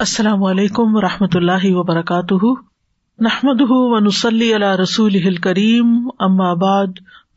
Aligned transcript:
السلام 0.00 0.44
علیکم 0.44 0.96
و 0.96 1.00
رحمۃ 1.00 1.34
اللہ 1.34 1.64
وبرکاتہ۔ 1.64 2.44
نحمد 3.18 3.60
ونسلی 3.68 4.54
علی 4.54 4.82
رسول 4.82 5.36
کریم 5.36 6.08
ام 6.18 6.40
آباد 6.40 6.86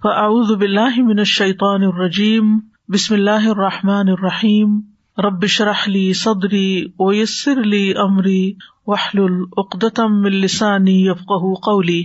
فاعوذ 0.04 0.52
باللہ 0.52 1.02
من 1.02 1.20
الشیطان 1.20 1.84
الرجیم، 1.84 2.60
بسم 2.88 3.14
اللہ 3.14 3.50
الرحمٰن 3.50 4.10
الرحیم۔ 4.10 4.80
ربش 5.18 5.62
رحلی 5.62 6.14
صدری 6.14 6.86
اویسر 6.98 7.52
علی 7.52 7.94
عمری 7.94 8.54
وحل 8.88 9.20
العقدم 9.24 10.26
السانی 10.26 11.10
افقہ 11.10 11.54
قولی۔ 11.54 12.04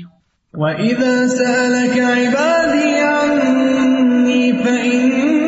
وَإِذَا 0.53 1.29
سَأَلَكَ 1.29 2.01
عِبَادِي 2.01 3.01
عَنِّي 3.01 4.53
فَإِنِّي 4.53 5.48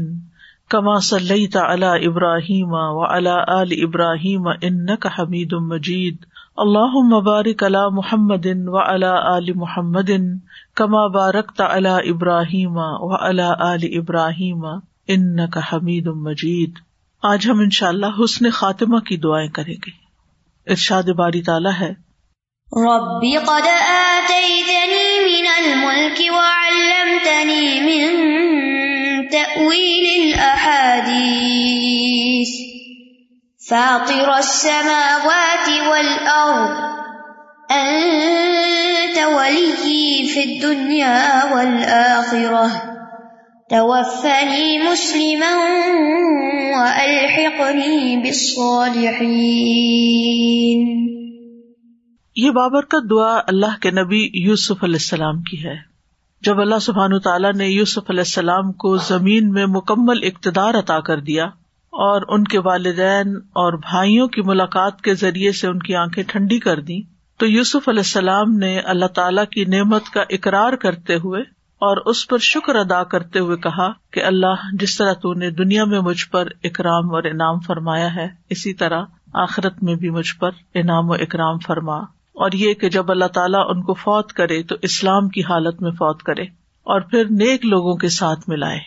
کما 0.71 0.99
صلی 0.99 1.47
علی 1.59 2.07
ابراہیم 2.07 2.73
و 2.73 3.05
علی 3.05 3.61
علی 3.61 3.83
ابراہیم 3.83 4.49
ان 4.49 4.97
کا 4.97 5.09
حمید 5.19 5.53
مجید۔ 5.53 6.17
اللہ 6.57 7.17
مبارک 7.17 7.65
علی 7.65 7.91
محمد 7.93 8.47
و 8.67 8.79
علی 8.79 9.37
علی 9.37 9.53
محمد 9.53 10.11
کما 10.75 11.07
بارک 11.07 11.61
علی 11.61 12.11
ابراہیم 12.11 12.77
و 12.77 13.15
علی 13.15 13.43
علی 13.59 13.99
ابراہیم 13.99 14.65
ان 15.09 15.51
کا 15.51 15.61
حمید 15.73 16.07
مجید۔ 16.07 16.75
آج 17.23 17.49
ہم 17.51 17.59
ان 17.59 17.69
اللہ 17.81 18.07
حسن 18.07 18.51
خاتمہ 18.51 18.99
کی 18.99 19.17
دعائیں 19.17 19.49
کریں 19.49 19.75
گے۔ 19.75 19.91
ارشاد 20.71 21.03
باری 21.03 21.43
تعالیٰ 21.43 21.73
ہے۔ 21.81 21.91
رب 22.73 23.47
قد 23.47 23.69
آتيتني 23.89 25.19
من 25.25 25.47
الملك 25.57 26.21
وعلمتني 26.33 27.81
من 27.81 28.29
تأويل 29.29 30.33
الأحاديث 30.33 31.13
فاطر 33.69 34.29
السماوات 34.29 35.71
والأرض۔ 35.87 36.93
أنت 37.71 39.19
ولي 39.25 40.27
في 40.27 40.43
الدنيا 40.43 41.47
والآخرة 41.51 42.92
توفني 43.73 44.79
مسلما 44.79 45.53
وألحقني 46.79 48.21
بالصالحين. 48.21 49.09
یہ 52.37 52.51
بابرکت 52.51 53.11
دعا 53.11 53.37
اللہ 53.37 53.81
کے 53.81 53.91
نبی 53.91 54.31
یوسف 54.35 54.85
علیہ 54.85 54.95
السلام 54.95 55.43
کی 55.43 55.65
ہے۔ 55.65 55.75
جب 56.43 56.61
اللہ 56.61 56.79
سبحان 56.79 57.19
تعالیٰ 57.19 57.53
نے 57.53 57.69
یوسف 57.69 58.11
علیہ 58.11 58.21
السلام 58.21 58.73
کو 58.73 58.97
زمین 58.97 59.51
میں 59.51 59.67
مکمل 59.67 60.19
اقتدار 60.23 60.75
عطا 60.75 61.01
کر 61.01 61.21
دیا 61.21 61.45
اور 61.93 62.23
ان 62.29 62.45
کے 62.45 62.59
والدین 62.59 63.37
اور 63.37 63.73
بھائیوں 63.73 64.29
کی 64.29 64.43
ملاقات 64.43 65.01
کے 65.01 65.15
ذریعے 65.15 65.53
سے 65.53 65.67
ان 65.67 65.79
کی 65.79 65.95
آنکھیں 65.95 66.25
ٹھنڈی 66.25 66.59
کر 66.59 66.81
دی 66.81 67.01
تو 67.39 67.47
یوسف 67.47 67.89
علیہ 67.89 68.01
السلام 68.01 68.57
نے 68.57 68.79
اللہ 68.79 69.07
تعالیٰ 69.07 69.45
کی 69.47 69.65
نعمت 69.65 70.05
کا 70.15 70.21
اقرار 70.31 70.73
کرتے 70.73 71.15
ہوئے 71.15 71.62
اور 71.83 71.97
اس 71.97 72.29
پر 72.29 72.39
شکر 72.39 72.75
ادا 72.75 73.05
کرتے 73.05 73.39
ہوئے 73.39 73.57
کہا 73.57 73.93
کہ 74.11 74.25
اللہ 74.25 74.55
جس 74.73 74.97
طرح 74.97 75.13
تو 75.13 75.35
نے 75.35 75.51
دنیا 75.51 75.85
میں 75.85 76.01
مجھ 76.01 76.31
پر 76.31 76.49
اکرام 76.65 77.15
اور 77.15 77.23
انعام 77.23 77.61
فرمایا 77.61 78.15
ہے، 78.15 78.29
اسی 78.51 78.75
طرح 78.75 79.05
آخرت 79.33 79.83
میں 79.83 79.95
بھی 79.95 80.11
مجھ 80.11 80.39
پر 80.39 80.51
انعام 80.75 81.11
و 81.11 81.13
اکرام 81.13 81.59
فرما۔ 81.59 81.97
اور 82.33 82.53
یہ 82.53 82.75
کہ 82.75 82.91
جب 82.91 83.11
اللہ 83.11 83.25
تعالیٰ 83.25 83.65
ان 83.69 83.83
کو 83.83 83.95
فوت 83.95 84.33
کرے 84.33 84.63
تو 84.63 84.75
اسلام 84.83 85.29
کی 85.29 85.41
حالت 85.41 85.83
میں 85.83 85.91
فوت 85.91 86.23
کرے 86.23 86.43
اور 86.83 87.01
پھر 87.01 87.25
نیک 87.25 87.67
لوگوں 87.67 87.97
کے 87.97 88.09
ساتھ 88.09 88.41
ملائے، 88.49 88.79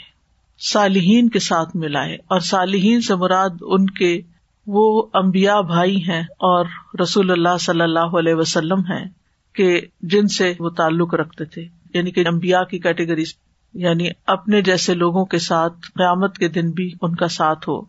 صالحین 0.73 1.29
کے 1.29 1.39
ساتھ 1.39 1.75
ملائے۔ 1.75 2.15
اور 2.15 2.39
صالحین 2.39 3.01
سے 3.01 3.15
مراد 3.15 3.49
ان 3.61 3.85
کے 3.85 4.21
وہ 4.67 5.03
امبیا 5.13 5.61
بھائی 5.61 6.09
ہیں 6.09 6.21
اور 6.21 6.65
رسول 7.01 7.31
اللہ 7.31 7.57
صلی 7.59 7.81
اللہ 7.81 8.17
علیہ 8.19 8.33
وسلم 8.33 8.79
ہیں 8.79 9.05
کہ 9.53 9.81
جن 10.01 10.27
سے 10.27 10.53
وہ 10.59 10.69
تعلق 10.69 11.13
رکھتے 11.13 11.45
تھے۔ 11.45 11.74
یعنی 11.97 12.11
کہ 12.11 12.23
امبیا 12.27 12.63
کی 12.63 12.79
کیٹیگری 12.79 13.23
یعنی 13.73 14.09
اپنے 14.27 14.61
جیسے 14.61 14.93
لوگوں 14.93 15.25
کے 15.25 15.37
ساتھ 15.37 15.73
قیامت 15.73 16.37
کے 16.37 16.47
دن 16.47 16.71
بھی 16.71 16.93
ان 17.01 17.15
کا 17.15 17.27
ساتھ 17.27 17.69
ہو۔ 17.69 17.81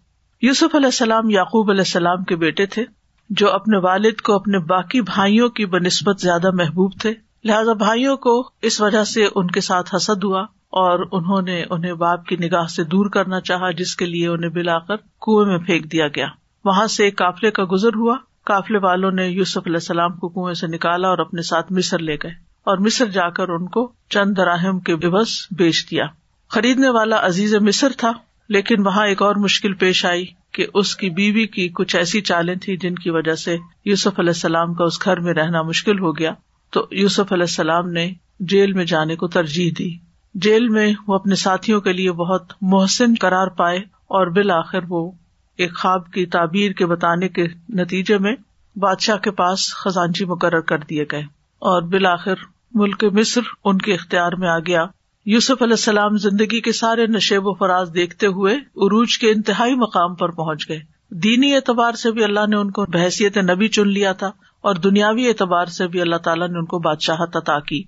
یوسف 0.42 0.74
علیہ 0.74 0.86
السلام، 0.86 1.30
یعقوب 1.30 1.70
علیہ 1.70 1.80
السلام 1.80 2.24
کے 2.24 2.36
بیٹے 2.36 2.66
تھے، 2.66 2.84
جو 3.30 3.52
اپنے 3.52 3.78
والد 3.78 4.20
کو 4.20 4.34
اپنے 4.34 4.58
باقی 4.58 5.00
بھائیوں 5.00 5.48
کی 5.48 5.66
بنسبت 5.66 6.20
زیادہ 6.20 6.50
محبوب 6.50 6.92
تھے۔ 7.00 7.14
لہذا 7.44 7.72
بھائیوں 7.72 8.16
کو 8.16 8.50
اس 8.62 8.80
وجہ 8.80 9.04
سے 9.04 9.26
ان 9.34 9.46
کے 9.46 9.60
ساتھ 9.60 9.94
حسد 9.94 10.24
ہوا 10.24 10.42
اور 10.70 11.06
انہوں 11.12 11.42
نے 11.42 11.64
انہیں 11.70 11.92
باپ 11.92 12.26
کی 12.26 12.36
نگاہ 12.36 12.66
سے 12.66 12.84
دور 12.84 13.06
کرنا 13.06 13.40
چاہا، 13.40 13.70
جس 13.70 13.96
کے 13.96 14.04
لیے 14.04 14.28
انہیں 14.28 14.50
بلا 14.50 14.78
کر 14.78 14.96
کنویں 14.96 15.46
میں 15.46 15.58
پھینک 15.58 15.92
دیا 15.92 16.08
گیا۔ 16.08 16.26
وہاں 16.64 16.86
سے 16.86 17.04
ایک 17.04 17.18
قافلے 17.18 17.50
کا 17.50 17.64
گزر 17.72 17.94
ہوا۔ 17.94 18.16
قافلے 18.44 18.78
والوں 18.78 19.10
نے 19.10 19.26
یوسف 19.28 19.58
علیہ 19.58 19.76
السلام 19.76 20.12
کو 20.12 20.28
کنویں 20.28 20.54
سے 20.54 20.66
نکالا 20.66 21.08
اور 21.08 21.18
اپنے 21.18 21.42
ساتھ 21.42 21.72
مصر 21.72 21.98
لے 21.98 22.16
گئے۔ 22.22 22.45
اور 22.66 22.78
مصر 22.78 23.06
جا 23.06 23.28
کر 23.30 23.48
ان 23.48 23.66
کو 23.68 23.92
چند 24.10 24.36
دراہم 24.36 24.80
کے 24.80 24.96
بس 24.96 25.28
بیچ 25.50 25.90
دیا۔ 25.90 26.06
خریدنے 26.48 26.88
والا 26.88 27.26
عزیز 27.26 27.54
مصر 27.54 27.88
تھا، 27.96 28.12
لیکن 28.48 28.86
وہاں 28.86 29.06
ایک 29.06 29.22
اور 29.22 29.36
مشکل 29.36 29.74
پیش 29.74 30.04
آئی 30.04 30.26
کہ 30.52 30.66
اس 30.74 30.96
کی 30.96 31.10
بیوی 31.10 31.46
کی 31.46 31.68
کچھ 31.68 31.96
ایسی 31.96 32.20
چالیں 32.20 32.54
تھی 32.54 32.76
جن 32.76 32.94
کی 32.94 33.10
وجہ 33.10 33.34
سے 33.34 33.56
یوسف 33.84 34.18
علیہ 34.18 34.30
السلام 34.30 34.74
کا 34.74 34.84
اس 34.84 35.04
گھر 35.04 35.20
میں 35.20 35.34
رہنا 35.34 35.62
مشکل 35.62 35.98
ہو 35.98 36.18
گیا۔ 36.18 36.32
تو 36.70 36.86
یوسف 36.90 37.32
علیہ 37.32 37.42
السلام 37.42 37.90
نے 37.90 38.12
جیل 38.40 38.72
میں 38.72 38.84
جانے 38.84 39.16
کو 39.16 39.28
ترجیح 39.28 39.70
دی۔ 39.78 39.90
جیل 40.34 40.68
میں 40.68 40.92
وہ 41.08 41.14
اپنے 41.14 41.34
ساتھیوں 41.34 41.80
کے 41.80 41.92
لیے 41.92 42.12
بہت 42.12 42.52
محسن 42.62 43.14
قرار 43.20 43.46
پائے 43.46 43.78
اور 43.78 44.26
بالآخر 44.26 44.80
وہ 44.88 45.10
ایک 45.56 45.76
خواب 45.78 46.10
کی 46.10 46.26
تعبیر 46.26 46.72
کے 46.72 46.86
بتانے 46.86 47.28
کے 47.28 47.46
نتیجے 47.68 48.18
میں 48.18 48.34
بادشاہ 48.76 49.16
کے 49.16 49.30
پاس 49.30 49.74
خزانچی 49.74 50.24
مقرر 50.24 50.60
کر 50.60 50.78
دیے 50.78 51.04
گئے 51.12 51.22
اور 51.62 51.82
بالآخر 51.82 52.34
ملک 52.76 53.04
مصر 53.12 53.40
ان 53.64 53.78
کے 53.78 53.94
اختیار 53.94 54.32
میں 54.32 54.48
آ 54.48 54.58
گیا۔ 54.58 54.86
یوسف 55.26 55.62
علیہ 55.62 55.72
السلام 55.72 56.16
زندگی 56.16 56.60
کے 56.60 56.72
سارے 56.72 57.06
نشیب 57.06 57.46
و 57.46 57.54
فراز 57.54 57.90
دیکھتے 57.94 58.26
ہوئے 58.26 58.54
عروج 58.54 59.18
کے 59.18 59.30
انتہائی 59.30 59.74
مقام 59.74 60.14
پر 60.14 60.28
پہنچ 60.28 60.68
گئے۔ 60.68 60.80
دینی 61.10 61.54
اعتبار 61.54 61.92
سے 61.92 62.12
بھی 62.12 62.24
اللہ 62.24 62.46
نے 62.48 62.56
ان 62.56 62.70
کو 62.70 62.84
بحثیت 62.88 63.38
نبی 63.38 63.68
چن 63.68 63.88
لیا 63.88 64.12
تھا 64.12 64.26
اور 64.60 64.74
دنیاوی 64.74 65.28
اعتبار 65.28 65.66
سے 65.66 65.88
بھی 65.88 66.00
اللہ 66.00 66.16
تعالیٰ 66.16 66.48
نے 66.48 66.58
ان 66.58 66.64
کو 66.64 66.78
بادشاہت 66.78 67.36
عطا 67.36 67.60
کی۔ 67.60 67.82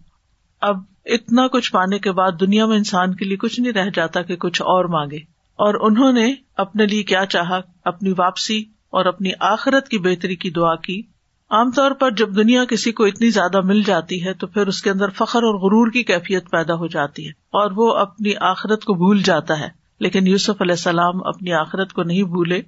اب 0.60 0.76
اتنا 1.04 1.46
کچھ 1.48 1.72
پانے 1.72 1.98
کے 1.98 2.12
بعد 2.12 2.32
دنیا 2.40 2.66
میں 2.66 2.76
انسان 2.76 3.14
کے 3.14 3.24
لیے 3.24 3.36
کچھ 3.36 3.60
نہیں 3.60 3.72
رہ 3.72 3.90
جاتا 3.94 4.22
کہ 4.22 4.36
کچھ 4.36 4.62
اور 4.62 4.84
مانگے۔ 4.84 5.16
اور 5.56 5.90
انہوں 5.90 6.12
نے 6.12 6.34
اپنے 6.56 6.86
لیے 6.86 7.02
کیا 7.02 7.26
چاہا؟ 7.26 7.60
اپنی 7.84 8.12
واپسی 8.18 8.64
اور 8.90 9.04
اپنی 9.04 9.30
آخرت 9.40 9.88
کی 9.88 9.98
بہتری 9.98 10.36
کی 10.36 10.50
دعا 10.50 10.74
کی۔ 10.74 11.02
عام 11.50 11.70
طور 11.70 11.90
پر 11.90 12.10
جب 12.10 12.36
دنیا 12.36 12.64
کسی 12.64 12.92
کو 12.92 13.04
اتنی 13.04 13.30
زیادہ 13.30 13.60
مل 13.60 13.82
جاتی 13.82 14.24
ہے 14.24 14.32
تو 14.34 14.46
پھر 14.46 14.66
اس 14.66 14.82
کے 14.82 14.90
اندر 14.90 15.10
فخر 15.10 15.42
اور 15.42 15.54
غرور 15.54 15.90
کی 15.90 16.02
کیفیت 16.02 16.50
پیدا 16.50 16.74
ہو 16.74 16.86
جاتی 16.86 17.26
ہے 17.26 17.30
اور 17.50 17.70
وہ 17.76 17.92
اپنی 17.96 18.32
آخرت 18.40 18.84
کو 18.84 18.94
بھول 18.94 19.22
جاتا 19.22 19.58
ہے 19.60 19.68
لیکن 20.00 20.26
یوسف 20.26 20.60
علیہ 20.60 20.72
السلام 20.72 21.26
اپنی 21.26 21.52
آخرت 21.52 21.92
کو 21.92 22.02
نہیں 22.02 22.22
بھولے 22.22 22.58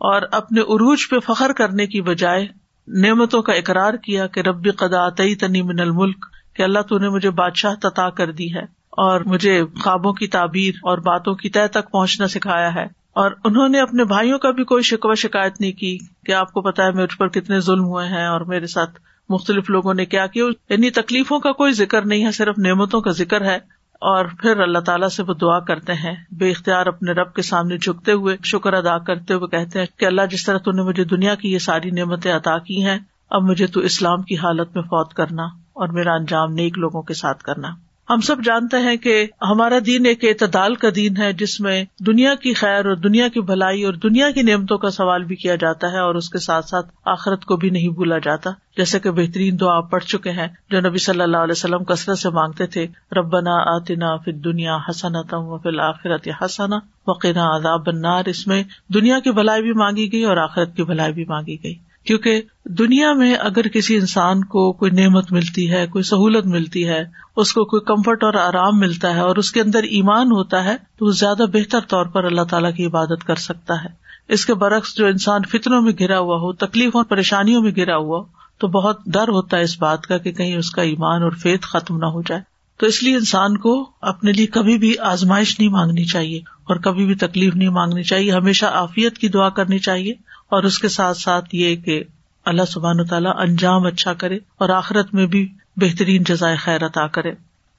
اور 0.00 0.22
اپنے 0.32 0.60
عروج 0.60 1.08
پہ 1.10 1.18
فخر 1.18 1.52
کرنے 1.52 1.86
کی 1.86 2.00
بجائے 2.00 2.46
نعمتوں 2.88 3.42
کا 3.42 3.52
اقرار 3.52 3.94
کیا 3.94 4.26
کہ 4.26 4.40
ربی 4.40 4.70
قدا 4.70 5.08
تئی 5.08 5.34
تنی 5.34 5.62
من 5.62 5.80
الملک، 5.80 6.24
کہ 6.54 6.62
اللہ 6.62 6.82
تو 6.88 6.98
نے 6.98 7.08
مجھے 7.08 7.30
بادشاہ 7.30 7.74
تتا 7.74 8.10
کر 8.10 8.32
دی 8.32 8.54
ہے 8.54 8.62
اور 8.98 9.20
مجھے 9.20 9.64
خوابوں 9.64 10.12
کی 10.12 10.26
تعبیر 10.26 10.74
اور 10.82 10.98
باتوں 10.98 11.34
کی 11.34 11.50
طے 11.50 11.66
تک 11.68 11.90
پہنچنا 11.90 12.28
سکھایا 12.28 12.74
ہے۔ 12.74 12.86
اور 13.18 13.30
انہوں 13.44 13.68
نے 13.68 13.80
اپنے 13.80 14.04
بھائیوں 14.04 14.38
کا 14.38 14.50
بھی 14.50 14.64
کوئی 14.64 14.82
شکوہ 14.82 15.14
شکایت 15.14 15.60
نہیں 15.60 15.72
کی 15.72 15.98
کہ 16.26 16.32
آپ 16.32 16.52
کو 16.52 16.60
پتا 16.60 16.84
ہے 16.84 16.90
میرے 16.90 17.16
پر 17.18 17.28
کتنے 17.28 17.60
ظلم 17.60 17.84
ہوئے 17.84 18.08
ہیں 18.08 18.26
اور 18.26 18.40
میرے 18.40 18.66
ساتھ 18.66 18.90
مختلف 19.28 19.70
لوگوں 19.70 19.94
نے 19.94 20.04
کیا 20.04 20.26
کیا۔ 20.26 20.44
یعنی 20.68 20.90
تکلیفوں 20.90 21.38
کا 21.38 21.52
کوئی 21.52 21.72
ذکر 21.72 22.06
نہیں 22.06 22.26
ہے، 22.26 22.32
صرف 22.32 22.58
نعمتوں 22.58 23.00
کا 23.00 23.10
ذکر 23.10 23.44
ہے۔ 23.44 23.56
اور 24.00 24.24
پھر 24.24 24.60
اللہ 24.60 24.78
تعالیٰ 24.78 25.08
سے 25.08 25.22
وہ 25.22 25.34
دعا 25.34 25.60
کرتے 25.60 25.94
ہیں۔ 25.94 26.16
بے 26.30 26.50
اختیار 26.50 26.86
اپنے 26.86 27.12
رب 27.12 27.34
کے 27.34 27.42
سامنے 27.42 27.78
جھکتے 27.78 28.12
ہوئے 28.12 28.36
شکر 28.44 28.72
ادا 28.72 28.98
کرتے 28.98 29.34
ہوئے 29.34 29.48
کہتے 29.48 29.78
ہیں 29.78 29.86
کہ 29.98 30.04
اللہ، 30.04 30.22
جس 30.30 30.44
طرح 30.44 30.58
تون 30.58 30.76
نے 30.76 30.82
مجھے 30.82 31.04
دنیا 31.04 31.34
کی 31.34 31.52
یہ 31.52 31.58
ساری 31.58 31.90
نعمتیں 31.90 32.32
عطا 32.32 32.58
کی 32.58 32.84
ہیں، 32.84 32.98
اب 33.30 33.42
مجھے 33.42 33.66
تو 33.66 33.80
اسلام 33.80 34.22
کی 34.22 34.36
حالت 34.36 34.74
میں 34.74 34.82
فوت 34.82 35.14
کرنا 35.14 35.44
اور 35.72 35.88
میرا 35.88 36.14
انجام 36.14 36.52
نیک 36.52 36.78
لوگوں 36.78 37.02
کے 37.02 37.14
ساتھ 37.14 37.42
کرنا۔ 37.42 37.87
ہم 38.10 38.20
سب 38.20 38.44
جانتے 38.44 38.76
ہیں 38.76 38.96
کہ 38.96 39.26
ہمارا 39.42 39.78
دین 39.86 40.06
ایک 40.06 40.24
اعتدال 40.24 40.74
کا 40.74 40.88
دین 40.96 41.16
ہے، 41.16 41.32
جس 41.32 41.60
میں 41.60 41.84
دنیا 42.06 42.34
کی 42.34 42.54
خیر 42.54 42.86
اور 42.86 42.94
دنیا 42.94 43.28
کی 43.28 43.40
بھلائی 43.40 43.84
اور 43.84 43.94
دنیا 43.94 44.30
کی 44.30 44.42
نعمتوں 44.42 44.78
کا 44.78 44.90
سوال 44.90 45.24
بھی 45.24 45.36
کیا 45.36 45.54
جاتا 45.54 45.92
ہے 45.92 45.98
اور 45.98 46.14
اس 46.14 46.30
کے 46.30 46.38
ساتھ 46.38 46.66
ساتھ 46.66 46.86
آخرت 47.04 47.44
کو 47.44 47.56
بھی 47.56 47.70
نہیں 47.70 47.88
بھولا 47.88 48.18
جاتا۔ 48.18 48.50
جیسے 48.76 49.00
کہ 49.00 49.10
بہترین 49.10 49.60
دعا 49.60 49.80
پڑھ 49.80 50.04
چکے 50.04 50.30
ہیں، 50.30 50.48
جو 50.70 50.80
نبی 50.80 50.98
صلی 50.98 51.20
اللہ 51.20 51.36
علیہ 51.36 51.56
وسلم 51.56 51.84
کثرت 51.84 52.18
سے 52.18 52.30
مانگتے 52.30 52.66
تھے، 52.66 52.86
ربنا 53.12 53.56
آتنا 53.76 54.16
فی 54.16 54.32
دنیا 54.32 54.76
حسنت 54.88 55.34
و 55.34 55.58
فی 55.58 55.68
الآخرت 55.68 56.28
حسنا 56.40 56.76
وقنا 57.06 57.56
عذاب 57.56 57.82
النار۔ 57.86 58.24
اس 58.26 58.46
میں 58.46 58.62
دنیا 58.94 59.20
کی 59.20 59.30
بھلائی 59.30 59.62
بھی 59.62 59.72
مانگی 59.72 60.12
گئی 60.12 60.24
اور 60.24 60.36
آخرت 60.36 60.76
کی 60.76 60.82
بھلائی 60.82 61.12
بھی 61.12 61.24
مانگی 61.28 61.56
گئی۔ 61.62 61.87
کیونکہ 62.08 62.42
دنیا 62.64 63.12
میں 63.12 63.34
اگر 63.34 63.68
کسی 63.68 63.96
انسان 63.96 64.44
کو 64.44 64.72
کوئی 64.72 64.90
نعمت 64.90 65.32
ملتی 65.32 65.70
ہے، 65.70 65.86
کوئی 65.86 66.02
سہولت 66.02 66.46
ملتی 66.46 66.88
ہے، 66.88 67.04
اس 67.36 67.52
کو 67.52 67.64
کوئی 67.64 67.82
کمفرٹ 67.86 68.24
اور 68.24 68.34
آرام 68.34 68.78
ملتا 68.78 69.14
ہے 69.14 69.20
اور 69.20 69.36
اس 69.36 69.52
کے 69.52 69.60
اندر 69.60 69.82
ایمان 69.82 70.26
ہوتا 70.26 70.64
ہے، 70.64 70.76
تو 70.98 71.06
وہ 71.06 71.10
زیادہ 71.10 71.42
بہتر 71.52 71.80
طور 71.80 72.06
پر 72.06 72.24
اللہ 72.24 72.42
تعالیٰ 72.42 72.74
کی 72.74 72.84
عبادت 72.84 73.24
کر 73.26 73.36
سکتا 73.36 73.74
ہے۔ 73.74 73.88
اس 74.28 74.46
کے 74.46 74.54
برعکس 74.54 74.96
جو 74.96 75.06
انسان 75.06 75.40
فطروں 75.42 75.82
میں 75.82 75.92
گرا 76.00 76.18
ہوا 76.18 76.36
ہو 76.36 76.52
تکلیف 76.52 76.96
اور 76.96 77.04
پریشانیوں 77.04 77.62
میں 77.62 77.72
گرا 77.76 77.96
ہوا 77.96 78.24
تو 78.58 78.68
بہت 78.68 78.98
ڈر 79.06 79.28
ہوتا 79.28 79.56
ہے 79.56 79.62
اس 79.62 79.80
بات 79.80 80.06
کا 80.06 80.18
کہ 80.18 80.32
کہیں 80.32 80.56
اس 80.56 80.70
کا 80.70 80.82
ایمان 80.82 81.22
اور 81.22 81.30
فیت 81.30 81.62
ختم 81.62 81.96
نہ 81.96 82.06
ہو 82.06 82.22
جائے۔ 82.22 82.40
تو 82.78 82.86
اس 82.86 83.02
لیے 83.02 83.14
انسان 83.14 83.56
کو 83.56 83.90
اپنے 84.00 84.32
لیے 84.32 84.46
کبھی 84.46 84.78
بھی 84.78 84.98
آزمائش 84.98 85.58
نہیں 85.58 85.68
مانگنی 85.68 86.04
چاہیے 86.04 86.38
اور 86.38 86.76
کبھی 86.76 87.06
بھی 87.06 87.14
تکلیف 87.14 87.54
نہیں 87.54 87.68
مانگنی 87.68 88.02
چاہیے، 88.02 88.32
ہمیشہ 88.32 88.66
آفیت 88.66 89.18
کی 89.18 89.28
دعا 89.28 89.48
کرنی 89.48 89.78
چاہیے۔ 89.78 90.14
اور 90.50 90.62
اس 90.62 90.78
کے 90.78 90.88
ساتھ 90.88 91.18
ساتھ 91.18 91.54
یہ 91.54 91.76
کہ 91.76 92.04
اللہ 92.44 92.64
سبحان 92.64 93.04
تعالیٰ 93.04 93.32
انجام 93.38 93.86
اچھا 93.86 94.12
کرے 94.12 94.36
اور 94.36 94.68
آخرت 94.68 95.14
میں 95.14 95.26
بھی 95.26 95.52
بہترین 95.76 96.22
جزائے 96.22 96.56
خیر 96.56 96.86
عطا 96.86 97.06
کرے۔ 97.06 97.32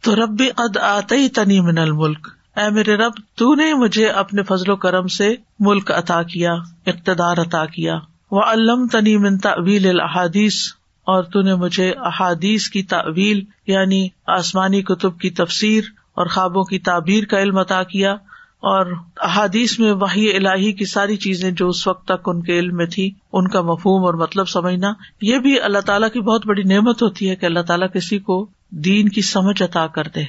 تو 0.04 0.16
رب 0.16 0.44
قد 0.56 0.78
آتے 0.78 1.30
تنی 1.30 1.62
من 1.62 1.78
الملک۔ 1.78 2.28
اے 2.58 2.70
میرے 2.70 2.96
رب، 2.96 3.12
تو 3.36 3.56
نے 3.56 3.74
مجھے 3.74 4.10
اپنے 4.10 4.44
فضل 4.44 4.72
و 4.72 4.76
کرم 4.76 5.08
سے 5.08 5.36
ملک 5.60 5.92
عطا 5.92 6.24
کیا، 6.24 6.54
اقتدار 6.86 7.38
عطا 7.38 7.66
کیا۔ 7.66 8.00
وہ 8.32 8.42
علم 8.42 8.88
تنی 8.88 9.18
من 9.18 9.38
تعویل 9.38 9.90
الحادیث 9.90 10.54
اور 11.06 11.24
تو 11.24 11.42
نے 11.42 11.56
مجھے 11.56 11.92
احادیث 11.92 12.70
کی 12.70 12.84
تعویل 12.84 13.42
یعنی 13.68 14.10
آسمانی 14.28 14.82
کتب 14.82 15.20
کی 15.20 15.30
تفسیر 15.30 15.84
اور 16.16 16.26
خوابوں 16.26 16.64
کی 16.64 16.80
تعبیر 16.80 17.24
کا 17.24 17.42
علم 17.42 17.58
عطا 17.58 17.84
کیا۔ 17.84 18.16
اور 18.60 18.86
احادیث 19.18 19.80
میں 19.80 19.92
وہی 19.92 20.36
الہی 20.36 20.74
کی 20.74 20.86
ساری 20.86 21.16
چیزیں 21.16 21.52
جو 21.52 21.68
اس 21.68 21.88
وقت 21.88 22.06
تک 22.06 22.30
ان 22.30 22.44
کے 22.44 22.60
علم 22.60 22.76
میں 22.76 22.86
تھی، 22.86 23.12
ان 23.34 23.48
کا 23.48 23.62
مفہوم 23.62 24.06
اور 24.06 24.14
مطلب 24.14 24.50
سمجھنا، 24.50 24.94
یہ 25.22 25.38
بھی 25.38 25.60
اللہ 25.60 25.80
تعالیٰ 25.80 26.12
کی 26.12 26.20
بہت 26.20 26.48
بڑی 26.48 26.64
نعمت 26.64 27.02
ہوتی 27.02 27.30
ہے 27.30 27.36
کہ 27.36 27.46
اللہ 27.46 27.60
تعالیٰ 27.60 27.88
کسی 27.94 28.20
کو 28.20 28.48
دین 28.70 29.10
کی 29.10 29.22
سمجھ 29.22 29.64
عطا 29.64 29.88
کر 29.88 30.04
دے۔ 30.16 30.22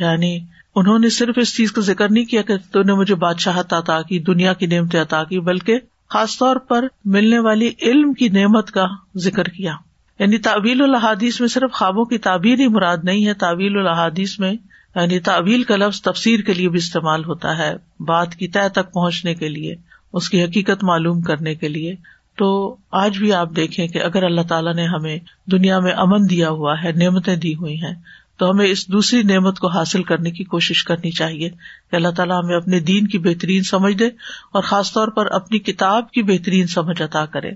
یعنی 0.00 0.38
انہوں 0.74 0.98
نے 0.98 1.08
صرف 1.08 1.34
اس 1.36 1.56
چیز 1.56 1.72
کا 1.72 1.80
ذکر 1.80 2.10
نہیں 2.10 2.24
کیا 2.24 2.42
کہ 2.42 2.54
تو 2.72 2.82
نے 2.82 2.92
مجھے 2.92 3.14
بادشاہت 3.14 3.72
عطا 3.72 4.02
کی، 4.02 4.18
دنیا 4.18 4.52
کی 4.52 4.66
نعمت 4.66 4.94
عطا 4.94 5.24
کی، 5.24 5.40
بلکہ 5.40 5.78
خاص 6.08 6.38
طور 6.38 6.56
پر 6.56 6.84
ملنے 7.04 7.38
والی 7.38 7.70
علم 7.82 8.12
کی 8.12 8.28
نعمت 8.28 8.70
کا 8.70 8.86
ذکر 9.16 9.44
کیا۔ 9.44 9.72
یعنی 10.18 10.38
تعویل 10.38 10.82
الحادیث 10.82 11.40
میں 11.40 11.48
صرف 11.48 11.72
خوابوں 11.72 12.04
کی 12.04 12.18
تعبیر 12.18 12.60
ہی 12.60 12.68
مراد 12.68 12.96
نہیں 13.02 13.26
ہے، 13.26 13.34
تعویل 13.34 13.78
الحادیث 13.78 14.38
میں 14.38 14.52
یعنی 14.96 15.20
تعویل 15.20 15.62
کا 15.62 15.76
لفظ 15.76 16.02
تفسیر 16.02 16.40
کے 16.40 16.52
لیے 16.54 16.68
بھی 16.68 16.78
استعمال 16.78 17.24
ہوتا 17.24 17.58
ہے 17.58 17.74
بات 18.00 18.34
کی 18.34 18.48
طے 18.48 18.68
تک 18.68 18.92
پہنچنے 18.92 19.34
کے 19.34 19.48
لیے، 19.48 19.74
اس 20.12 20.30
کی 20.30 20.44
حقیقت 20.44 20.84
معلوم 20.84 21.20
کرنے 21.20 21.54
کے 21.54 21.68
لیے۔ 21.68 21.94
تو 22.38 22.76
آج 22.92 23.18
بھی 23.18 23.32
آپ 23.32 23.56
دیکھیں 23.56 23.88
کہ 23.88 24.02
اگر 24.02 24.22
اللہ 24.22 24.40
تعالیٰ 24.40 24.74
نے 24.74 24.86
ہمیں 24.86 25.18
دنیا 25.52 25.78
میں 25.80 25.92
امن 25.92 26.30
دیا 26.30 26.48
ہوا 26.48 26.74
ہے، 26.84 26.92
نعمتیں 26.92 27.36
دی 27.36 27.54
ہوئی 27.54 27.82
ہیں، 27.82 27.94
تو 28.38 28.50
ہمیں 28.50 28.66
اس 28.66 28.88
دوسری 28.88 29.22
نعمت 29.22 29.58
کو 29.58 29.68
حاصل 29.68 30.02
کرنے 30.02 30.30
کی 30.30 30.44
کوشش 30.44 30.84
کرنی 30.84 31.10
چاہیے 31.10 31.48
کہ 31.90 31.96
اللہ 31.96 32.08
تعالیٰ 32.08 32.42
ہمیں 32.44 32.56
اپنے 32.56 32.80
دین 32.80 33.06
کی 33.06 33.18
بہترین 33.18 33.62
سمجھ 33.62 33.94
دے 33.94 34.06
اور 34.52 34.62
خاص 34.62 34.92
طور 34.92 35.08
پر 35.08 35.26
اپنی 35.26 35.58
کتاب 35.58 36.10
کی 36.10 36.22
بہترین 36.22 36.66
سمجھ 36.66 37.02
عطا 37.02 37.26
کرے۔ 37.26 37.50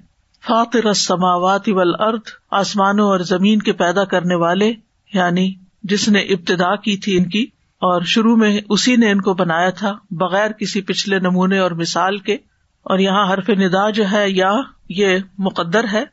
فاطر 0.46 0.86
السماوات 0.86 1.68
والارض، 1.68 2.32
آسمانوں 2.50 3.08
اور 3.08 3.20
زمین 3.20 3.58
کے 3.58 3.72
پیدا 3.72 4.04
کرنے 4.04 4.34
والے 4.34 4.72
یعنی 5.12 5.52
جس 5.82 6.08
نے 6.08 6.20
ابتدا 6.20 6.76
کی 6.76 6.96
تھی 6.96 7.16
ان 7.16 7.28
کی، 7.28 7.42
اور 7.80 8.02
شروع 8.02 8.36
میں 8.36 8.60
اسی 8.68 8.96
نے 8.96 9.10
ان 9.10 9.20
کو 9.20 9.34
بنایا 9.34 9.70
تھا، 9.70 9.92
بغیر 10.10 10.50
کسی 10.50 10.80
پچھلے 10.80 11.18
نمونے 11.18 11.58
اور 11.58 11.70
مثال 11.70 12.18
کے۔ 12.18 12.34
اور 12.82 12.98
یہاں 12.98 13.32
حرف 13.32 13.50
ندا 13.50 13.90
جو 13.90 14.04
ہے، 14.12 14.30
یا، 14.30 14.52
یہ 14.88 15.18
مقدر 15.38 15.84
ہے۔ 15.92 16.04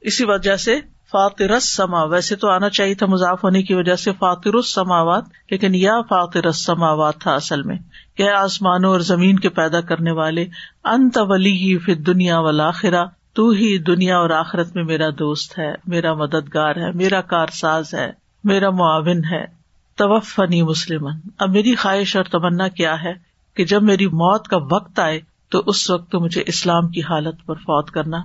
اسی 0.00 0.24
وجہ 0.24 0.56
سے 0.56 0.80
فاطرس 1.12 1.76
سما 1.76 2.04
ویسے 2.04 2.36
تو 2.36 2.48
آنا 2.48 2.68
چاہیے 2.68 2.94
تھا 2.94 3.06
مضاف 3.06 3.44
ہونے 3.44 3.62
کی 3.62 3.74
وجہ 3.74 3.94
سے 3.94 4.12
فاطر 4.12 4.62
سماوات 4.62 5.24
لیکن 5.50 5.74
یا 5.74 6.00
فاطرس 6.00 6.64
سماوات 6.64 7.18
تھا 7.18 7.34
اصل 7.34 7.62
میں۔ 7.62 7.76
کہ 8.16 8.30
آسمانوں 8.30 8.90
اور 8.90 9.00
زمین 9.00 9.38
کے 9.38 9.48
پیدا 9.48 9.80
کرنے 9.80 10.12
والے، 10.12 10.46
انت 10.84 11.18
ولی 11.20 11.78
پھر 11.78 11.94
دنیا 11.94 12.38
والا 12.38 12.70
تو 13.34 13.50
ہی 13.50 13.78
دنیا 13.78 14.18
اور 14.18 14.30
آخرت 14.30 14.76
میں 14.76 14.84
میرا 14.84 15.08
دوست 15.18 15.58
ہے، 15.58 15.74
میرا 15.86 16.14
مددگار 16.14 16.76
ہے، 16.76 16.92
میرا 16.92 17.20
کار 17.20 17.46
ساز 17.46 17.94
ہے۔ 17.94 18.25
میرا 18.46 18.70
معاون 18.70 19.24
ہے، 19.24 19.44
توفنی 19.98 20.62
مسلم 20.62 21.06
اب 21.38 21.50
میری 21.50 21.74
خواہش 21.74 22.16
اور 22.16 22.24
تمنا 22.24 22.68
کیا 22.68 22.94
ہے 23.02 23.12
کہ 23.56 23.64
جب 23.64 23.82
میری 23.82 24.06
موت 24.14 24.48
کا 24.48 24.56
وقت 24.70 24.98
آئے 24.98 25.20
تو 25.48 25.62
اس 25.66 25.90
وقت 25.90 26.14
مجھے 26.14 26.42
اسلام 26.46 26.88
کی 26.88 27.02
حالت 27.02 27.46
پر 27.46 27.54
فوت 27.54 27.90
کرنا، 27.90 28.18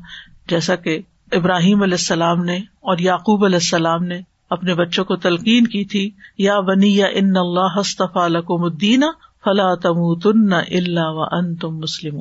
جیسا 0.50 0.76
کہ 0.76 1.00
ابراہیم 1.32 1.82
علیہ 1.84 1.94
السلام 1.94 2.44
نے 2.44 2.58
اور 2.82 2.98
یعقوب 2.98 3.46
علیہ 3.46 3.56
السلام 3.56 4.04
نے 4.04 4.20
اپنے 4.50 4.74
بچوں 4.76 5.04
کو 5.06 5.16
تلقین 5.16 5.68
کی 5.68 5.84
تھی، 5.86 6.10
یا 6.38 6.60
بنی 6.60 6.96
یا 6.96 7.08
ان 7.14 7.38
اللہ 7.38 7.80
ہستفا 7.80 8.28
لکم 8.28 8.64
الدین، 8.64 9.04
فلا 9.44 9.74
تم 9.76 10.00
تن 10.20 10.54
اللہ 10.54 11.10
و 11.10 11.24
ان 11.32 11.56
تم 11.56 11.78
مسلم 11.78 12.20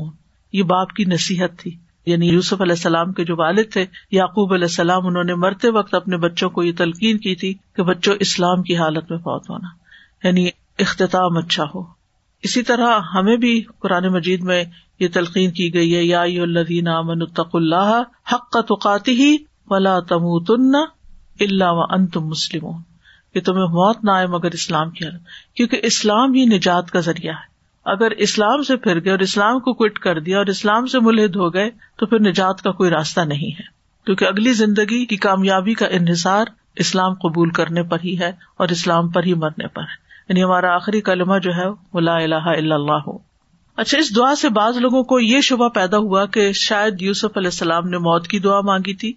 یہ 0.53 0.63
باپ 0.63 0.93
کی 0.93 1.05
نصیحت 1.05 1.59
تھی۔ 1.59 1.77
یعنی 2.11 2.29
یوسف 2.29 2.61
علیہ 2.61 2.73
السلام 2.73 3.13
کے 3.13 3.25
جو 3.25 3.37
والد 3.37 3.73
تھے، 3.73 3.87
یعقوب 4.11 4.53
علیہ 4.53 4.65
السلام، 4.65 5.07
انہوں 5.07 5.25
نے 5.25 5.35
مرتے 5.35 5.71
وقت 5.71 5.95
اپنے 5.95 6.17
بچوں 6.17 6.51
کو 6.51 6.63
یہ 6.63 6.73
تلقین 6.79 7.19
کی 7.19 7.35
تھی 7.35 7.55
کہ 7.75 7.83
بچوں، 7.83 8.15
اسلام 8.21 8.63
کی 8.63 8.77
حالت 8.77 9.11
میں 9.11 9.19
فوت 9.19 9.51
ہونا۔ 9.51 9.69
یعنی 10.27 10.49
اختتام 10.79 11.37
اچھا 11.37 11.65
ہو۔ 11.75 11.83
اسی 12.43 12.63
طرح 12.63 12.99
ہمیں 13.15 13.37
بھی 13.37 13.63
قرآن 13.79 14.09
مجید 14.09 14.43
میں 14.43 14.65
یہ 15.01 15.09
تلقین 15.13 15.51
کی 15.51 15.75
گئی 15.75 15.97
ہے، 15.97 16.05
یا 16.05 16.21
الدین 16.21 16.89
امن 16.89 17.23
الطق 17.23 17.51
اللہ 17.53 18.03
حق 18.33 18.51
کا 18.51 18.97
ہی 19.09 19.37
ولا 19.71 20.01
تم 20.01 20.45
تن 20.45 20.75
اللہ 21.41 21.65
و 21.65 21.83
ان 21.83 22.07
تم 22.07 22.21
مسلم 22.21 22.67
کہ 23.35 23.41
تمہیں 23.41 23.65
موت 23.65 24.05
نہ 24.05 24.11
آئے 24.11 24.27
مگر 24.27 24.51
اسلام 24.51 24.91
کی 24.91 25.05
حالت۔ 25.05 25.23
کیونکہ 25.57 25.81
اسلام 25.83 26.35
ہی 26.35 26.45
نجات 26.45 26.91
کا 26.91 27.01
ذریعہ 27.01 27.35
ہے۔ 27.35 27.50
اگر 27.85 28.11
اسلام 28.11 28.63
سے 28.63 28.77
پھر 28.77 29.05
گئے 29.05 29.11
اور 29.11 29.19
اسلام 29.19 29.61
کو 29.61 29.73
کوئٹ 29.73 29.99
کر 29.99 30.21
دیا 30.21 30.39
اور 30.39 30.47
اسلام 30.47 30.87
سے 30.87 31.01
ملحد 31.01 31.37
ہو 31.37 31.55
گئے، 31.55 31.71
تو 31.97 32.07
پھر 32.07 32.21
نجات 32.21 32.63
کا 32.63 32.71
کوئی 32.73 32.91
راستہ 32.91 33.21
نہیں 33.21 33.51
ہے۔ 33.51 33.81
کیونکہ 34.07 34.25
اگلی 34.25 34.53
زندگی 34.53 35.07
کی 35.07 35.17
کامیابی 35.17 35.75
کا 35.75 35.87
انحصار 35.87 36.45
اسلام 36.77 37.15
قبول 37.15 37.51
کرنے 37.51 37.83
پر 37.83 37.99
ہی 38.05 38.19
ہے 38.19 38.29
اور 38.29 38.69
اسلام 38.69 39.09
پر 39.09 39.25
ہی 39.25 39.35
مرنے 39.35 39.67
پر 39.67 39.83
ہے۔ 39.83 40.11
یعنی 40.29 40.45
ہمارا 40.45 40.75
آخری 40.75 41.01
کلمہ 41.01 41.39
جو 41.39 41.51
ہے 41.55 41.69
وہ 41.93 42.01
لا 42.01 42.17
الہ 42.17 42.35
الا 42.35 42.75
اللہ۔ 42.75 42.99
ہو 43.07 43.19
اچھا 43.77 43.99
اس 43.99 44.17
دعا 44.17 44.35
سے 44.35 44.49
بعض 44.49 44.77
لوگوں 44.77 45.03
کو 45.03 45.21
یہ 45.21 45.41
شبہ 45.41 45.69
پیدا 45.69 45.97
ہوا 45.97 46.27
کہ 46.27 46.53
شاید 46.53 47.03
یوسف 47.03 47.37
علیہ 47.37 47.49
السلام 47.49 47.89
نے 47.89 47.99
موت 47.99 48.29
کی 48.29 48.39
دعا 48.39 48.61
مانگی 48.61 48.95
تھی۔ 48.95 49.13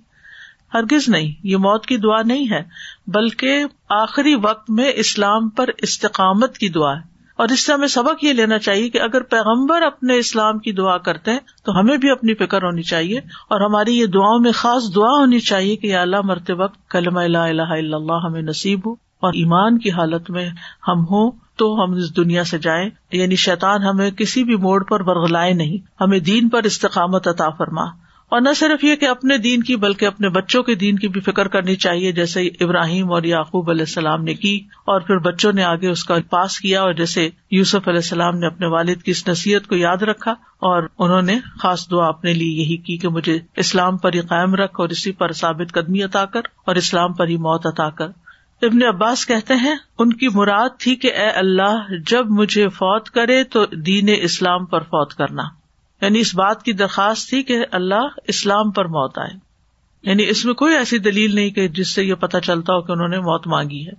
ہرگز 0.74 1.10
نہیں، 1.10 1.32
یہ 1.44 1.58
موت 1.58 1.86
کی 1.86 1.98
دعا 1.98 2.22
نہیں 2.22 2.52
ہے، 2.52 2.64
بلکہ 3.08 3.66
آخری 3.90 4.36
وقت 4.36 4.70
میں 4.70 4.92
اسلام 4.96 5.50
پر 5.50 5.70
استقامت 5.78 6.58
کی 6.58 6.70
دعا 6.70 6.96
ہے۔ 6.96 7.13
اور 7.44 7.50
اس 7.50 7.66
سے 7.66 7.74
ہمیں 7.74 7.88
سبق 7.88 8.24
یہ 8.24 8.34
لینا 8.34 8.58
چاہیے 8.58 8.90
کہ 8.90 9.02
اگر 9.02 9.22
پیغمبر 9.22 9.82
اپنے 9.82 10.18
اسلام 10.18 10.60
کی 10.60 10.72
دعا 10.72 10.98
کرتے 10.98 11.32
ہیں 11.32 11.40
تو 11.64 11.80
ہمیں 11.80 11.98
بھی 11.98 12.12
اپنی 12.12 12.34
فکر 12.34 12.64
ہونی 12.64 12.82
چاہیے 12.82 13.18
اور 13.18 13.62
ہماری 13.62 14.00
یہ 14.00 14.06
دعاؤں 14.06 14.40
میں 14.40 14.52
خاص 14.52 14.96
دعا 14.96 15.20
ہونی 15.20 15.40
چاہیے 15.40 15.76
کہ 15.76 15.96
اللہ 15.96 16.22
مرتے 16.24 16.54
وقت 16.54 16.90
کلم 16.90 17.18
اللہ 17.18 17.38
الہ 17.38 17.62
الا 17.62 17.98
اللہ 17.98 18.26
ہمیں 18.26 18.42
نصیب 18.42 18.80
ہو 18.86 18.92
اور 18.94 19.34
ایمان 19.34 19.78
کی 19.78 19.92
حالت 19.92 20.30
میں 20.30 20.50
ہم 20.88 21.04
ہوں 21.04 21.32
تو 21.58 21.84
ہم 21.84 21.92
اس 21.92 22.18
دنیا 22.18 22.44
سے 22.44 22.58
جائیں۔ 22.58 22.90
یعنی 23.12 23.36
شیطان 23.36 23.84
ہمیں 23.84 24.12
کسی 24.12 24.44
بھی 24.44 24.56
موڑ 24.56 24.84
پر 24.84 25.04
برگلائے 25.04 25.54
نہیں۔ 25.54 26.04
ہمیں 26.04 26.20
دین 26.20 26.50
پر 26.50 26.64
استقامت 26.64 27.28
عطا 27.28 27.50
فرما۔ 27.50 28.03
اور 28.34 28.42
نہ 28.42 28.50
صرف 28.56 28.84
یہ 28.84 28.96
کہ 28.96 29.06
اپنے 29.06 29.38
دین 29.38 29.64
کی 29.64 29.76
بلکہ 29.76 30.06
اپنے 30.06 30.30
بچوں 30.30 30.64
کے 30.64 30.76
دین 30.76 31.00
کی 31.00 31.08
بھی 31.08 31.22
فکر 31.22 31.48
کرنی 31.48 31.76
چاہیے، 31.76 32.12
جیسے 32.12 32.42
ابراہیم 32.42 33.12
اور 33.12 33.24
یعقوب 33.24 33.70
علیہ 33.70 33.82
السلام 33.82 34.24
نے 34.24 34.34
کی 34.34 34.62
اور 34.86 35.02
پھر 35.02 35.18
بچوں 35.18 35.54
نے 35.54 35.64
آگے 35.64 35.88
اس 35.88 36.04
کا 36.04 36.16
پاس 36.30 36.60
کیا 36.60 36.82
اور 36.82 36.94
جیسے 36.94 37.30
یوسف 37.52 37.88
علیہ 37.88 38.00
السلام 38.00 38.38
نے 38.38 38.48
اپنے 38.48 38.68
والد 38.68 39.02
کی 39.02 39.12
اس 39.12 39.28
نصیحت 39.28 39.68
کو 39.68 39.76
یاد 39.76 39.98
رکھا 39.98 40.32
اور 40.62 40.88
انہوں 41.00 41.22
نے 41.22 41.40
خاص 41.60 41.92
دعا 41.92 42.08
اپنے 42.08 42.34
لیے 42.34 42.62
یہی 42.62 42.78
کی 42.78 42.98
کہ 42.98 43.10
مجھے 43.10 43.40
اسلام 43.56 43.98
پر 43.98 44.14
ہی 44.14 44.20
قائم 44.20 44.56
رکھ 44.56 44.80
اور 44.80 44.90
اسی 44.90 45.12
پر 45.12 45.32
ثابت 45.32 45.72
قدمی 45.72 46.04
عطا 46.04 46.26
کر 46.26 46.42
اور 46.66 46.76
اسلام 46.76 47.14
پر 47.14 47.28
ہی 47.28 47.38
موت 47.38 47.66
عطا 47.66 47.90
کر۔ 47.90 48.08
ابن 48.62 48.84
عباس 48.84 49.26
کہتے 49.26 49.54
ہیں، 49.54 49.76
ان 50.00 50.14
کی 50.14 50.28
مراد 50.28 50.70
تھی 50.80 50.96
کہ 50.96 51.14
اے 51.14 51.30
اللہ، 51.30 51.78
جب 52.12 52.26
مجھے 52.30 52.68
فوت 52.68 53.10
کرے 53.10 53.44
تو 53.44 53.66
دین 53.66 54.10
اسلام 54.22 54.66
پر 54.66 54.80
فوت 54.80 55.14
کرنا۔ 55.14 55.63
یعنی 56.04 56.20
اس 56.20 56.36
بات 56.36 56.64
کی 56.64 56.74
درخواست 56.74 57.30
تھی 57.30 57.44
کہ 57.44 57.58
اللہ 57.72 58.08
اسلام 58.28 58.72
پر 58.72 58.86
موت 58.86 59.18
آئے۔ 59.18 59.38
یعنی 60.04 60.30
اس 60.30 60.46
میں 60.46 60.54
کوئی 60.54 60.76
ایسی 60.76 60.98
دلیل 60.98 61.36
نہیں 61.36 61.50
کہ 61.50 61.68
جس 61.68 61.94
سے 61.94 62.04
یہ 62.04 62.14
پتا 62.14 62.40
چلتا 62.40 62.74
ہو 62.74 62.82
کہ 62.82 62.92
انہوں 62.92 63.08
نے 63.08 63.20
موت 63.20 63.48
مانگی 63.48 63.88
ہے۔ 63.88 63.92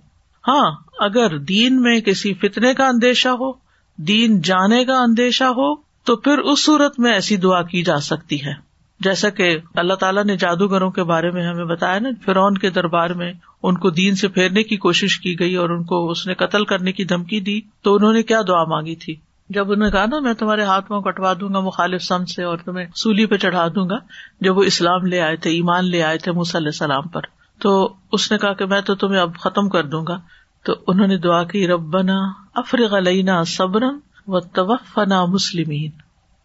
ہاں 0.47 0.75
اگر 0.99 1.37
دین 1.37 1.81
میں 1.81 1.99
کسی 1.99 2.33
فتنے 2.33 2.73
کا 2.73 2.87
اندیشہ 2.87 3.29
ہو، 3.29 3.51
دین 3.97 4.41
جانے 4.41 4.85
کا 4.85 4.99
اندیشہ 4.99 5.43
ہو، 5.43 5.75
تو 5.75 6.15
پھر 6.15 6.37
اس 6.37 6.65
صورت 6.65 6.99
میں 6.99 7.13
ایسی 7.13 7.37
دعا 7.37 7.61
کی 7.61 7.83
جا 7.83 7.99
سکتی 7.99 8.45
ہے۔ 8.45 8.53
جیسا 8.99 9.29
کہ 9.29 9.57
اللہ 9.75 9.93
تعالیٰ 9.93 10.23
نے 10.23 10.37
جادوگروں 10.37 10.91
کے 10.91 11.03
بارے 11.03 11.31
میں 11.31 11.47
ہمیں 11.47 11.65
بتایا 11.65 11.99
نا 11.99 12.09
فرون 12.25 12.57
کے 12.57 12.69
دربار 12.69 13.09
میں 13.09 13.33
ان 13.63 13.77
کو 13.77 13.89
دین 13.89 14.15
سے 14.15 14.27
پھیرنے 14.27 14.63
کی 14.63 14.77
کوشش 14.77 15.19
کی 15.19 15.39
گئی 15.39 15.55
اور 15.55 15.69
ان 15.69 15.83
کو 15.83 16.11
اس 16.11 16.27
نے 16.27 16.33
قتل 16.33 16.65
کرنے 16.65 16.91
کی 16.91 17.03
دھمکی 17.03 17.39
دی، 17.39 17.61
تو 17.81 17.95
انہوں 17.95 18.13
نے 18.13 18.23
کیا 18.23 18.41
دعا 18.47 18.63
مانگی 18.63 18.95
تھی؟ 18.95 19.15
جب 19.49 19.71
انہوں 19.71 19.85
نے 19.85 19.91
کہا 19.91 20.05
نا، 20.05 20.19
میں 20.19 20.33
تمہارے 20.33 20.63
ہاتھ 20.63 20.91
میں 20.91 20.99
کٹوا 20.99 21.33
دوں 21.33 21.53
گا 21.53 21.59
مخالف 21.59 22.03
سم 22.03 22.25
سے 22.25 22.43
اور 22.43 22.57
تمہیں 22.57 22.85
سولی 22.95 23.25
پہ 23.25 23.37
چڑھا 23.37 23.67
دوں 23.67 23.89
گا، 23.89 23.95
جب 24.41 24.57
وہ 24.57 24.63
اسلام 24.63 25.05
لے 25.05 25.21
آئے 25.21 25.35
تھے، 25.35 25.49
ایمان 25.49 25.85
لے 25.85 26.03
آئے 26.03 26.17
تھے 26.17 26.31
علیہ 26.31 26.67
السلام 26.67 27.07
پر۔ 27.07 27.21
تو 27.61 27.93
اس 28.11 28.31
نے 28.31 28.37
کہا 28.37 28.53
کہ 28.53 28.65
میں 28.65 28.81
تو 28.81 28.95
تمہیں 28.95 29.21
اب 29.21 29.35
ختم 29.39 29.69
کر 29.69 29.83
دوں 29.83 30.05
گا۔ 30.07 30.19
تو 30.63 30.73
انہوں 30.87 31.07
نے 31.07 31.17
دعا 31.17 31.43
کی، 31.43 31.67
ربنا 31.67 32.15
افرغ 32.53 32.97
علینا 32.97 33.43
صبرن 33.43 33.99
و 34.27 34.39
توفنا 34.39 35.25
مسلمین۔ 35.25 35.91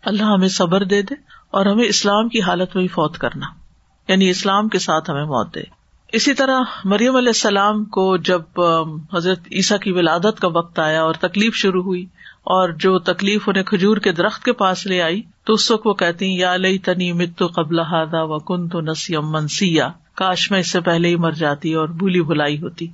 اللہ 0.04 0.22
ہمیں 0.22 0.48
صبر 0.48 0.84
دے 0.84 1.02
دے 1.02 1.14
اور 1.50 1.66
ہمیں 1.66 1.84
اسلام 1.84 2.28
کی 2.28 2.40
حالت 2.42 2.76
میں 2.76 2.86
فوت 2.86 3.18
کرنا۔ 3.18 3.46
یعنی 4.08 4.30
اسلام 4.30 4.68
کے 4.68 4.78
ساتھ 4.78 5.10
ہمیں 5.10 5.24
موت 5.24 5.54
دے۔ 5.54 5.62
اسی 6.12 6.34
طرح 6.34 6.60
مریم 6.84 7.16
علیہ 7.16 7.28
السلام 7.28 7.84
کو 7.84 8.16
جب 8.16 8.42
حضرت 9.12 9.40
عیسیٰ 9.52 9.78
کی 9.78 9.92
ولادت 9.92 10.40
کا 10.40 10.48
وقت 10.48 10.78
آیا 10.78 11.02
اور 11.02 11.14
تکلیف 11.14 11.54
شروع 11.54 11.82
ہوئی 11.82 12.06
اور 12.50 12.68
جو 12.68 12.98
تکلیف 12.98 13.48
انہیں 13.48 13.62
کھجور 13.62 13.96
کے 13.96 14.12
درخت 14.12 14.44
کے 14.44 14.52
پاس 14.52 14.86
لے 14.86 15.02
آئی، 15.02 15.22
تو 15.44 15.52
اس 15.52 15.70
وقت 15.70 15.86
وہ 15.86 15.94
کہتی 15.94 16.38
یا 16.38 16.56
لئی 16.56 16.78
تنی 16.78 17.12
متو 17.12 17.46
قبل 17.46 17.78
ہادا 17.78 18.22
و 18.22 18.38
کن 18.38 18.68
تو 18.68 18.80
نسیم 18.80 19.30
منسیا۔ 19.30 19.88
کاش 20.14 20.50
میں 20.50 20.60
اس 20.60 20.70
سے 20.70 20.80
پہلے 20.80 21.08
ہی 21.08 21.16
مر 21.16 21.30
جاتی 21.30 21.74
اور 21.74 21.88
بھولی 21.88 22.22
بھلائی 22.22 22.60
ہوتی۔ 22.62 22.86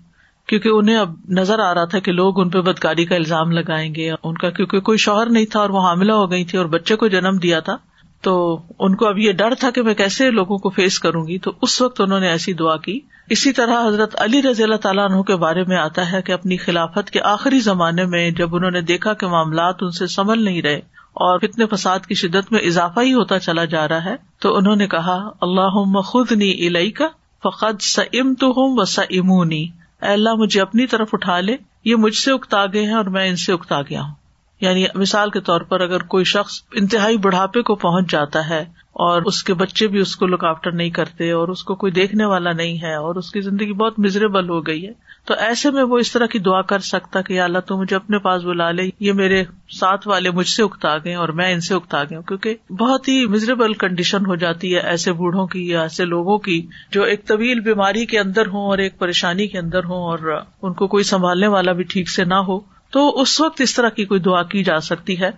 کیونکہ 0.47 0.69
انہیں 0.69 0.97
اب 0.97 1.15
نظر 1.29 1.59
آ 1.59 1.75
رہا 1.75 1.85
تھا 1.85 1.99
کہ 1.99 2.13
لوگ 2.13 2.41
ان 2.41 2.51
پہ 2.51 2.61
بدکاری 2.61 3.05
کا 3.05 3.15
الزام 3.15 3.51
لگائیں 3.51 3.95
گے۔ 3.95 4.11
ان 4.25 4.35
کا 4.35 4.51
کیونکہ 4.51 4.81
کوئی 4.81 4.99
شوہر 4.99 5.27
نہیں 5.27 5.47
تھا 5.47 5.61
اور 5.61 5.71
وہ 5.71 5.81
حاملہ 5.81 6.13
ہو 6.13 6.31
گئی 6.31 6.45
تھی 6.45 6.59
اور 6.59 6.67
بچے 6.67 6.97
کو 6.97 7.09
جنم 7.09 7.37
دیا 7.37 7.61
تھا۔ 7.61 7.77
تو 8.23 8.61
ان 8.79 8.95
کو 8.95 9.07
اب 9.07 9.19
یہ 9.19 9.33
ڈر 9.33 9.55
تھا 9.55 9.71
کہ 9.71 9.83
میں 9.83 9.95
کیسے 9.95 10.31
لوگوں 10.31 10.59
کو 10.59 10.71
فیس 10.71 10.99
کروں 10.99 11.27
گی۔ 11.27 11.39
تو 11.39 11.53
اس 11.63 11.81
وقت 11.81 12.01
انہوں 12.01 12.21
نے 12.21 12.29
ایسی 12.29 12.53
دعا 12.53 12.77
کی 12.77 13.01
اسی 13.31 13.53
طرح 13.53 13.87
حضرت 13.89 14.15
علی 14.19 14.43
رضی 14.43 14.63
اللہ 14.63 14.77
تعالیٰ 14.77 15.05
عنہ 15.11 15.23
کے 15.23 15.37
بارے 15.37 15.65
میں 15.65 15.77
آتا 15.77 16.13
ہے 16.13 16.23
کہ 16.23 16.33
اپنی 16.33 16.57
خلافت 16.57 17.11
کے 17.11 17.21
آخری 17.21 17.61
زمانے 17.61 18.05
میں 18.05 18.31
جب 18.31 18.55
انہوں 18.57 18.71
نے 18.71 18.81
دیکھا 18.81 19.13
کہ 19.13 19.27
معاملات 19.27 19.83
ان 19.83 19.91
سے 19.91 20.07
سنبھل 20.07 20.45
نہیں 20.45 20.63
رہے 20.63 20.77
اور 21.15 21.39
فتنے 21.39 21.67
فساد 21.67 21.99
کی 21.99 22.15
شدت 22.15 22.53
میں 22.53 22.61
اضافہ 22.61 23.01
ہی 23.01 23.15
ہوتا 23.15 23.39
چلا 23.39 23.65
جا 23.65 23.89
رہا 23.89 24.05
ہے، 24.05 24.15
تو 24.39 24.57
انہوں 24.57 24.77
نے 24.77 24.87
کہا 24.87 25.17
اللہ 25.41 26.03
خود 26.03 26.33
نی 26.33 26.67
الئی 26.67 26.91
کا 26.91 27.09
فقط 27.43 27.83
سم 27.83 28.35
تو 28.35 28.47
ہوں 28.47 28.77
و 28.79 28.85
سمونی 28.85 29.67
اللہ، 30.01 30.35
مجھے 30.35 30.61
اپنی 30.61 30.87
طرف 30.87 31.09
اٹھا 31.13 31.41
لے، 31.41 31.57
یہ 31.85 31.97
مجھ 31.97 32.15
سے 32.15 32.33
اکتا 32.33 32.65
گئے 32.67 32.85
ہیں 32.85 32.95
اور 32.95 33.05
میں 33.05 33.29
ان 33.29 33.37
سے 33.37 33.53
اکتا 33.53 33.83
گیا 33.83 34.03
ہوں۔ 34.03 34.15
یعنی 34.61 34.85
مثال 34.95 35.31
کے 35.31 35.41
طور 35.41 35.61
پر 35.61 35.81
اگر 35.81 36.03
کوئی 36.03 36.25
شخص 36.25 36.63
انتہائی 36.73 37.17
بڑھاپے 37.17 37.63
کو 37.63 37.75
پہنچ 37.75 38.11
جاتا 38.11 38.49
ہے 38.49 38.65
اور 38.93 39.23
اس 39.23 39.43
کے 39.45 39.55
بچے 39.55 39.87
بھی 39.87 40.01
اس 40.01 40.17
کو 40.17 40.27
لک 40.27 40.45
آفٹر 40.45 40.73
نہیں 40.73 40.91
کرتے 40.91 41.31
اور 41.31 41.49
اس 41.49 41.65
کو 41.65 41.75
کوئی 41.75 41.93
دیکھنے 41.93 42.25
والا 42.25 42.53
نہیں 42.53 42.83
ہے 42.83 42.95
اور 42.95 43.15
اس 43.15 43.31
کی 43.31 43.41
زندگی 43.41 43.73
بہت 43.73 43.99
مزریبل 43.99 44.49
ہو 44.49 44.67
گئی 44.67 44.87
ہے، 44.87 44.93
تو 45.25 45.35
ایسے 45.35 45.71
میں 45.71 45.83
وہ 45.83 45.99
اس 45.99 46.13
طرح 46.13 46.27
کی 46.27 46.39
دعا 46.39 46.63
کر 46.63 46.79
سکتا 46.79 47.21
کہ 47.21 47.41
اللہ 47.41 47.59
تو 47.59 47.77
مجھے 47.77 47.97
اپنے 47.97 48.19
پاس 48.19 48.43
بلا 48.43 48.71
لے، 48.71 48.89
یہ 49.01 49.13
میرے 49.13 49.45
ساتھ 49.81 50.09
والے 50.09 50.31
مجھ 50.31 50.49
سے 50.49 50.63
اکتا 50.63 50.97
گئے 50.99 51.15
اور 51.15 51.29
میں 51.29 51.53
ان 51.53 51.61
سے 51.61 51.75
اکتا 51.75 52.03
گیا 52.05 52.21
کیونکہ 52.21 52.57
بہت 52.73 53.09
ہی 53.09 53.27
مزریبل 53.27 53.73
کنڈیشن 53.73 54.27
ہو 54.27 54.35
جاتی 54.35 54.75
ہے 54.75 54.81
ایسے 54.81 55.13
بوڑھوں 55.13 55.47
کی 55.47 55.69
یا 55.69 55.83
ایسے 55.83 56.05
لوگوں 56.05 56.39
کی 56.39 56.67
جو 56.91 57.03
ایک 57.03 57.27
طویل 57.27 57.61
بیماری 57.61 58.07
کے 58.07 58.19
اندر 58.19 58.47
ہوں 58.47 58.67
اور 58.67 58.79
ایک 58.79 58.99
پریشانی 58.99 59.47
کے 59.47 59.59
اندر 59.59 59.85
ہوں 59.85 60.05
اور 60.05 60.43
ان 60.63 60.73
کو 60.73 60.87
کوئی 60.87 61.05
سنبھالنے 61.05 61.47
والا 61.47 61.73
بھی 61.73 61.85
ٹھیک 61.85 62.11
سے 62.11 62.25
نہ 62.25 62.35
ہو۔ 62.35 62.76
تو 62.97 63.21
اس 63.21 63.41
وقت 63.41 63.61
اس 63.61 63.75
طرح 63.75 63.89
کی 63.89 64.05
کوئی 64.05 64.21
دعا 64.21 64.43
کی 64.43 64.65
جا 64.65 64.81
سکتی 64.81 65.21
ہے؟ 65.21 65.31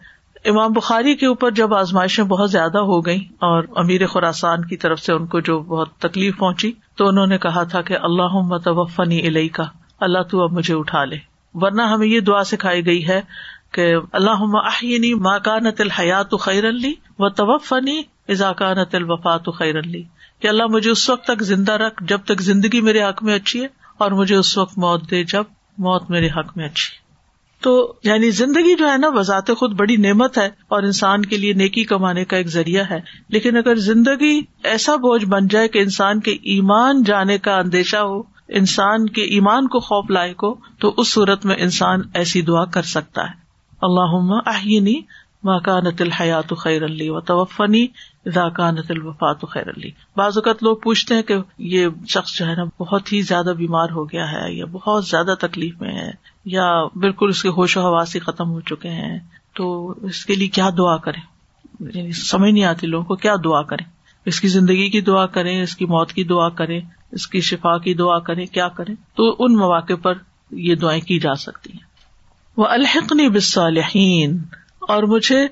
امام 0.45 0.73
بخاری 0.73 1.15
کے 1.15 1.27
اوپر 1.27 1.51
جب 1.51 1.75
آزمائشیں 1.75 2.25
بہت 2.25 2.51
زیادہ 2.51 2.79
ہو 2.79 3.07
گئی 3.07 3.19
اور 3.19 3.65
امیر 3.77 4.07
خوراسان 4.07 4.65
کی 4.65 4.77
طرف 4.77 5.01
سے 5.01 5.13
ان 5.13 5.27
کو 5.27 5.41
جو 5.41 5.59
بہت 5.61 5.93
تکلیف 5.93 6.39
پہنچی، 6.39 6.73
تو 6.97 7.09
انہوں 7.09 7.27
نے 7.27 7.39
کہا 7.39 7.63
تھا 7.63 7.83
کہ 7.83 7.97
اللہ 8.03 8.35
متوفنی 8.35 9.21
علیہ 9.21 9.49
کا 9.53 9.63
اللہ 10.01 10.19
تو 10.31 10.43
اب 10.43 10.53
مجھے 10.53 10.75
اٹھا 10.75 11.05
لے۔ 11.05 11.17
ورنہ 11.55 11.83
ہمیں 11.83 12.07
یہ 12.07 12.21
دعا 12.21 12.45
سکھائی 12.45 12.87
گئی 12.87 13.09
ہے 13.09 13.21
کہ 13.73 13.95
اللہ 14.13 14.59
آہینی 14.65 15.15
ماں 15.15 15.39
کا 15.39 15.59
نتل 15.59 15.91
حیات 15.91 16.41
خیر 16.41 16.69
علی 16.69 16.93
و 17.19 17.29
توفنی 17.29 18.03
اضاکا 18.29 18.75
نتل 18.75 19.11
وفات 19.11 19.49
خیر 19.59 19.79
علی 19.79 20.03
کہ 20.41 20.49
اللہ 20.49 20.67
مجھے 20.67 20.91
اس 20.91 21.11
وقت 21.11 21.25
تک 21.25 21.43
زندہ 21.43 21.73
رکھ 21.73 22.05
جب 22.05 22.19
تک 22.25 22.43
زندگی 22.43 22.81
میرے 22.81 23.03
حق 23.03 23.23
میں 23.23 23.35
اچھی 23.35 23.63
ہے 23.63 23.69
اور 23.99 24.11
مجھے 24.11 24.37
اس 24.37 24.59
وقت 24.59 24.79
موت 24.79 25.11
دے 25.11 25.25
جب 25.25 25.45
موت 25.79 26.11
میرے 26.11 26.27
حق 26.27 26.57
میں 26.57 26.67
اچھی 26.67 26.97
ہے۔ 26.97 27.08
تو 27.61 27.95
یعنی 28.05 28.31
زندگی 28.31 28.77
جو 28.77 28.91
ہے 28.91 28.99
نا 28.99 29.09
وضاحت 29.09 29.51
خود 29.59 29.73
بڑی 29.73 29.97
نعمت 29.97 30.39
ہے 30.39 30.47
اور 30.47 30.83
انسان 30.83 31.25
کے 31.25 31.37
لیے 31.37 31.53
نیکی 31.53 31.85
کمانے 31.85 32.25
کا 32.25 32.37
ایک 32.37 32.49
ذریعہ 32.49 32.85
ہے۔ 32.91 33.01
لیکن 33.29 33.57
اگر 33.57 33.75
زندگی 33.75 34.41
ایسا 34.65 34.97
بوجھ 34.97 35.25
بن 35.25 35.49
جائے 35.49 35.69
کہ 35.69 35.79
انسان 35.79 36.21
کے 36.21 36.31
ایمان 36.31 37.03
جانے 37.03 37.39
کا 37.39 37.59
اندیشہ 37.59 37.97
ہو، 37.97 38.21
انسان 38.49 39.09
کے 39.09 39.23
ایمان 39.23 39.69
کو 39.69 39.81
خوف 39.81 40.11
لائق 40.11 40.45
ہو، 40.45 40.55
تو 40.55 40.95
اس 40.97 41.13
صورت 41.13 41.47
میں 41.47 41.57
انسان 41.59 42.01
ایسی 42.15 42.43
دعا 42.43 42.65
کر 42.65 42.83
سکتا 42.83 43.23
ہے۔ 43.23 43.49
اللہ 43.83 44.41
آہینی 44.47 45.01
ماکانت 45.45 46.03
الحیات 46.03 46.53
خیر 46.59 46.85
علی 46.85 47.09
و 47.09 47.21
توفنی 47.21 47.87
ذاکانت 48.27 48.91
الوفات 48.91 49.37
خیر 49.51 49.69
علی 49.69 49.91
بعض 50.17 50.39
اوقات 50.39 50.63
لوگ 50.63 50.77
پوچھتے 50.77 51.15
ہیں 51.15 51.23
کہ 51.23 51.35
یہ 51.59 51.89
شخص 52.09 52.39
جو 52.39 52.47
ہے 52.47 52.55
نا 52.55 52.65
بہت 52.65 53.13
ہی 53.13 53.23
زیادہ 53.23 53.53
بیمار 53.57 53.91
ہو 53.91 54.05
گیا 54.05 54.33
ہے 54.33 54.53
یا 54.53 54.65
بہت 54.65 55.07
زیادہ 55.07 55.35
تکلیف 55.41 55.81
میں 55.81 55.95
ہے 55.95 56.11
یا 56.45 56.85
بالکل 56.85 57.29
اس 57.29 57.43
کے 57.43 57.49
ہوش 57.49 57.77
و 57.77 57.81
حواس 57.81 58.15
ہی 58.15 58.21
ختم 58.21 58.51
ہو 58.51 58.61
چکے 58.61 58.89
ہیں، 58.89 59.19
تو 59.57 59.95
اس 60.03 60.27
کے 60.27 60.35
لیے 60.35 60.49
کیا 60.49 60.69
دعا 60.79 60.97
کریں؟ 60.97 61.21
یعنی 61.81 62.13
سمجھ 62.13 62.51
نہیں 62.51 62.65
آتی 62.65 62.87
لوگوں 62.87 63.05
کو 63.05 63.17
کیا 63.17 63.35
دعا 63.45 63.63
کریں؟ 63.63 63.91
اس 64.25 64.41
کی 64.41 64.49
زندگی 64.49 64.91
کی 64.91 65.01
دعا 65.01 65.27
کریں، 65.27 65.63
اس 65.63 65.77
کی 65.77 65.85
موت 65.85 66.13
کی 66.13 66.25
دعا 66.25 66.49
کریں، 66.49 66.81
اس 67.13 67.27
کی 67.27 67.41
شفا 67.41 67.79
کی 67.79 67.95
دعا 67.95 68.19
کریں، 68.19 68.47
کیا 68.47 68.69
کریں؟ 68.69 68.95
تو 69.17 69.37
ان 69.39 69.57
مواقع 69.57 69.95
پر 69.95 70.13
یہ 70.51 70.75
دعائیں 70.75 71.01
کی 71.01 71.19
جا 71.19 71.35
سکتی 71.35 71.73
ہیں۔ 71.73 71.89
وہ 72.57 72.67
الحقنی 72.67 73.29
بصالحین 73.29 74.39
اور 74.81 75.03
مجھے 75.03 75.47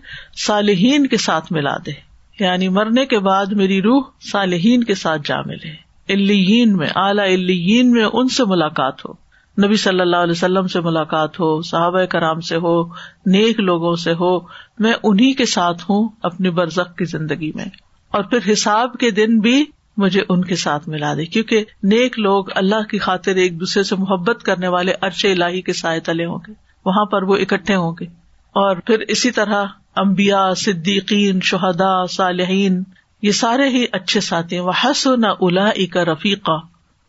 صالحین 0.46 1.06
کے 1.06 1.16
ساتھ 1.16 1.52
ملا 1.52 1.76
دے۔ 1.86 2.05
یعنی 2.40 2.68
مرنے 2.68 3.06
کے 3.06 3.18
بعد 3.18 3.46
میری 3.46 3.82
روح 3.82 4.02
صالحین 4.32 4.84
کے 4.84 4.94
ساتھ 4.94 5.22
جا 5.24 5.36
ملے۔ 5.46 5.86
الین 6.12 6.76
میں، 6.76 6.88
اعلی 6.96 7.34
الین 7.34 7.90
میں 7.90 8.04
ان 8.12 8.28
سے 8.28 8.44
ملاقات 8.44 8.94
ہو۔ 9.04 9.26
نبی 9.66 9.76
صلی 9.76 10.00
اللہ 10.00 10.16
علیہ 10.16 10.30
وسلم 10.30 10.66
سے 10.66 10.80
ملاقات 10.80 11.40
ہو 11.40 11.62
صحابۂ 11.62 12.02
کرام 12.10 12.40
سے 12.40 12.56
ہو، 12.56 12.82
نیک 13.26 13.60
لوگوں 13.60 13.96
سے 13.96 14.12
ہو۔ 14.12 14.38
میں 14.78 14.92
انہیں 15.02 15.32
کے 15.32 15.46
ساتھ 15.46 15.82
ہوں 15.82 16.08
اپنی 16.22 16.50
برزخ 16.50 16.96
کی 16.96 17.04
زندگی 17.04 17.52
میں۔ 17.54 17.64
اور 18.10 18.22
پھر 18.22 18.52
حساب 18.52 18.92
کے 18.92 19.10
دن 19.10 19.38
بھی 19.38 19.64
مجھے 19.96 20.22
ان 20.28 20.44
کے 20.44 20.56
ساتھ 20.56 20.88
ملا 20.88 21.14
دے۔ 21.14 21.24
کیونکہ 21.24 21.64
نیک 21.82 22.18
لوگ 22.18 22.44
اللہ 22.54 22.82
کی 22.90 22.98
خاطر 22.98 23.34
ایک 23.34 23.60
دوسرے 23.60 23.82
سے 23.82 23.96
محبت 23.96 24.42
کرنے 24.42 24.68
والے 24.68 24.92
ارچے 25.02 25.32
الہی 25.32 25.62
کے 25.62 25.72
سائے 25.72 26.00
تلے 26.00 26.24
ہوں 26.24 26.38
گے۔ 26.48 26.52
وہاں 26.84 27.04
پر 27.04 27.22
وہ 27.22 27.36
اکٹھے 27.36 27.74
ہوں 27.74 27.92
گے۔ 28.00 28.25
اور 28.56 28.76
پھر 28.76 28.98
اسی 28.98 29.30
طرح 29.30 29.64
امبیا 29.96 30.54
صدیقین 30.54 31.40
شہدا 31.40 32.06
صالحین، 32.06 32.82
یہ 33.22 33.30
سارے 33.30 33.68
ہی 33.68 33.84
اچھے 33.92 34.20
ساتھی 34.20 34.56
ہیں۔ 34.56 34.64
وہ 34.64 34.72
حسن 34.84 35.24
الا 35.24 35.70
کا 35.92 36.04
رفیقہ 36.04 36.58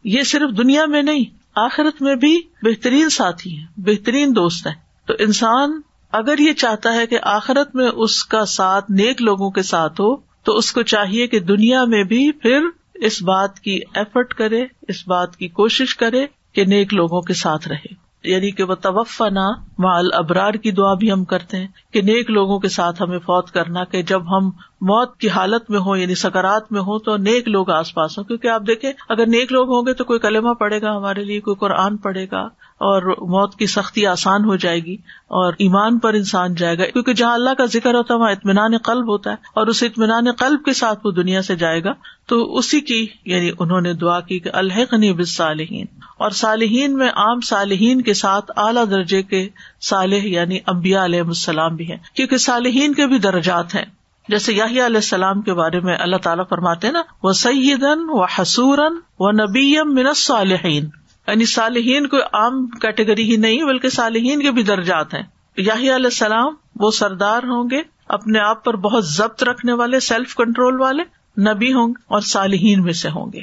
یہ 0.04 0.22
صرف 0.22 0.58
دنیا 0.58 0.86
میں 0.86 1.02
نہیں، 1.02 1.24
آخرت 1.56 2.02
میں 2.02 2.16
بھی 2.16 2.42
بہترین 2.62 3.10
ساتھی 3.10 3.58
ہیں، 3.58 3.66
بہترین 3.78 4.36
دوست 4.36 4.68
ہیں۔ 4.68 4.74
تو 5.08 5.14
انسان 5.20 5.82
اگر 6.12 6.40
یہ 6.40 6.54
چاہتا 6.54 6.94
ہے 6.94 7.08
کہ 7.08 7.18
آخرت 7.24 7.76
میں 7.76 7.90
اس 7.96 8.24
کا 8.24 8.46
ساتھ 8.46 8.92
نیک 8.92 9.22
لوگوں 9.22 9.52
کے 9.52 9.62
ساتھ 9.62 10.02
ہو، 10.02 10.16
تو 10.16 10.58
اس 10.58 10.72
کو 10.72 10.82
چاہیے 10.82 11.28
کہ 11.28 11.40
دنیا 11.40 11.86
میں 11.86 12.04
بھی 12.04 12.32
پھر 12.32 12.60
اس 12.96 13.24
بات 13.24 13.60
کی 13.60 13.80
ایفرٹ 13.94 14.34
کرے، 14.34 14.66
اس 14.88 15.08
بات 15.08 15.36
کی 15.38 15.48
کوشش 15.48 15.96
کرے 15.96 16.26
کہ 16.54 16.66
نیک 16.66 16.94
لوگوں 16.94 17.22
کے 17.22 17.34
ساتھ 17.34 17.68
رہے۔ 17.68 18.07
یعنی 18.24 18.52
کہ 18.52 18.64
وہ 18.64 18.76
توفنا 18.76 19.30
نہ 19.30 19.62
مال 19.78 20.06
ابرار 20.14 20.54
کی 20.54 20.72
دعا 20.72 20.94
بھی 20.94 21.12
ہم 21.12 21.26
کرتے 21.26 21.58
ہیں 21.58 21.68
کہ 21.94 22.02
نیک 22.02 22.30
لوگوں 22.30 22.60
کے 22.60 22.68
ساتھ 22.68 23.02
ہمیں 23.02 23.20
فوت 23.20 23.52
کرنا 23.52 23.84
کہ 23.84 24.02
جب 24.02 24.38
ہم 24.38 24.48
موت 24.82 25.18
کی 25.18 25.30
حالت 25.30 25.70
میں 25.70 25.80
ہوں 25.80 25.98
یعنی 25.98 26.16
سکرات 26.16 26.72
میں 26.72 26.82
ہوں، 26.82 27.00
تو 27.00 27.18
نیک 27.18 27.48
لوگ 27.48 27.70
آس 27.70 27.94
پاس 27.94 28.18
ہوں۔ 28.18 28.26
کیونکہ 28.26 28.48
آپ 28.48 28.62
دیکھیں، 28.68 28.92
اگر 29.10 29.26
نیک 29.26 29.52
لوگ 29.52 29.70
ہوں 29.70 29.86
گے 29.86 29.94
تو 29.94 30.04
کوئی 30.04 30.20
کلمہ 30.20 30.54
پڑے 30.54 30.82
گا 30.82 30.98
ہمارے 30.98 31.24
لیے، 31.24 31.40
کوئی 31.40 31.56
قرآن 31.56 31.98
پڑے 31.98 32.26
گا 32.32 32.48
اور 32.78 33.02
موت 33.08 33.56
کی 33.56 33.66
سختی 33.66 34.06
آسان 34.06 34.46
ہو 34.46 34.56
جائے 34.56 34.80
گی 34.80 34.94
اور 35.28 35.54
ایمان 35.58 36.00
پر 36.00 36.14
انسان 36.14 36.56
جائے 36.56 36.78
گا، 36.78 36.86
کیونکہ 36.86 37.14
جہاں 37.14 37.34
اللہ 37.34 37.50
کا 37.58 37.66
ذکر 37.66 37.94
ہوتا 37.94 38.14
ہے، 38.14 38.20
وہاں 38.20 38.32
اطمینان 38.32 38.78
قلب 38.78 39.10
ہوتا 39.10 39.32
ہے، 39.32 39.36
اور 39.56 39.68
اس 39.68 39.84
اطمینان 39.84 40.32
قلب 40.32 40.66
کے 40.66 40.74
ساتھ 40.74 41.00
وہ 41.06 41.12
دنیا 41.12 41.42
سے 41.42 41.56
جائے 41.56 41.84
گا۔ 41.84 41.94
تو 42.28 42.56
اسی 42.58 42.82
کی 42.82 43.08
یعنی 43.26 43.52
انہوں 43.60 43.82
نے 43.82 43.94
دعا 43.94 44.20
کی 44.20 44.40
کہ 44.40 44.50
الحقنی 44.54 45.14
بس 45.14 45.36
صالحین 45.36 45.86
اور 46.18 46.30
صالحین 46.30 46.98
میں 46.98 47.10
عام 47.10 47.40
صالحین 47.40 48.02
کے 48.02 48.14
ساتھ 48.14 48.52
اعلیٰ 48.58 48.86
درجے 48.90 49.24
کے 49.24 49.50
صالح 49.82 50.20
یعنی 50.24 50.58
امبیا 50.66 51.06
علیہ 51.06 51.22
السلام 51.22 51.76
بھی 51.76 51.90
ہیں۔ 51.90 51.98
کیونکہ 52.14 52.38
صالحین 52.38 52.94
کے 52.94 53.08
بھی 53.08 53.18
درجات 53.18 53.76
ہیں۔ 53.76 53.86
جیسے 54.30 54.54
یاہی 54.54 54.86
علیہ 54.86 55.02
السلام 55.04 55.42
کے 55.42 55.54
بارے 55.54 55.80
میں 55.80 55.98
اللہ 56.00 56.18
تعالیٰ 56.18 56.44
فرماتے 56.50 56.92
نا 56.92 57.02
وہ 57.24 57.34
سیدن 57.34 58.00
و 58.08 58.24
حسورن 58.24 58.96
و 59.20 59.32
نبیم 59.32 59.96
من 59.96 60.14
صالحین 60.16 60.86
یعنی 61.28 61.46
صالحین 61.46 62.08
کوئی 62.08 62.22
عام 62.34 62.68
کیٹیگری 62.68 63.32
ہی 63.32 63.38
نہیں، 63.38 63.64
بلکہ 63.64 63.90
صالحین 63.90 64.42
کے 64.42 64.52
بھی 64.52 64.64
درجات 64.64 65.14
ہیں۔ 65.14 65.24
یاہی 65.58 65.96
علیہ 65.96 66.06
السلام 66.06 66.54
وہ 66.76 66.92
سردار 66.92 67.44
ہوں 67.44 67.70
گے، 67.70 67.82
اپنے 68.10 68.40
آپ 68.40 68.64
پر 68.64 68.76
بہت 68.76 69.08
ضبط 69.08 69.44
رکھنے 69.44 69.74
والے 69.74 70.00
سیلف 70.00 70.36
کنٹرول 70.36 70.82
والے 70.82 71.04
نبی 71.42 71.74
ہوں 71.74 71.88
گے 71.88 72.04
اور 72.08 72.22
صالحین 72.22 72.84
میں 72.84 72.94
سے 72.94 73.10
ہوں 73.10 73.32
گے۔ 73.34 73.42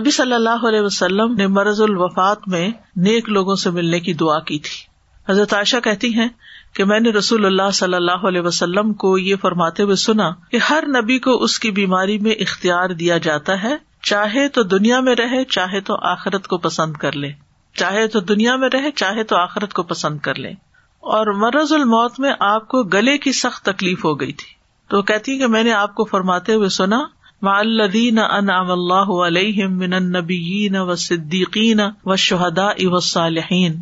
نبی 0.00 0.10
صلی 0.10 0.32
اللہ 0.32 0.66
علیہ 0.68 0.80
وسلم 0.80 1.34
نے 1.34 1.46
مرض 1.46 1.80
الوفات 1.80 2.38
میں 2.46 2.70
نیک 2.96 3.28
لوگوں 3.28 3.54
سے 3.54 3.70
ملنے 3.70 4.00
کی 4.00 4.12
دعا 4.12 4.38
کی 4.38 4.58
تھی۔ 4.58 4.96
حضرت 5.32 5.54
عائشہ 5.54 5.76
کہتی 5.84 6.14
ہیں 6.14 6.28
کہ 6.72 6.84
میں 6.84 7.00
نے 7.00 7.10
رسول 7.10 7.46
اللہ 7.46 7.70
صلی 7.70 7.94
اللہ 7.94 8.26
علیہ 8.28 8.40
وسلم 8.40 8.92
کو 8.92 9.18
یہ 9.18 9.36
فرماتے 9.36 9.82
ہوئے 9.82 9.94
سنا 9.94 10.30
کہ 10.50 10.56
ہر 10.70 10.84
نبی 10.86 11.18
کو 11.18 11.42
اس 11.42 11.58
کی 11.58 11.70
بیماری 11.70 12.18
میں 12.18 12.30
اختیار 12.30 12.90
دیا 12.90 13.18
جاتا 13.18 13.62
ہے 13.62 13.76
چاہے 14.06 14.48
تو 14.48 14.62
دنیا 14.62 15.00
میں 15.00 15.14
رہے، 15.14 15.44
چاہے 15.44 15.80
تو 15.80 15.96
آخرت 16.02 16.46
کو 16.46 16.58
پسند 16.58 16.92
کر 16.92 17.12
لے۔ 17.12 17.32
چاہے 17.74 18.06
تو 18.06 18.20
دنیا 18.20 18.56
میں 18.56 18.68
رہے، 18.72 18.90
چاہے 18.90 19.24
تو 19.24 19.36
آخرت 19.36 19.72
کو 19.72 19.82
پسند 19.82 20.18
کر 20.18 20.34
لے۔ 20.34 20.48
اور 21.00 21.26
مرض 21.26 21.72
الموت 21.72 22.20
میں 22.20 22.32
آپ 22.40 22.68
کو 22.68 22.82
گلے 22.82 23.18
کی 23.18 23.32
سخت 23.32 23.64
تکلیف 23.64 24.04
ہو 24.04 24.20
گئی 24.20 24.32
تھی۔ 24.32 24.54
تو 24.88 25.02
کہتی 25.02 25.38
کہ 25.38 25.46
میں 25.46 25.62
نے 25.62 25.72
آپ 25.72 25.94
کو 25.94 26.04
فرماتے 26.04 26.54
ہوئے 26.54 26.68
سنا 26.68 27.04
معلدین 27.42 28.18
انعام 28.18 28.70
اللہ 28.70 29.26
علیہ 29.26 29.66
من 29.66 29.92
النبیین 29.92 30.76
و 30.76 30.94
صدیقین 30.94 31.80
و 32.04 32.16
شہدا 32.16 32.68
و 32.78 33.00
صالحین 33.00 33.80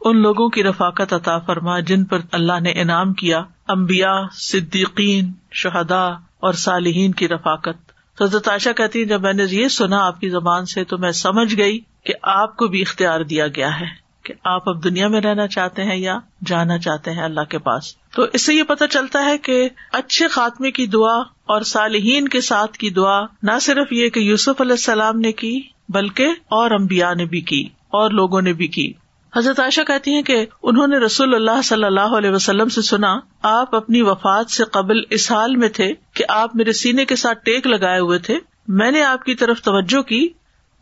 ان 0.00 0.22
لوگوں 0.22 0.48
کی 0.48 0.64
رفاقت 0.64 1.12
عطا 1.12 1.38
فرما 1.38 1.80
جن 1.80 2.04
پر 2.04 2.18
اللہ 2.32 2.60
نے 2.60 2.70
انعام 2.70 3.12
کیا 3.12 3.42
امبیا 3.68 4.22
صدیقین 4.32 5.32
شہدا 5.52 6.04
اور 6.40 6.52
صالحین 6.52 7.12
کی 7.12 7.28
رفاقت۔ 7.28 7.91
حضرت 8.22 8.48
عائشہ 8.48 8.70
کہتی 8.70 8.98
ہیں، 8.98 9.06
جب 9.06 9.20
میں 9.20 9.32
نے 9.32 9.44
یہ 9.50 9.68
سنا 9.68 10.06
آپ 10.06 10.20
کی 10.20 10.28
زبان 10.28 10.64
سے 10.64 10.84
تو 10.84 10.98
میں 10.98 11.12
سمجھ 11.12 11.56
گئی 11.56 11.78
کہ 12.04 12.14
آپ 12.22 12.56
کو 12.56 12.66
بھی 12.66 12.82
اختیار 12.82 13.20
دیا 13.20 13.46
گیا 13.46 13.80
ہے 13.80 14.02
کہ 14.24 14.34
آپ 14.44 14.68
اب 14.68 14.84
دنیا 14.84 15.08
میں 15.08 15.20
رہنا 15.20 15.46
چاہتے 15.46 15.84
ہیں 15.84 15.96
یا 15.96 16.18
جانا 16.46 16.78
چاہتے 16.78 17.10
ہیں 17.10 17.22
اللہ 17.22 17.40
کے 17.40 17.58
پاس۔ 17.58 17.96
تو 17.96 18.26
اس 18.32 18.42
سے 18.42 18.54
یہ 18.54 18.62
پتا 18.62 18.86
چلتا 18.86 19.24
ہے 19.24 19.38
کہ 19.38 19.68
اچھے 19.92 20.28
خاتمے 20.28 20.70
کی 20.70 20.86
دعا 20.86 21.18
اور 21.20 21.60
صالحین 21.60 22.28
کے 22.28 22.40
ساتھ 22.40 22.78
کی 22.78 22.90
دعا 22.90 23.22
نہ 23.42 23.58
صرف 23.62 23.92
یہ 23.92 24.08
کہ 24.08 24.20
یوسف 24.20 24.60
علیہ 24.60 24.72
السلام 24.72 25.20
نے 25.20 25.32
کی، 25.32 25.62
بلکہ 25.88 26.26
اور 26.26 26.70
امبیا 26.70 27.14
نے 27.14 27.24
بھی 27.24 27.40
کی 27.40 27.68
اور 27.88 28.10
لوگوں 28.10 28.42
نے 28.42 28.52
بھی 28.52 28.66
کی۔ 28.66 28.92
حضرت 29.36 29.60
عائشہ 29.60 29.80
کہتی 29.86 30.14
ہیں 30.14 30.22
کہ 30.22 30.46
انہوں 30.62 30.86
نے 30.86 30.98
رسول 30.98 31.34
اللہ 31.34 31.62
صلی 31.64 31.84
اللہ 31.84 32.00
علیہ 32.00 32.30
وسلم 32.30 32.68
سے 32.68 32.82
سنا، 32.82 33.20
آپ 33.42 33.74
اپنی 33.74 34.02
وفات 34.02 34.50
سے 34.50 34.64
قبل 34.64 34.96
اس 35.10 35.32
حال 35.32 35.56
میں 35.56 35.68
تھے 35.68 35.94
کہ 36.14 36.24
آپ 36.28 36.56
میرے 36.56 36.72
سینے 36.72 37.04
کے 37.04 37.16
ساتھ 37.16 37.38
ٹیک 37.44 37.66
لگائے 37.66 38.00
ہوئے 38.00 38.18
تھے۔ 38.18 38.38
میں 38.68 38.90
نے 38.90 39.02
آپ 39.02 39.24
کی 39.24 39.34
طرف 39.34 39.62
توجہ 39.62 40.02
کی 40.02 40.28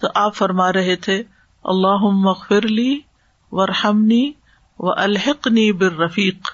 تو 0.01 0.09
آپ 0.15 0.35
فرما 0.37 0.73
رہے 0.73 0.97
تھے 0.97 1.23
اللہ 1.65 1.97
مغفر 2.03 2.67
لی 2.67 2.99
ورحمنی 3.51 4.33
و 4.79 4.91
الحقنی 5.01 5.73
بر 5.73 5.97
رفیق 5.99 6.49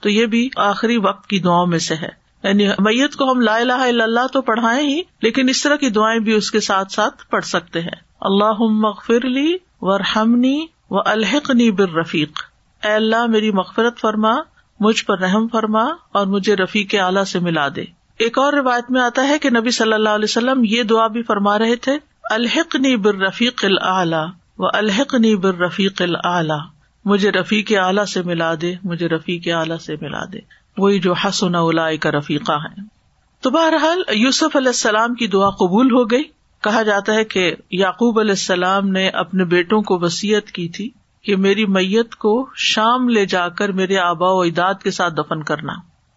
تو 0.00 0.08
یہ 0.08 0.26
بھی 0.26 0.48
آخری 0.56 0.96
وقت 0.96 1.26
کی 1.26 1.38
دعاؤں 1.38 1.66
میں 1.66 1.78
سے 1.78 1.94
ہے۔ 1.94 2.08
یعنی 2.42 2.68
میت 2.68 3.16
کو 3.16 3.32
ہم 3.32 3.40
لا 3.40 3.56
الہ 3.56 3.72
الا 3.72 4.04
اللہ 4.04 4.26
تو 4.32 4.42
پڑھائے 4.42 4.82
ہی، 4.82 5.00
لیکن 5.22 5.48
اس 5.48 5.62
طرح 5.62 5.76
کی 5.76 5.90
دعائیں 5.90 6.20
بھی 6.20 6.32
اس 6.32 6.50
کے 6.50 6.60
ساتھ 6.60 6.92
ساتھ 6.92 7.30
پڑھ 7.30 7.44
سکتے 7.44 7.80
ہیں۔ 7.80 7.96
اللہ 8.20 8.56
مغفر 8.60 9.26
لی 9.26 9.56
ورحمنی 9.80 10.66
وہ 10.90 11.02
الحق 11.06 11.50
نی 11.50 11.70
بر 11.70 11.88
رفیق 11.88 12.38
اے 12.84 12.92
اللہ، 12.92 13.26
میری 13.26 13.50
مغفرت 13.50 14.00
فرما، 14.00 14.32
مجھ 14.80 15.04
پر 15.04 15.18
رحم 15.18 15.48
فرما 15.48 15.84
اور 16.12 16.26
مجھے 16.26 16.56
رفیق 16.56 16.94
اعلیٰ 16.98 17.24
سے 17.24 17.38
ملا 17.38 17.68
دے۔ 17.76 17.84
ایک 18.18 18.38
اور 18.38 18.52
روایت 18.52 18.90
میں 18.90 19.00
آتا 19.00 19.28
ہے 19.28 19.38
کہ 19.38 19.50
نبی 19.50 19.70
صلی 19.70 19.92
اللہ 19.92 20.08
علیہ 20.08 20.24
وسلم 20.24 20.60
یہ 20.64 20.82
دعا 20.82 21.06
بھی 21.06 21.22
فرما 21.22 21.58
رہے 21.58 21.76
تھے 21.76 21.98
الحق 22.30 22.76
نی 22.76 22.96
بر 22.96 23.14
رفیق 23.14 23.64
العلیٰ 23.64 24.26
و 24.58 24.66
الحق 24.66 25.14
نی 25.14 25.36
بر 25.36 25.54
رفیق 25.54 26.02
العلیٰ 26.02 26.60
مجھے 27.04 27.30
رفیق 27.30 27.72
اعلیٰ 27.76 28.04
سے 28.04 28.22
ملا 28.22 28.54
دے، 28.60 28.74
مجھے 28.84 29.08
رفیق 29.08 29.48
اعلیٰ 29.54 29.78
سے 29.78 29.94
ملا 30.00 30.24
دے۔ 30.32 30.38
وہی 30.78 30.98
جو 30.98 31.12
حسن 31.12 31.54
الا 31.54 31.96
کا 31.96 32.10
رفیقہ 32.10 32.52
ہے 32.52 32.80
تو 33.40 33.50
بہرحال 33.50 34.02
یوسف 34.08 34.56
علیہ 34.56 34.68
السلام 34.68 35.14
کی 35.14 35.26
دعا 35.26 35.50
قبول 35.50 35.92
ہو 35.92 36.10
گئی۔ 36.10 36.22
کہا 36.62 36.82
جاتا 36.82 37.14
ہے 37.14 37.24
کہ 37.24 37.54
یعقوب 37.70 38.20
علیہ 38.20 38.30
السلام 38.30 38.88
نے 38.88 39.08
اپنے 39.08 39.44
بیٹوں 39.44 39.82
کو 39.82 39.98
وسیعت 39.98 40.50
کی 40.50 40.68
تھی 40.68 40.90
کہ 41.22 41.36
میری 41.36 41.66
میت 41.66 42.14
کو 42.14 42.48
شام 42.56 43.08
لے 43.08 43.26
جا 43.26 43.48
کر 43.48 43.72
میرے 43.72 43.98
آبا 43.98 44.32
و 44.32 44.40
اجداد 44.40 44.74
کے 44.74 44.90
ساتھ 44.90 45.14
دفن 45.14 45.42
کرنا۔ 45.42 45.72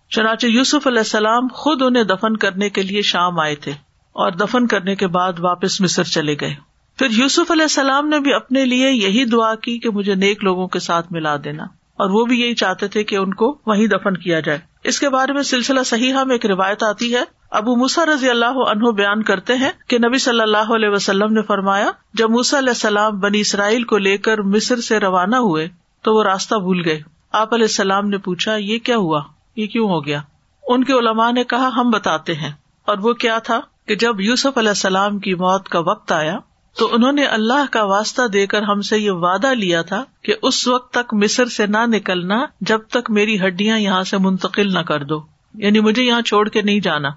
چنانچہ 0.10 0.48
یوسف 0.48 0.88
علیہ 0.88 1.00
السلام 1.00 1.48
خود 1.54 1.82
انہیں 1.82 2.04
دفن 2.04 2.38
کرنے 2.38 2.70
کے 2.70 2.82
لیے 2.82 3.02
شام 3.02 3.40
آئے 3.40 3.56
تھے 3.56 3.72
اور 4.12 4.32
دفن 4.32 4.68
کرنے 4.68 4.96
کے 4.96 5.08
بعد 5.08 5.34
واپس 5.40 5.82
مصر 5.82 6.04
چلے 6.04 6.36
گئے۔ 6.42 6.56
پھر 6.98 7.08
یوسف 7.12 7.52
علیہ 7.52 7.64
السلام 7.64 8.10
نے 8.10 8.20
بھی 8.20 8.34
اپنے 8.34 8.66
لیے 8.66 8.92
یہی 8.92 9.26
دعا 9.26 9.56
کی 9.56 9.80
کہ 9.80 9.90
مجھے 9.90 10.16
نیک 10.16 10.44
لوگوں 10.44 10.68
کے 10.68 10.80
ساتھ 10.80 11.08
ملا 11.12 11.36
دینا 11.44 11.64
اور 11.96 12.10
وہ 12.10 12.26
بھی 12.26 12.42
یہی 12.42 12.56
چاہتے 12.56 12.88
تھے 12.88 13.04
کہ 13.04 13.16
ان 13.16 13.34
کو 13.34 13.58
وہیں 13.66 13.88
دفن 13.88 14.18
کیا 14.18 14.40
جائے۔ 14.40 14.73
اس 14.84 15.00
کے 15.00 15.10
بارے 15.10 15.34
میں 15.34 15.44
سلسلہ 15.44 15.84
صحیح 15.84 16.14
میں 16.14 16.36
ایک 16.36 16.46
روایت 16.46 16.84
آتی 16.84 17.16
ہے۔ 17.16 17.24
ابو 17.52 17.76
موسا 17.76 18.06
رضی 18.06 18.30
اللہ 18.30 18.46
عنہ 18.46 18.92
بیان 18.92 19.24
کرتے 19.24 19.54
ہیں 19.54 19.70
کہ 19.88 19.98
نبی 19.98 20.18
صلی 20.18 20.42
اللہ 20.42 20.74
علیہ 20.76 20.90
وسلم 20.90 21.34
نے 21.34 21.42
فرمایا، 21.42 21.92
جب 22.14 22.30
موسا 22.30 22.58
علیہ 22.58 22.70
السلام 22.70 23.20
بنی 23.20 23.40
اسرائیل 23.40 23.84
کو 23.84 23.98
لے 23.98 24.18
کر 24.18 24.42
مصر 24.42 24.80
سے 24.80 25.00
روانہ 25.00 25.36
ہوئے، 25.36 25.70
تو 26.02 26.14
وہ 26.14 26.24
راستہ 26.24 26.56
بھول 26.56 26.82
گئے۔ 26.86 27.02
آپ 27.32 27.54
علیہ 27.54 27.66
السلام 27.66 28.10
نے 28.10 28.18
پوچھا، 28.18 28.56
یہ 28.56 28.78
کیا 28.80 28.98
ہوا؟ 28.98 29.22
یہ 29.56 29.68
کیوں 29.68 29.90
ہو 29.90 30.06
گیا؟ 30.06 30.22
ان 30.68 30.84
کے 30.84 30.94
علماء 30.94 31.32
نے 31.32 31.44
کہا، 31.44 31.70
ہم 31.76 31.90
بتاتے 31.90 32.34
ہیں۔ 32.34 32.52
اور 32.86 32.98
وہ 32.98 33.14
کیا 33.14 33.40
تھا 33.40 33.60
کہ 33.88 33.96
جب 33.96 34.22
یوسف 34.22 34.58
علیہ 34.58 34.70
السلام 34.70 35.20
کی 35.20 35.34
موت 35.34 35.70
کا 35.70 35.80
وقت 35.80 36.12
آیا 36.12 36.38
تو 36.78 36.90
انہوں 36.92 37.12
نے 37.12 37.26
اللہ 37.26 37.66
کا 37.72 37.84
واسطہ 37.84 38.28
دے 38.28 38.48
کر 38.48 38.62
ہم 38.62 38.82
سے 38.82 39.00
یہ 39.00 39.12
وعدہ 39.12 39.54
لیا 39.54 39.82
تھا 39.82 40.04
کہ 40.22 40.34
اس 40.42 40.68
وقت 40.68 40.94
تک 40.94 41.14
مصر 41.14 41.46
سے 41.46 41.66
نہ 41.66 41.86
نکلنا 41.86 42.46
جب 42.62 42.80
تک 42.90 43.12
میری 43.12 43.48
ہڈیاں 43.48 43.80
یہاں 43.80 44.04
سے 44.04 44.18
منتقل 44.18 44.74
نہ 44.74 44.80
کر 44.80 45.04
دو۔ 45.04 45.22
یعنی 45.54 45.80
مجھے 45.80 46.04
یہاں 46.04 46.22
چھوڑ 46.22 46.50
کے 46.50 46.62
نہیں 46.62 46.80
جانا۔ 46.80 47.10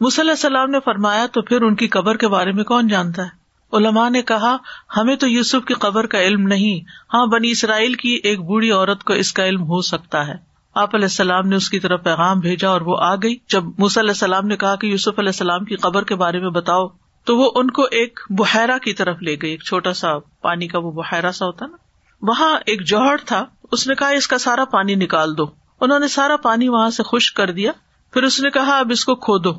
مصلی 0.00 0.30
السلام 0.30 0.70
نے 0.70 0.78
فرمایا، 0.84 1.26
تو 1.32 1.42
پھر 1.42 1.62
ان 1.62 1.74
کی 1.74 1.88
قبر 1.88 2.16
کے 2.16 2.28
بارے 2.28 2.52
میں 2.52 2.64
کون 2.64 2.88
جانتا 2.88 3.22
ہے؟ 3.22 3.42
علماء 3.76 4.08
نے 4.08 4.22
کہا، 4.22 4.56
ہمیں 4.96 5.16
تو 5.16 5.28
یوسف 5.28 5.64
کی 5.66 5.74
قبر 5.74 6.06
کا 6.06 6.22
علم 6.22 6.42
نہیں۔ 6.42 6.84
ہاں 7.14 7.26
بنی 7.26 7.50
اسرائیل 7.50 7.94
کی 7.94 8.20
ایک 8.22 8.40
بوڑھی 8.40 8.70
عورت 8.70 9.04
کو 9.04 9.12
اس 9.12 9.32
کا 9.32 9.46
علم 9.46 9.62
ہو 9.62 9.80
سکتا 9.80 10.26
ہے۔ 10.26 10.34
آپ 10.74 10.94
علیہ 10.94 11.04
السلام 11.04 11.48
نے 11.48 11.56
اس 11.56 11.70
کی 11.70 11.80
طرف 11.80 12.02
پیغام 12.02 12.40
بھیجا 12.40 12.68
اور 12.68 12.80
وہ 12.80 12.96
آ 13.00 13.14
گئی۔ 13.14 13.36
جب 13.48 13.64
مس 13.78 13.98
علیہ 13.98 14.10
السلام 14.10 14.46
نے 14.46 14.56
کہا 14.56 14.76
کہ 14.76 14.86
یوسف 14.86 15.18
علیہ 15.18 15.28
السلام 15.28 15.64
کی 15.64 15.76
قبر 15.76 16.04
کے 16.04 16.14
بارے 16.14 16.38
میں 16.38 16.50
بتاؤ 16.50 16.88
تو 17.24 17.36
وہ 17.36 17.50
ان 17.54 17.70
کو 17.70 17.82
ایک 17.82 18.20
بحیرا 18.30 18.78
کی 18.78 18.92
طرف 18.92 19.22
لے 19.22 19.36
گئی، 19.42 19.50
ایک 19.50 19.62
چھوٹا 19.62 19.92
سا 19.92 20.18
پانی 20.18 20.68
کا 20.68 20.78
وہ 20.78 20.92
بحیرا 20.92 21.32
سا 21.32 21.46
ہوتا 21.46 21.66
نا۔ 21.66 21.76
وہاں 22.22 22.58
ایک 22.66 22.86
جوہر 22.86 23.16
تھا، 23.26 23.44
اس 23.72 23.86
نے 23.86 23.94
کہا، 23.94 24.08
اس 24.08 24.28
کا 24.28 24.38
سارا 24.38 24.64
پانی 24.64 24.94
نکال 24.94 25.38
دو۔ 25.38 25.44
انہوں 25.80 25.98
نے 25.98 26.08
سارا 26.08 26.36
پانی 26.36 26.68
وہاں 26.68 26.90
سے 26.90 27.02
خشک 27.02 27.36
کر 27.36 27.50
دیا۔ 27.50 27.72
پھر 28.12 28.22
اس 28.22 28.40
نے 28.40 28.50
کہا، 28.50 28.78
اب 28.78 28.90
اس 28.90 29.04
کو 29.04 29.14
کھو 29.14 29.38
دو 29.38 29.50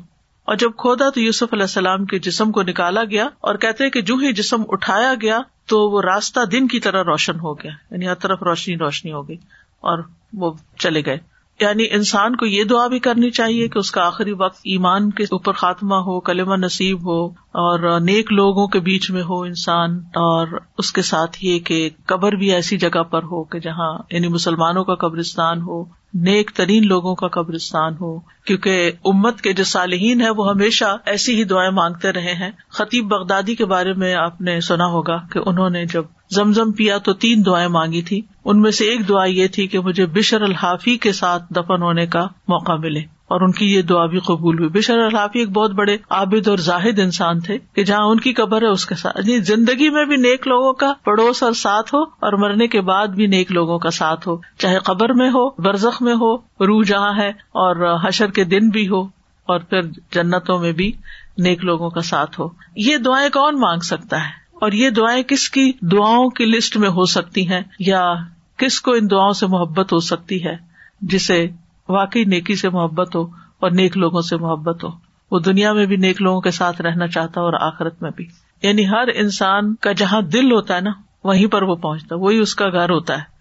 اور 0.44 0.56
جب 0.56 0.70
کھودا 0.76 1.10
تو 1.10 1.20
یوسف 1.20 1.52
علیہ 1.52 1.62
السلام 1.62 2.04
کے 2.04 2.18
جسم 2.18 2.52
کو 2.52 2.62
نکالا 2.62 3.04
گیا 3.04 3.24
اور 3.40 3.54
کہتے 3.54 3.90
کہ 3.90 4.00
جو 4.00 4.14
ہی 4.14 4.32
جسم 4.32 4.62
اٹھایا 4.68 5.14
گیا 5.22 5.40
تو 5.66 5.90
وہ 5.90 6.02
راستہ 6.02 6.40
دن 6.44 6.68
کی 6.68 6.80
طرح 6.80 7.02
روشن 7.04 7.40
ہو 7.40 7.54
گیا۔ 7.54 7.72
یعنی 7.90 8.08
ہر 8.08 8.14
طرف 8.14 8.42
روشنی 8.42 8.76
روشنی 8.76 9.12
ہو 9.12 9.28
گئی 9.28 9.36
اور 9.80 9.98
وہ 10.32 10.52
چلے 10.78 11.04
گئے۔ 11.04 11.18
یعنی 11.60 11.84
انسان 11.90 12.36
کو 12.36 12.46
یہ 12.46 12.64
دعا 12.64 12.86
بھی 12.86 12.98
کرنی 12.98 13.30
چاہیے 13.30 13.68
کہ 13.68 13.78
اس 13.78 13.90
کا 13.90 14.06
آخری 14.06 14.32
وقت 14.32 14.60
ایمان 14.64 15.10
کے 15.10 15.24
اوپر 15.24 15.52
خاتمہ 15.52 15.94
ہو، 15.94 16.20
کلمہ 16.20 16.54
نصیب 16.54 17.06
ہو۔ 17.06 17.43
اور 17.54 18.00
نیک 18.00 18.32
لوگوں 18.32 18.66
کے 18.66 18.80
بیچ 18.80 19.10
میں 19.10 19.22
ہو 19.22 19.40
انسان، 19.42 19.98
اور 20.20 20.60
اس 20.78 20.92
کے 20.92 21.02
ساتھ 21.02 21.36
یہ 21.40 21.58
کہ 21.58 21.88
قبر 22.06 22.32
بھی 22.32 22.50
ایسی 22.52 22.78
جگہ 22.78 23.02
پر 23.02 23.22
ہو 23.22 23.42
کہ 23.44 23.58
جہاں 23.58 23.92
یعنی 24.10 24.28
مسلمانوں 24.28 24.84
کا 24.84 24.94
قبرستان 24.94 25.60
ہو، 25.62 25.82
نیک 26.14 26.50
ترین 26.50 26.86
لوگوں 26.86 27.14
کا 27.14 27.28
قبرستان 27.28 27.94
ہو، 28.00 28.18
کیونکہ 28.46 28.90
امت 29.04 29.40
کے 29.40 29.52
جو 29.52 29.64
صالحین 29.64 30.20
ہے 30.20 30.30
وہ 30.30 30.48
ہمیشہ 30.50 30.96
ایسی 31.06 31.34
ہی 31.34 31.44
دعائیں 31.44 31.70
مانگتے 31.70 32.12
رہے 32.12 32.34
ہیں۔ 32.34 32.50
خطیب 32.70 33.06
بغدادی 33.06 33.54
کے 33.54 33.64
بارے 33.64 33.92
میں 33.92 34.14
آپ 34.16 34.40
نے 34.40 34.60
سنا 34.60 34.86
ہوگا 34.86 35.16
کہ 35.32 35.40
انہوں 35.46 35.70
نے 35.70 35.84
جب 35.84 36.04
زمزم 36.30 36.72
پیا 36.72 36.98
تو 36.98 37.12
تین 37.14 37.44
دعائیں 37.46 37.68
مانگی 37.68 38.02
تھی 38.02 38.20
ان 38.44 38.60
میں 38.60 38.70
سے 38.70 38.84
ایک 38.84 39.08
دعا 39.08 39.24
یہ 39.24 39.48
تھی 39.48 39.66
کہ 39.66 39.80
مجھے 39.80 40.06
بشر 40.06 40.42
الحافی 40.42 40.96
کے 40.96 41.12
ساتھ 41.12 41.52
دفن 41.52 41.82
ہونے 41.82 42.06
کا 42.06 42.26
موقع 42.48 42.72
ملے۔ 42.78 43.00
اور 43.34 43.42
ان 43.42 43.52
کی 43.52 43.74
یہ 43.74 43.82
دعا 43.82 44.06
بھی 44.06 44.18
قبول 44.18 44.58
ہوئی۔ 44.58 44.68
بشر 44.68 44.98
الحافی 44.98 45.38
ایک 45.38 45.50
بہت 45.50 45.70
بڑے 45.70 45.96
عابد 46.10 46.48
اور 46.48 46.58
زاہد 46.58 46.98
انسان 46.98 47.40
تھے 47.40 47.58
کہ 47.74 47.84
جہاں 47.84 48.04
ان 48.04 48.20
کی 48.20 48.32
قبر 48.32 48.62
ہے، 48.62 48.66
اس 48.66 48.86
کے 48.86 48.94
ساتھ۔ 48.94 49.16
یعنی 49.18 49.40
زندگی 49.40 49.88
میں 49.88 50.04
بھی 50.04 50.16
نیک 50.16 50.48
لوگوں 50.48 50.72
کا 50.72 50.92
پڑوس 51.04 51.42
اور 51.42 51.52
ساتھ 51.52 51.94
ہو 51.94 52.02
اور 52.02 52.32
مرنے 52.32 52.66
کے 52.66 52.80
بعد 52.80 53.06
بھی 53.06 53.26
نیک 53.26 53.52
لوگوں 53.52 53.78
کا 53.78 53.90
ساتھ 53.90 54.28
ہو۔ 54.28 54.36
چاہے 54.58 54.78
قبر 54.78 55.12
میں 55.12 55.28
ہو، 55.28 55.50
برزخ 55.50 56.02
میں 56.02 56.14
ہو، 56.14 56.36
روح 56.36 56.82
جہاں 56.86 57.12
ہے 57.18 57.28
اور 57.28 57.98
حشر 58.08 58.30
کے 58.30 58.44
دن 58.44 58.68
بھی 58.68 58.88
ہو 58.88 59.00
اور 59.46 59.60
پھر 59.60 59.82
جنتوں 59.82 60.58
میں 60.58 60.72
بھی 60.72 60.92
نیک 61.38 61.64
لوگوں 61.64 61.90
کا 61.90 62.00
ساتھ 62.00 62.40
ہو۔ 62.40 62.48
یہ 62.76 62.96
دعائیں 62.96 63.28
کون 63.28 63.60
مانگ 63.60 63.80
سکتا 63.80 64.16
ہے؟ 64.16 64.30
اور 64.52 64.72
یہ 64.72 64.90
دعائیں 64.90 65.22
کس 65.22 65.50
کی 65.50 65.72
دعاؤں 65.82 66.28
کی 66.28 66.44
لسٹ 66.44 66.76
میں 66.76 66.88
ہو 66.88 67.04
سکتی 67.04 67.48
ہیں 67.48 67.60
یا 67.78 68.14
کس 68.56 68.80
کو 68.80 68.92
ان 68.92 69.10
دعاؤں 69.10 69.32
سے 69.32 69.46
محبت 69.46 69.92
ہو 69.92 69.98
سکتی 69.98 70.44
ہے 70.44 70.56
جسے 71.00 71.50
واقعی 71.88 72.24
نیکی 72.24 72.54
سے 72.54 72.68
محبت 72.68 73.16
ہو 73.16 73.22
اور 73.60 73.70
نیک 73.70 73.96
لوگوں 73.96 74.20
سے 74.20 74.36
محبت 74.36 74.84
ہو۔ 74.84 74.88
وہ 75.30 75.38
دنیا 75.38 75.72
میں 75.72 75.86
بھی 75.86 75.96
نیک 75.96 76.22
لوگوں 76.22 76.40
کے 76.40 76.50
ساتھ 76.50 76.82
رہنا 76.82 77.06
چاہتا 77.06 77.40
اور 77.40 77.52
آخرت 77.60 78.02
میں 78.02 78.10
بھی۔ 78.16 78.26
یعنی 78.62 78.88
ہر 78.88 79.08
انسان 79.14 79.74
کا 79.74 79.92
جہاں 79.92 80.20
دل 80.20 80.52
ہوتا 80.52 80.76
ہے 80.76 80.80
نا، 80.80 80.90
وہیں 81.24 81.46
پر 81.46 81.62
وہ 81.62 81.76
پہنچتا 81.76 82.16
وہی 82.16 82.38
اس 82.38 82.54
کا 82.54 82.68
گھر 82.68 82.90
ہوتا 82.90 83.18
ہے۔ 83.18 83.34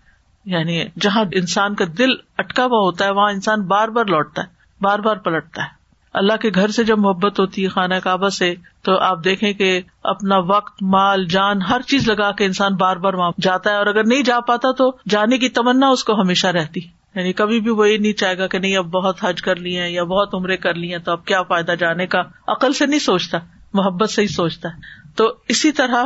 یعنی 0.45 0.83
جہاں 1.01 1.23
انسان 1.31 1.75
کا 1.75 1.85
دل 1.97 2.09
اٹکا 2.37 2.63
ہوا 2.63 2.79
ہوتا 2.79 3.05
ہے، 3.05 3.11
وہاں 3.11 3.31
انسان 3.31 3.61
بار 3.61 3.87
بار 3.87 4.05
لوٹتا 4.05 4.41
ہے، 4.41 4.47
بار 4.81 4.99
بار 4.99 5.15
پلٹتا 5.15 5.63
ہے۔ 5.63 5.67
اللہ 6.13 6.33
کے 6.41 6.49
گھر 6.55 6.67
سے 6.67 6.83
جب 6.83 6.99
محبت 6.99 7.39
ہوتی 7.39 7.63
ہے، 7.63 7.67
خانہ 7.67 7.95
کعبہ 8.03 8.29
سے، 8.29 8.55
تو 8.81 8.97
آپ 8.99 9.23
دیکھیں 9.23 9.53
کہ 9.53 9.81
اپنا 10.03 10.37
وقت، 10.37 10.83
مال، 10.83 11.25
جان، 11.25 11.61
ہر 11.61 11.81
چیز 11.81 12.09
لگا 12.09 12.31
کے 12.31 12.45
انسان 12.45 12.75
بار 12.75 12.97
بار 12.97 13.13
وہاں 13.13 13.31
جاتا 13.41 13.69
ہے۔ 13.69 13.75
اور 13.75 13.85
اگر 13.85 14.03
نہیں 14.05 14.23
جا 14.23 14.39
پاتا 14.39 14.71
تو 14.71 14.91
جانے 15.09 15.37
کی 15.37 15.49
تمنا 15.49 15.87
اس 15.87 16.03
کو 16.03 16.21
ہمیشہ 16.21 16.47
رہتی۔ 16.47 17.02
یعنی 17.15 17.33
کبھی 17.33 17.59
بھی 17.59 17.71
وہ 17.71 17.89
یہ 17.89 17.97
نہیں 17.97 18.13
چاہے 18.13 18.37
گا 18.37 18.47
کہ 18.47 18.59
نہیں، 18.59 18.77
اب 18.77 18.85
بہت 18.85 19.17
حج 19.23 19.41
کر 19.41 19.55
لیے 19.55 19.89
یا 19.89 20.03
بہت 20.03 20.33
عمرے 20.33 20.57
کر 20.57 20.73
لیے 20.73 20.99
تو 20.99 21.11
اب 21.11 21.25
کیا 21.25 21.41
فائدہ 21.43 21.71
جانے 21.71 22.07
کا؟ 22.07 22.21
عقل 22.47 22.73
سے 22.73 22.85
نہیں 22.85 22.99
سوچتا، 22.99 23.37
محبت 23.73 24.09
سے 24.09 24.21
ہی 24.21 24.27
سوچتا 24.27 24.69
ہے۔ 24.69 24.73
تو 25.15 25.33
اسی 25.47 25.71
طرح 25.71 26.03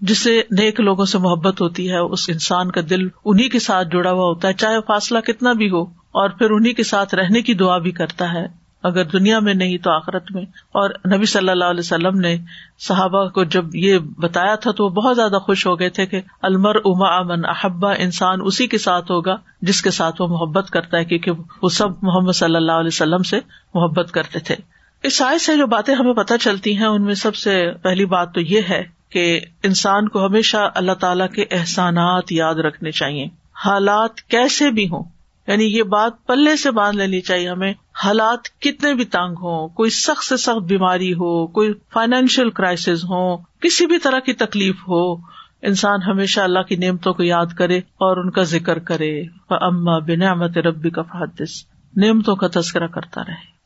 جسے 0.00 0.42
نیک 0.50 0.80
لوگوں 0.80 1.04
سے 1.04 1.18
محبت 1.18 1.60
ہوتی 1.60 1.90
ہے، 1.90 1.96
اس 1.96 2.28
انسان 2.28 2.70
کا 2.70 2.80
دل 2.90 3.08
انہیں 3.24 3.48
کے 3.48 3.58
ساتھ 3.58 3.88
جڑا 3.88 4.12
ہوا 4.12 4.26
ہوتا 4.26 4.48
ہے، 4.48 4.52
چاہے 4.52 4.76
فاصلہ 4.86 5.18
کتنا 5.18 5.52
بھی 5.52 5.70
ہو، 5.70 5.82
اور 6.12 6.30
پھر 6.30 6.50
انہیں 6.50 6.72
کے 6.72 6.82
ساتھ 6.82 7.14
رہنے 7.14 7.42
کی 7.42 7.54
دعا 7.54 7.78
بھی 7.78 7.90
کرتا 7.90 8.32
ہے۔ 8.32 8.65
اگر 8.82 9.04
دنیا 9.04 9.38
میں 9.38 9.54
نہیں 9.54 9.78
تو 9.78 9.90
آخرت 9.90 10.32
میں۔ 10.32 10.42
اور 10.72 10.90
نبی 11.16 11.26
صلی 11.26 11.48
اللہ 11.48 11.64
علیہ 11.64 11.80
وسلم 11.80 12.20
نے 12.20 12.38
صحابہ 12.78 13.28
کو 13.28 13.44
جب 13.44 13.74
یہ 13.74 13.98
بتایا 13.98 14.54
تھا 14.54 14.70
تو 14.72 14.84
وہ 14.84 14.90
بہت 14.90 15.16
زیادہ 15.16 15.38
خوش 15.42 15.66
ہو 15.66 15.78
گئے 15.78 15.88
تھے 15.88 16.06
کہ 16.06 16.20
المر 16.42 16.74
اما 16.74 17.16
امن 17.16 17.44
احبا 17.44 17.92
انسان 17.92 18.38
اسی 18.42 18.66
کے 18.66 18.78
ساتھ 18.78 19.10
ہوگا 19.10 19.36
جس 19.62 19.82
کے 19.82 19.90
ساتھ 19.90 20.22
وہ 20.22 20.26
محبت 20.26 20.70
کرتا 20.70 20.98
ہے، 20.98 21.04
کیونکہ 21.04 21.30
وہ 21.62 21.68
سب 21.68 21.88
محمد 22.02 22.32
صلی 22.32 22.56
اللہ 22.56 22.72
علیہ 22.72 22.90
وسلم 22.92 23.22
سے 23.22 23.40
محبت 23.74 24.10
کرتے 24.12 24.38
تھے۔ 24.38 24.54
اس 25.02 25.16
سائز 25.16 25.42
سے 25.42 25.56
جو 25.56 25.66
باتیں 25.66 25.94
ہمیں 25.94 26.14
پتہ 26.14 26.34
چلتی 26.40 26.76
ہیں، 26.76 26.86
ان 26.86 27.02
میں 27.02 27.14
سب 27.14 27.36
سے 27.36 27.70
پہلی 27.82 28.04
بات 28.04 28.34
تو 28.34 28.40
یہ 28.40 28.60
ہے 28.70 28.84
کہ 29.10 29.40
انسان 29.62 30.08
کو 30.08 30.26
ہمیشہ 30.26 30.56
اللہ 30.74 30.92
تعالی 30.92 31.24
کے 31.28 31.44
احسانات 31.50 32.32
یاد 32.32 32.54
رکھنے 32.54 32.90
چاہیے۔ 32.90 33.26
حالات 33.64 34.16
کیسے 34.16 34.70
بھی 34.70 34.86
ہوں 34.86 35.15
یعنی 35.46 35.64
یہ 35.64 35.82
بات 35.82 36.26
پلے 36.26 36.56
سے 36.56 36.70
باندھ 36.70 36.96
لینی 36.96 37.20
چاہیے 37.20 37.48
ہمیں۔ 37.48 37.74
حالات 38.04 38.60
کتنے 38.60 38.94
بھی 38.94 39.04
تنگ 39.04 39.32
ہو 39.32 39.68
کوئی 39.68 39.90
سخت 39.90 40.24
سے 40.24 40.36
سخت 40.36 40.62
بیماری 40.62 41.12
ہو، 41.12 41.46
کوئی 41.46 41.72
فائنینشیل 41.92 42.50
کرائسز 42.50 43.04
ہو، 43.04 43.36
کسی 43.36 43.86
بھی 43.86 43.98
طرح 43.98 44.18
کی 44.18 44.32
تکلیف 44.32 44.88
ہو، 44.88 45.14
انسان 45.62 46.02
ہمیشہ 46.02 46.40
اللہ 46.40 46.58
کی 46.58 46.76
نعمتوں 46.76 47.14
کو 47.14 47.22
یاد 47.22 47.46
کرے 47.58 47.78
اور 47.78 48.16
ان 48.16 48.30
کا 48.30 48.42
ذکر 48.42 48.78
کرے۔ 48.78 49.22
اما 49.50 49.98
بنعمت 49.98 50.58
ربی 50.58 50.90
کا 50.90 51.02
فحدث۔ 51.02 51.50
نعمتوں 51.96 52.36
کا 52.36 52.46
تذکرہ 52.54 52.86
کرتا 52.86 53.22
رہے۔ 53.22 53.56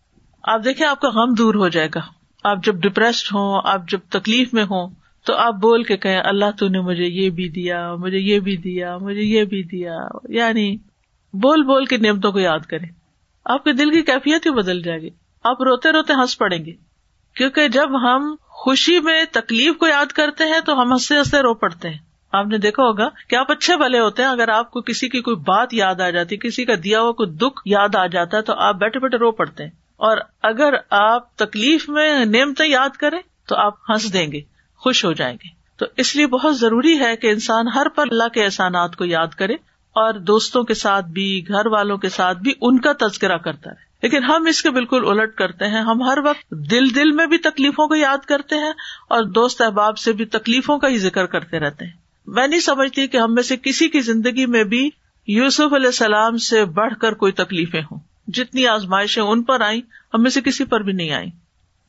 آپ 0.42 0.60
دیکھیں، 0.64 0.86
آپ 0.86 1.00
کا 1.00 1.08
غم 1.08 1.34
دور 1.34 1.54
ہو 1.54 1.68
جائے 1.68 1.88
گا۔ 1.94 2.00
آپ 2.44 2.64
جب 2.64 2.74
ڈپریسڈ 2.74 3.34
ہوں، 3.34 3.60
آپ 3.64 3.88
جب 3.88 3.98
تکلیف 4.08 4.54
میں 4.54 4.64
ہوں، 4.64 4.88
تو 5.26 5.36
آپ 5.36 5.54
بول 5.54 5.82
کے 5.82 5.96
کہیں، 5.96 6.20
اللہ 6.24 6.50
تو 6.58 6.68
نے 6.68 6.80
مجھے 6.80 7.04
یہ 7.04 7.30
بھی 7.30 7.48
دیا، 7.48 7.94
مجھے 7.94 8.18
یہ 8.18 8.40
بھی 8.40 8.56
دیا، 8.56 8.96
مجھے 8.98 9.22
یہ 9.22 9.44
بھی 9.44 9.62
دیا۔ 9.62 9.96
یعنی 10.28 10.76
بول 11.32 11.62
بول 11.62 11.84
کے 11.84 11.96
نعمتوں 11.96 12.32
کو 12.32 12.38
یاد 12.38 12.58
کریں۔ 12.58 12.88
آپ 13.44 13.64
کے 13.64 13.72
دل 13.72 13.90
کی 13.90 14.02
کیفیت 14.02 14.46
ہی 14.46 14.50
بدل 14.50 14.82
جائے 14.82 15.00
گی۔ 15.00 15.10
آپ 15.44 15.62
روتے 15.62 15.92
روتے 15.92 16.12
ہنس 16.12 16.38
پڑیں 16.38 16.64
گے۔ 16.64 16.72
کیونکہ 17.36 17.68
جب 17.68 18.02
ہم 18.02 18.34
خوشی 18.40 19.00
میں 19.00 19.24
تکلیف 19.32 19.76
کو 19.76 19.86
یاد 19.86 20.06
کرتے 20.06 20.44
ہیں 20.44 20.60
تو 20.60 20.82
ہم 20.82 20.92
ہنستے 20.92 21.16
ہنستے 21.16 21.38
رو 21.38 21.54
پڑتے 21.54 21.90
ہیں۔ 21.90 21.98
آپ 22.32 22.46
نے 22.46 22.58
دیکھا 22.58 22.82
ہوگا 22.82 23.08
کہ 23.28 23.36
آپ 23.36 23.52
اچھے 23.52 23.76
بھلے 23.76 23.98
ہوتے 23.98 24.22
ہیں۔ 24.22 24.30
اگر 24.30 24.48
آپ 24.48 24.70
کو 24.70 24.80
کسی 24.80 25.08
کی 25.08 25.20
کوئی 25.20 25.36
بات 25.36 25.74
یاد 25.74 26.00
آ 26.00 26.10
جاتی، 26.10 26.36
کسی 26.36 26.64
کا 26.64 26.72
دیا 26.84 27.00
ہوا 27.00 27.12
کوئی 27.12 27.30
دکھ 27.30 27.62
یاد 27.64 27.94
آ 27.94 28.06
جاتا 28.06 28.36
ہے 28.36 28.42
تو 28.42 28.52
آپ 28.52 28.74
بیٹھے 28.74 29.00
بیٹھے 29.00 29.18
رو 29.18 29.32
پڑتے 29.32 29.64
ہیں۔ 29.64 29.70
اور 29.96 30.16
اگر 30.42 30.74
آپ 30.90 31.36
تکلیف 31.36 31.88
میں 31.88 32.24
نعمتیں 32.24 32.68
یاد 32.68 32.96
کریں 32.96 33.20
تو 33.48 33.56
آپ 33.56 33.74
ہنس 33.90 34.12
دیں 34.12 34.32
گے، 34.32 34.40
خوش 34.76 35.04
ہو 35.04 35.12
جائیں 35.12 35.34
گے۔ 35.34 35.48
تو 35.76 35.86
اس 35.96 36.16
لیے 36.16 36.26
بہت 36.26 36.58
ضروری 36.58 37.00
ہے 37.00 37.16
کہ 37.16 37.26
انسان 37.26 37.68
ہر 37.68 37.88
پر 37.88 38.04
اللہ 38.10 38.28
کے 38.28 38.44
احسانات 38.44 38.96
کو 38.96 39.04
یاد 39.04 39.26
کرے۔ 39.26 39.54
اور 39.92 40.14
دوستوں 40.14 40.62
کے 40.62 40.74
ساتھ 40.74 41.06
بھی، 41.06 41.44
گھر 41.48 41.66
والوں 41.66 41.96
کے 41.96 42.08
ساتھ 42.08 42.38
بھی 42.38 42.52
ان 42.60 42.80
کا 42.80 42.92
تذکرہ 42.92 43.36
کرتا 43.36 43.70
ہے 43.70 43.90
لیکن 44.02 44.24
ہم 44.24 44.46
اس 44.46 44.62
کے 44.62 44.70
بالکل 44.70 45.08
الٹ 45.08 45.34
کرتے 45.34 45.66
ہیں۔ 45.66 45.80
ہم 45.80 46.02
ہر 46.02 46.18
وقت 46.24 46.70
دل 46.70 46.94
دل 46.94 47.10
میں 47.10 47.26
بھی 47.26 47.38
تکلیفوں 47.38 47.88
کو 47.88 47.94
یاد 47.94 48.18
کرتے 48.18 48.54
ہیں 48.54 48.72
اور 49.08 49.22
دوست 49.22 49.62
احباب 49.62 49.98
سے 49.98 50.12
بھی 50.12 50.24
تکلیفوں 50.24 50.78
کا 50.78 50.88
ہی 50.88 50.98
ذکر 50.98 51.26
کرتے 51.26 51.58
رہتے 51.58 51.84
ہیں۔ 51.84 51.92
میں 52.26 52.46
نہیں 52.46 52.60
سمجھتی 52.60 53.06
کہ 53.06 53.16
ہم 53.16 53.34
میں 53.34 53.42
سے 53.42 53.56
کسی 53.56 53.88
کی 53.88 54.00
زندگی 54.00 54.46
میں 54.46 54.64
بھی 54.64 54.90
یوسف 55.26 55.74
علیہ 55.74 55.86
السلام 55.86 56.36
سے 56.36 56.64
بڑھ 56.64 56.94
کر 57.00 57.12
کوئی 57.12 57.32
تکلیفیں 57.32 57.82
ہوں۔ 57.82 57.98
جتنی 58.28 58.66
آزمائشیں 58.66 59.22
ان 59.22 59.42
پر 59.42 59.60
آئی 59.60 59.80
ہم 60.14 60.22
میں 60.22 60.30
سے 60.30 60.40
کسی 60.40 60.64
پر 60.64 60.80
بھی 60.80 60.92
نہیں 60.92 61.10
آئی 61.10 61.28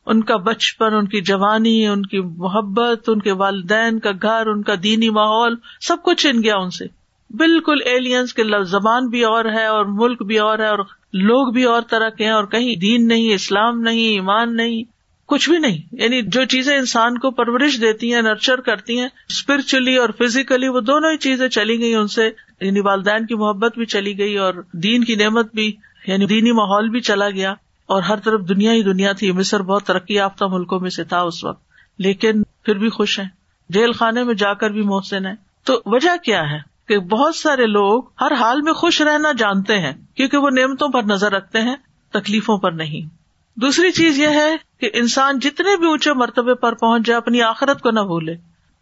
ان 0.05 0.23
کا 0.23 0.37
بچپن، 0.37 0.93
ان 0.93 1.07
کی 1.07 1.21
جوانی، 1.21 1.87
ان 1.87 2.05
کی 2.05 2.19
محبت، 2.19 3.09
ان 3.09 3.19
کے 3.19 3.31
والدین 3.31 3.99
کا 3.99 4.11
گھر، 4.21 4.47
ان 4.47 4.63
کا 4.63 4.73
دینی 4.83 5.09
ماحول، 5.09 5.55
سب 5.81 5.97
کچھ 6.03 6.21
چھن 6.21 6.43
گیا 6.43 6.57
ان 6.57 6.69
سے۔ 6.69 7.00
بالکل 7.37 7.77
ایلینس 7.85 8.33
کے 8.33 8.63
زبان 8.63 9.07
بھی 9.07 9.23
اور 9.23 9.45
ہے 9.45 9.65
اور 9.65 9.85
ملک 9.85 10.23
بھی 10.23 10.39
اور 10.39 10.59
ہے 10.59 10.67
اور 10.67 10.79
لوگ 11.13 11.53
بھی 11.53 11.63
اور 11.63 11.81
طرح 11.89 12.09
کے 12.09 12.23
ہیں 12.23 12.31
اور 12.31 12.43
کہیں 12.43 12.75
دین 12.75 13.07
نہیں، 13.07 13.33
اسلام 13.33 13.81
نہیں، 13.81 14.07
ایمان 14.07 14.55
نہیں، 14.55 14.83
کچھ 15.25 15.49
بھی 15.49 15.57
نہیں۔ 15.57 15.77
یعنی 15.91 16.21
جو 16.21 16.45
چیزیں 16.45 16.77
انسان 16.77 17.17
کو 17.17 17.31
پرورش 17.31 17.81
دیتی 17.81 18.13
ہیں 18.13 18.21
نرچر 18.21 18.59
کرتی 18.61 18.99
ہیں 18.99 19.07
اسپرچلی 19.29 19.95
اور 19.95 20.09
فزیکلی 20.19 20.67
وہ 20.67 20.81
دونوں 20.81 21.11
ہی 21.11 21.17
چیزیں 21.17 21.49
چلی 21.49 21.79
گئی 21.79 21.95
ان 21.95 22.07
سے 22.07 22.31
یعنی 22.61 22.79
والدین 22.79 23.25
کی 23.25 23.35
محبت 23.35 23.77
بھی 23.77 23.85
چلی 23.85 24.17
گئی 24.17 24.37
اور 24.37 24.53
دین 24.73 25.03
کی 25.03 25.15
نعمت 25.15 25.55
بھی 25.55 25.75
یعنی 26.07 26.25
دینی 26.25 26.51
ماحول 26.51 26.89
بھی 26.89 26.99
چلا 26.99 27.29
گیا۔ 27.29 27.53
اور 27.85 28.01
ہر 28.01 28.15
طرف 28.15 28.41
دنیا 28.49 28.73
ہی 28.73 28.83
دنیا 28.83 29.11
تھی۔ 29.11 29.31
مصر 29.31 29.61
بہت 29.61 29.83
ترقی 29.83 30.13
یافتہ 30.13 30.45
ملکوں 30.45 30.79
میں 30.79 30.89
سے 30.89 31.03
تھا 31.03 31.21
اس 31.21 31.43
وقت۔ 31.43 31.63
لیکن 31.97 32.43
پھر 32.43 32.77
بھی 32.77 32.89
خوش 32.89 33.19
ہیں۔ 33.19 33.29
جیل 33.69 33.91
خانے 33.91 34.23
میں 34.23 34.33
جا 34.33 34.53
کر 34.53 34.69
بھی 34.69 34.81
محسن 34.81 35.25
ہے 35.25 35.33
تو 35.63 35.81
وجہ 35.85 36.23
کیا 36.23 36.41
ہے؟ 36.51 36.70
کہ 36.91 36.99
بہت 36.99 37.35
سارے 37.35 37.65
لوگ 37.65 38.03
ہر 38.21 38.33
حال 38.33 38.61
میں 38.61 38.73
خوش 38.73 39.01
رہنا 39.01 39.31
جانتے 39.31 39.79
ہیں، 39.79 39.93
کیونکہ 40.15 40.37
وہ 40.37 40.49
نعمتوں 40.49 40.89
پر 40.89 41.03
نظر 41.03 41.31
رکھتے 41.31 41.61
ہیں، 41.61 41.75
تکلیفوں 42.13 42.57
پر 42.57 42.71
نہیں۔ 42.71 43.15
دوسری 43.59 43.91
چیز 43.91 44.19
یہ 44.19 44.27
ہے 44.27 44.55
کہ 44.79 44.89
انسان 44.93 45.39
جتنے 45.39 45.77
بھی 45.77 45.87
اونچے 45.87 46.13
مرتبے 46.13 46.53
پر 46.53 46.73
پہنچ 46.73 47.05
جائے، 47.05 47.17
اپنی 47.17 47.41
آخرت 47.41 47.81
کو 47.81 47.91
نہ 47.91 47.99
بھولے۔ 47.99 48.33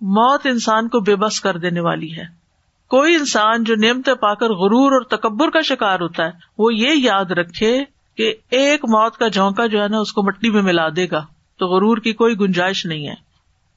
موت 0.01 0.45
انسان 0.45 0.87
کو 0.87 0.99
بے 0.99 1.15
بس 1.15 1.41
کر 1.41 1.57
دینے 1.57 1.79
والی 1.79 2.17
ہے۔ 2.17 2.23
کوئی 2.87 3.15
انسان 3.15 3.63
جو 3.63 3.75
نعمتیں 3.75 4.13
پا 4.13 4.33
کر 4.33 4.49
غرور 4.49 4.91
اور 4.91 5.01
تکبر 5.01 5.49
کا 5.49 5.61
شکار 5.61 5.99
ہوتا 5.99 6.25
ہے، 6.25 6.31
وہ 6.57 6.73
یہ 6.73 6.91
یاد 6.95 7.25
رکھے 7.25 7.83
کہ 8.17 8.33
ایک 8.49 8.85
موت 8.85 9.17
کا 9.17 9.27
جھونکا 9.27 9.65
جو 9.65 9.83
ہے 9.83 9.87
نا، 9.87 9.99
اس 9.99 10.13
کو 10.13 10.23
مٹی 10.23 10.49
میں 10.49 10.61
ملا 10.61 10.89
دے 10.95 11.07
گا، 11.11 11.25
تو 11.57 11.67
غرور 11.67 11.97
کی 11.97 12.13
کوئی 12.13 12.39
گنجائش 12.39 12.85
نہیں 12.85 13.07
ہے۔ 13.07 13.15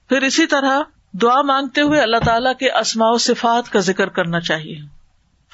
پھر 0.09 0.23
اسی 0.23 0.47
طرح 0.47 0.81
دعا 1.13 1.43
مانگتے 1.43 1.81
ہوئے 1.81 2.01
اللہ 2.01 2.17
تعالیٰ 2.25 2.53
کے 2.61 2.71
اسماء 2.71 3.11
و 3.11 3.19
صفات 3.19 3.73
کا 3.73 3.79
ذکر 3.79 4.09
کرنا 4.09 4.41
چاہیے۔ 4.41 4.79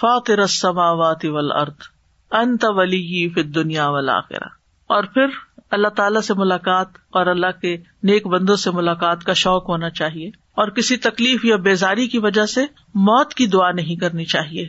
فاطر 0.01 0.39
السماوات 0.39 1.25
والارض، 1.25 1.89
انت 2.31 2.65
ولی 2.69 3.29
فی 3.29 3.41
الدنیا 3.41 3.89
والآخرہ۔ 3.89 4.49
اور 4.87 5.05
پھر 5.05 5.27
اللہ 5.71 5.89
تعالیٰ 5.89 6.21
سے 6.21 6.35
ملاقات 6.35 6.87
اور 7.11 7.27
اللہ 7.27 7.61
کے 7.61 7.77
نیک 8.03 8.27
بندوں 8.27 8.57
سے 8.57 8.71
ملاقات 8.71 9.25
کا 9.25 9.33
شوق 9.33 9.69
ہونا 9.69 9.91
چاہیے۔ 9.91 10.29
اور 10.29 10.69
کسی 10.69 10.97
تکلیف 10.97 11.45
یا 11.45 11.57
بیزاری 11.57 12.09
کی 12.09 12.19
وجہ 12.19 12.47
سے 12.47 12.63
موت 12.95 13.35
کی 13.35 13.47
دعا 13.47 13.73
نہیں 13.73 13.97
کرنی 13.97 14.25
چاہیے۔ 14.25 14.69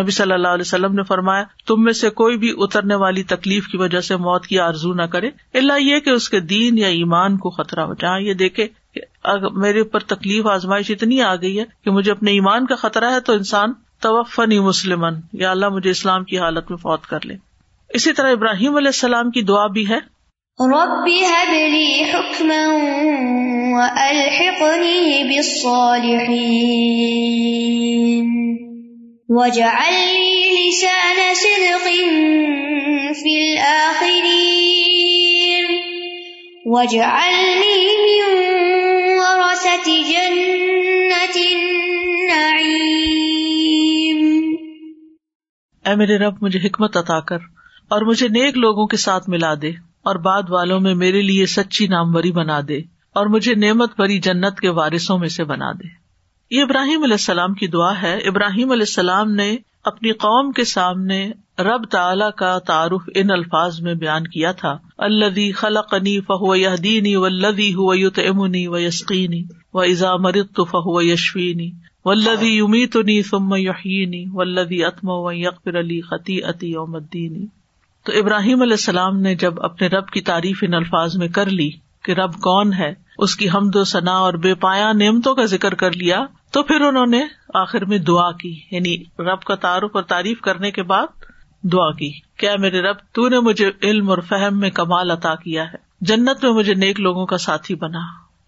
نبی 0.00 0.10
صلی 0.10 0.32
اللہ 0.32 0.48
علیہ 0.48 0.64
وسلم 0.66 0.94
نے 0.94 1.02
فرمایا، 1.02 1.44
تم 1.66 1.82
میں 1.82 1.92
سے 1.92 2.10
کوئی 2.10 2.38
بھی 2.38 2.54
اترنے 2.58 2.94
والی 2.94 3.22
تکلیف 3.22 3.66
کی 3.66 3.76
وجہ 3.76 4.00
سے 4.00 4.16
موت 4.16 4.46
کی 4.46 4.58
آرزو 4.58 4.94
نہ 4.94 5.02
کرے۔ 5.02 5.30
اللہ 5.54 5.80
یہ 5.80 5.98
کہ 5.98 6.10
اس 6.10 6.28
کے 6.28 6.40
دین 6.40 6.78
یا 6.78 6.88
ایمان 6.88 7.36
کو 7.36 7.50
خطرہ 7.50 7.80
ہو 7.80 7.94
جہاں 7.94 8.20
یہ 8.20 8.34
دیکھے 8.34 8.68
میرے 9.52 9.78
اوپر 9.78 10.00
تکلیف 10.00 10.46
آزمائش 10.46 10.90
اتنی 10.90 11.22
آ 11.22 11.36
گئی 11.36 11.58
ہے 11.58 11.64
کہ 11.84 11.90
مجھے 11.90 12.10
اپنے 12.10 12.30
ایمان 12.30 12.66
کا 12.66 12.74
خطرہ 12.74 13.10
ہے 13.10 13.20
تو 13.20 13.32
انسان 13.32 13.72
توفنی 14.02 14.58
مسلمن 14.58 15.14
یا 15.32 15.50
اللہ 15.50 15.68
مجھے 15.68 15.90
اسلام 15.90 16.24
کی 16.24 16.38
حالت 16.38 16.70
میں 16.70 16.76
فوت 16.76 17.06
کر 17.06 17.18
لے۔ 17.24 17.34
اسی 17.88 18.12
طرح 18.12 18.30
ابراہیم 18.32 18.76
علیہ 18.76 18.88
السلام 18.88 19.30
کی 19.30 19.42
دعا 19.42 19.66
بھی 19.66 19.88
ہے۔ 19.88 20.14
رب 20.60 21.08
لسان 30.52 31.34
صدق 31.34 31.88
في 33.22 33.40
الآخرين 33.40 34.14
واجعلني 36.66 37.73
اے 45.86 45.94
میرے 45.94 46.18
رب، 46.18 46.34
مجھے 46.40 46.58
حکمت 46.66 46.96
عطا 46.96 47.20
کر 47.20 47.38
اور 47.88 48.02
مجھے 48.02 48.28
نیک 48.28 48.56
لوگوں 48.58 48.86
کے 48.86 48.96
ساتھ 48.96 49.28
ملا 49.28 49.54
دے 49.62 49.68
اور 50.02 50.16
بعد 50.16 50.42
والوں 50.48 50.80
میں 50.80 50.94
میرے 50.94 51.22
لیے 51.22 51.46
سچی 51.46 51.86
ناموری 51.86 52.32
بنا 52.32 52.60
دے 52.68 52.78
اور 53.14 53.26
مجھے 53.26 53.54
نعمت 53.54 53.90
بری 53.98 54.18
جنت 54.18 54.60
کے 54.60 54.68
وارثوں 54.68 55.18
میں 55.18 55.28
سے 55.28 55.44
بنا 55.44 55.72
دے۔ 55.72 56.04
یہ 56.50 56.62
ابراہیم 56.62 57.02
علیہ 57.02 57.14
السلام 57.14 57.54
کی 57.54 57.66
دعا 57.66 58.02
ہے۔ 58.02 58.18
ابراہیم 58.18 58.70
علیہ 58.70 58.82
السلام 58.82 59.34
نے 59.34 59.56
اپنی 59.84 60.12
قوم 60.12 60.52
کے 60.52 60.64
سامنے 60.64 61.30
رب 61.58 61.84
تعلی 61.90 62.24
کا 62.36 62.58
تعارف 62.58 63.08
ان 63.14 63.30
الفاظ 63.30 63.80
میں 63.80 63.94
بیان 63.94 64.26
کیا 64.26 64.52
تھا 64.52 64.78
الدی 64.98 65.52
خلقنی 65.52 66.20
فہو 66.20 66.56
یدینی 66.56 67.16
ولدی 67.16 67.74
ہو 67.74 67.94
یوت 67.94 68.18
امنی 68.18 68.66
و 68.66 68.78
یسقینی 68.78 69.42
و 69.74 69.80
ازا 69.80 70.16
مرت 70.16 70.60
فہو 70.70 71.02
یشوینی 71.02 71.70
ولدی 72.04 72.60
امیتنی 72.60 73.22
ثم 73.22 73.54
یحینی 73.56 74.24
ولدی 74.32 74.84
اتم 74.84 75.08
و 75.08 75.32
یقر 75.32 75.78
علی 75.78 76.00
خطی 76.00 76.40
عطی 76.42 76.70
یوم 76.70 76.94
الدینی۔ 76.94 77.46
تو 78.04 78.12
ابراہیم 78.12 78.62
علیہ 78.62 78.72
السلام 78.72 79.20
نے 79.20 79.34
جب 79.34 79.62
اپنے 79.62 79.86
رب 79.86 80.06
کی 80.06 80.20
تعریف 80.20 80.58
ان 80.62 80.74
الفاظ 80.74 81.16
میں 81.16 81.28
کر 81.28 81.46
لی 81.46 81.70
کہ 82.04 82.12
رب 82.12 82.34
کون 82.34 82.72
ہے، 82.72 82.94
اس 83.18 83.36
کی 83.36 83.48
حمد 83.48 83.76
و 83.76 83.84
ثنا 83.84 84.12
اور 84.12 84.34
بے 84.34 84.54
پایا 84.54 84.92
نعمتوں 84.92 85.34
کا 85.34 85.44
ذکر 85.44 85.74
کر 85.74 85.92
لیا، 85.92 86.24
تو 86.50 86.62
پھر 86.62 86.80
انہوں 86.80 87.06
نے 87.06 87.22
آخر 87.54 87.84
میں 87.84 87.98
دعا 87.98 88.32
کی 88.32 88.60
یعنی 88.70 88.96
رب 89.18 89.42
کا 89.42 89.54
تعارف 89.54 89.90
اور 89.94 90.02
تعریف 90.02 90.40
کرنے 90.40 90.70
کے 90.70 90.82
بعد 90.82 91.23
دعا 91.64 91.92
کی۔ 91.92 92.12
کیا 92.36 92.54
میرے 92.58 92.82
رب، 92.82 92.96
تو 93.12 93.28
نے 93.28 93.40
مجھے 93.40 93.70
علم 93.82 94.10
اور 94.10 94.18
فہم 94.18 94.58
میں 94.60 94.70
کمال 94.70 95.10
عطا 95.10 95.34
کیا 95.34 95.64
ہے۔ 95.64 95.76
جنت 96.00 96.44
میں 96.44 96.52
مجھے 96.52 96.74
نیک 96.74 97.00
لوگوں 97.00 97.26
کا 97.26 97.38
ساتھی 97.38 97.74
بنا 97.74 97.98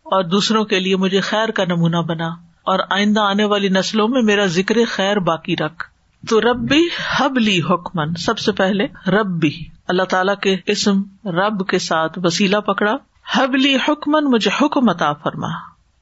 اور 0.02 0.24
دوسروں 0.24 0.64
کے 0.64 0.80
لیے 0.80 0.96
مجھے 0.96 1.20
خیر 1.20 1.48
کا 1.48 1.64
نمونہ 1.64 1.96
بنا 1.96 2.28
اور 2.62 2.78
آئندہ 2.90 3.20
آنے 3.20 3.44
والی 3.44 3.68
نسلوں 3.68 4.08
میں 4.08 4.22
میرا 4.22 4.46
ذکر 4.46 4.74
خیر 4.88 5.16
باقی 5.16 5.56
رکھ۔ 5.56 5.84
تو 6.28 6.40
ربی 6.40 6.88
حب 7.20 7.38
لی 7.38 7.60
حکمن۔ 7.60 8.14
سب 8.14 8.38
سے 8.38 8.52
پہلے 8.52 9.10
ربی، 9.10 9.52
اللہ 9.88 10.02
تعالی 10.02 10.32
کے 10.42 10.56
اسم 10.66 11.02
رب 11.24 11.68
کے 11.68 11.78
ساتھ 11.78 12.18
وسیلہ 12.22 12.56
پکڑا۔ 12.56 12.92
حبلی 13.36 13.76
حکمن، 13.76 14.24
مجھے 14.24 14.50
حکم 14.62 14.88
عطا 14.88 15.12
فرما 15.12 15.48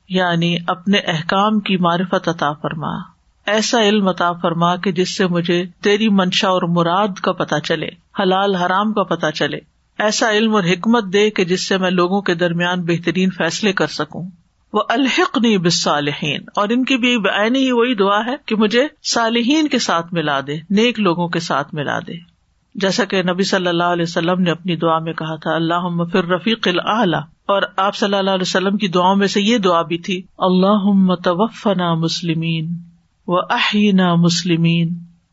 یعنی 0.09 0.57
اپنے 0.67 0.99
احکام 0.99 1.61
کی 1.61 1.77
معرفت 1.77 2.29
عطا 2.29 2.53
فرما۔ 2.53 3.14
ایسا 3.47 3.83
علم 3.83 4.09
عطا 4.09 4.33
فرما 4.33 4.77
کہ 4.77 4.93
جس 4.93 5.17
سے 5.17 5.27
مجھے 5.27 5.65
تیری 5.83 6.09
منشا 6.09 6.49
اور 6.49 6.63
مراد 6.63 7.21
کا 7.23 7.33
پتا 7.33 7.61
چلے، 7.61 7.89
حلال 8.21 8.55
حرام 8.55 8.93
کا 8.93 9.03
پتا 9.03 9.31
چلے۔ 9.31 9.59
ایسا 9.99 10.31
علم 10.31 10.55
اور 10.55 10.65
حکمت 10.65 11.05
دے 11.13 11.31
کہ 11.31 11.45
جس 11.45 11.69
سے 11.69 11.79
میں 11.79 11.91
لوگوں 11.91 12.23
کے 12.23 12.35
درمیان 12.35 12.83
بہترین 12.83 13.31
فیصلے 13.31 13.73
کر 13.73 13.87
سکوں۔ 13.87 14.31
وہ 14.73 14.83
الحق 14.89 15.39
نہیں 15.39 15.59
بصالحین 15.59 16.41
اور 16.57 16.69
ان 16.69 16.85
کی 16.85 16.97
بھی 16.97 17.17
ہی 17.57 17.73
وہی 17.73 17.95
دعا 17.95 18.27
ہے 18.27 18.35
کہ 18.47 18.57
مجھے 18.57 18.87
صالحین 19.05 19.69
کے 19.69 19.79
ساتھ 19.79 20.15
ملا 20.15 20.41
دے، 20.47 20.57
نیک 20.71 21.01
لوگوں 21.01 21.29
کے 21.29 21.41
ساتھ 21.41 21.75
ملا 21.75 21.99
دے۔ 21.99 22.35
جیسا 22.75 23.05
کہ 23.05 23.23
نبی 23.23 23.43
صلی 23.43 23.67
اللہ 23.67 23.85
علیہ 23.85 24.03
وسلم 24.03 24.43
نے 24.43 24.51
اپنی 24.51 24.77
دعا 24.77 24.99
میں 24.99 25.13
کہا 25.13 25.37
تھا 25.37 25.55
اللہ 25.55 26.05
پھر 26.05 26.25
رفیق 26.25 26.69
العلیٰ 26.69 27.21
اور 27.47 27.63
آپ 27.77 27.97
صلی 27.97 28.17
اللہ 28.17 28.31
علیہ 28.31 28.43
وسلم 28.43 28.77
کی 28.77 28.89
دعاؤں 28.89 29.17
میں 29.17 29.27
سے 29.27 29.41
یہ 29.41 29.59
دعا 29.59 29.83
بھی 29.83 29.99
تھی 29.99 30.23
اللہ 30.39 31.15
توفنا 31.15 31.95
مسلمین۔ 31.95 32.94
و 33.27 33.39
احینا 33.39 34.15
مسلمین 34.15 34.89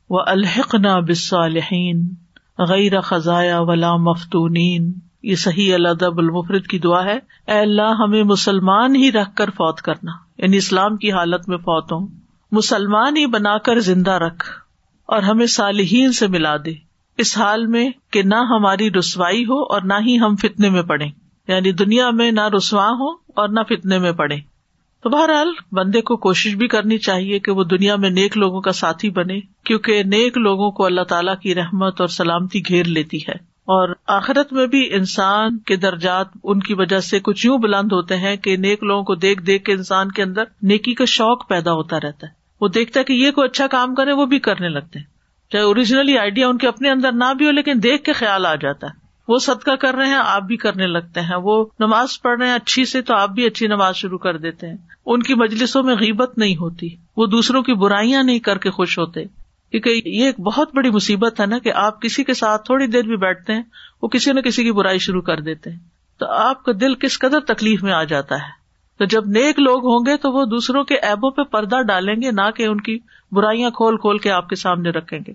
و 0.09 0.19
الحق 0.19 0.75
نا 0.75 0.99
بصالحین 0.99 2.09
غیر 2.57 3.01
خزایا 3.01 3.59
ولا 3.59 3.95
مفتونین 3.95 4.93
یہ 5.23 5.35
صحیح 5.35 5.73
اللہ 5.73 5.87
المفرد 5.87 6.67
کی 6.67 6.79
دعا 6.79 7.03
ہے۔ 7.03 7.19
اے 7.47 7.59
اللہ، 7.59 7.95
ہمیں 7.99 8.23
مسلمان 8.23 8.95
ہی 8.95 9.11
رکھ 9.11 9.35
کر 9.35 9.49
فوت 9.49 9.81
کرنا۔ 9.81 10.11
یعنی 10.37 10.57
اسلام 10.57 10.97
کی 10.97 11.11
حالت 11.11 11.49
میں 11.49 11.57
فوت 11.57 11.91
ہوں۔ 11.91 12.07
مسلمان 12.51 13.17
ہی 13.17 13.25
بنا 13.25 13.57
کر 13.57 13.79
زندہ 13.79 14.11
رکھ 14.11 14.45
اور 15.05 15.21
ہمیں 15.21 15.45
صالحین 15.45 16.11
سے 16.11 16.27
ملا 16.27 16.57
دے۔ 16.57 16.73
اس 17.17 17.37
حال 17.37 17.67
میں 17.67 17.89
کہ 18.11 18.23
نہ 18.23 18.35
ہماری 18.35 18.91
رسوائی 18.91 19.43
ہو 19.43 19.73
اور 19.73 19.81
نہ 19.81 19.93
ہی 19.93 20.19
ہم 20.19 20.35
فتنے 20.35 20.69
میں 20.69 20.83
پڑے 20.83 21.05
یعنی 21.47 21.71
دنیا 21.71 22.09
میں 22.09 22.31
نہ 22.31 22.47
رسوا 22.57 22.87
ہو 22.87 23.11
اور 23.11 23.49
نہ 23.49 23.59
فتنے 23.69 23.97
میں 23.97 24.11
پڑے 24.11 24.35
تو 25.03 25.09
بہرحال 25.09 25.51
بندے 25.71 26.01
کو 26.01 26.17
کوشش 26.17 26.55
بھی 26.55 26.67
کرنی 26.67 26.97
چاہیے 26.97 27.39
کہ 27.39 27.51
وہ 27.51 27.63
دنیا 27.63 27.95
میں 27.95 28.09
نیک 28.09 28.37
لوگوں 28.37 28.61
کا 28.61 28.71
ساتھی 28.71 29.09
بنے، 29.09 29.39
کیونکہ 29.63 30.03
نیک 30.03 30.37
لوگوں 30.37 30.71
کو 30.71 30.85
اللہ 30.85 31.01
تعالیٰ 31.01 31.37
کی 31.37 31.55
رحمت 31.55 32.01
اور 32.01 32.07
سلامتی 32.07 32.61
گھیر 32.67 32.85
لیتی 32.85 33.17
ہے۔ 33.17 33.51
اور 33.61 33.95
آخرت 34.07 34.53
میں 34.53 34.67
بھی 34.67 34.93
انسان 34.93 35.57
کے 35.57 35.75
درجات 35.75 36.27
ان 36.43 36.59
کی 36.59 36.73
وجہ 36.73 36.99
سے 36.99 37.19
کچھ 37.19 37.45
یوں 37.45 37.57
بلند 37.57 37.91
ہوتے 37.91 38.17
ہیں 38.17 38.35
کہ 38.35 38.57
نیک 38.57 38.83
لوگوں 38.83 39.03
کو 39.03 39.15
دیکھ 39.15 39.41
دیکھ 39.41 39.63
کے 39.63 39.73
انسان 39.73 40.11
کے 40.11 40.23
اندر 40.23 40.43
نیکی 40.61 40.93
کا 40.93 41.05
شوق 41.05 41.49
پیدا 41.49 41.73
ہوتا 41.73 41.97
رہتا 41.97 42.27
ہے۔ 42.27 42.31
وہ 42.61 42.67
دیکھتا 42.67 42.99
ہے 42.99 43.05
کہ 43.05 43.13
یہ 43.13 43.31
کوئی 43.31 43.45
اچھا 43.45 43.67
کام 43.67 43.95
کرے، 43.95 44.11
وہ 44.11 44.25
بھی 44.25 44.39
کرنے 44.39 44.69
لگتے 44.69 44.99
ہیں۔ 44.99 45.05
چاہے 45.51 45.63
اوریجنلی 45.63 46.17
آئیڈیا 46.17 46.47
ان 46.47 46.57
کے 46.57 46.67
اپنے 46.67 46.89
اندر 46.89 47.11
نہ 47.11 47.33
بھی 47.33 47.45
ہو، 47.45 47.51
لیکن 47.51 47.73
دیکھ 47.83 48.03
کے 48.03 48.13
خیال 48.13 48.45
آ 48.45 48.55
جاتا 48.55 48.87
ہے۔ 48.87 49.00
وہ 49.31 49.39
صدقہ 49.39 49.71
کر 49.71 49.95
رہے 49.95 50.07
ہیں، 50.07 50.21
آپ 50.25 50.41
بھی 50.41 50.57
کرنے 50.57 50.87
لگتے 50.87 51.21
ہیں۔ 51.21 51.35
وہ 51.43 51.65
نماز 51.79 52.21
پڑھ 52.21 52.39
رہے 52.39 52.47
ہیں، 52.47 52.55
اچھی 52.55 52.85
سے 52.85 53.01
تو 53.01 53.15
آپ 53.15 53.29
بھی 53.29 53.45
اچھی 53.45 53.67
نماز 53.67 53.95
شروع 53.95 54.17
کر 54.17 54.37
دیتے 54.37 54.67
ہیں۔ 54.67 54.77
ان 55.05 55.23
کی 55.23 55.33
مجلسوں 55.33 55.83
میں 55.83 55.95
غیبت 55.95 56.37
نہیں 56.37 56.55
ہوتی۔ 56.55 56.89
وہ 57.17 57.25
دوسروں 57.25 57.63
کی 57.63 57.73
برائیاں 57.73 58.23
نہیں 58.23 58.39
کر 58.39 58.57
کے 58.57 58.71
خوش 58.71 58.99
ہوتے۔ 58.99 59.23
کیونکہ 59.71 59.89
یہ 59.89 60.25
ایک 60.25 60.39
بہت 60.39 60.75
بڑی 60.75 60.89
مصیبت 60.89 61.39
ہے 61.39 61.45
نا 61.45 61.57
کہ 61.57 61.73
آپ 61.73 62.01
کسی 62.01 62.23
کے 62.23 62.33
ساتھ 62.33 62.65
تھوڑی 62.65 62.87
دیر 62.87 63.03
بھی 63.03 63.17
بیٹھتے 63.17 63.53
ہیں، 63.53 63.63
وہ 64.01 64.07
کسی 64.07 64.31
نہ 64.31 64.39
کسی 64.39 64.63
کی 64.63 64.71
برائی 64.71 64.97
شروع 64.97 65.21
کر 65.21 65.39
دیتے 65.39 65.69
ہیں۔ 65.69 65.79
تو 66.19 66.25
آپ 66.25 66.63
کا 66.63 66.71
دل 66.81 66.95
کس 66.95 67.19
قدر 67.19 67.39
تکلیف 67.39 67.83
میں 67.83 67.93
آ 67.93 68.03
جاتا 68.03 68.35
ہے۔ 68.35 68.61
تو 68.99 69.05
جب 69.05 69.25
نیک 69.25 69.59
لوگ 69.59 69.77
ہوں 69.77 70.05
گے 70.05 70.17
تو 70.17 70.31
وہ 70.31 70.45
دوسروں 70.45 70.83
کے 70.83 70.95
ایبوں 70.95 71.31
پہ 71.31 71.43
پردہ 71.43 71.81
ڈالیں 71.81 72.15
گے، 72.21 72.31
نہ 72.31 72.51
کہ 72.55 72.63
ان 72.63 72.81
کی 72.81 72.99
برائیاں 73.31 73.69
کھول 73.69 73.97
کھول 73.97 74.17
کے 74.17 74.31
آپ 74.31 74.49
کے 74.49 74.55
سامنے 74.55 74.89
رکھیں 74.89 75.19
گے۔ 75.27 75.33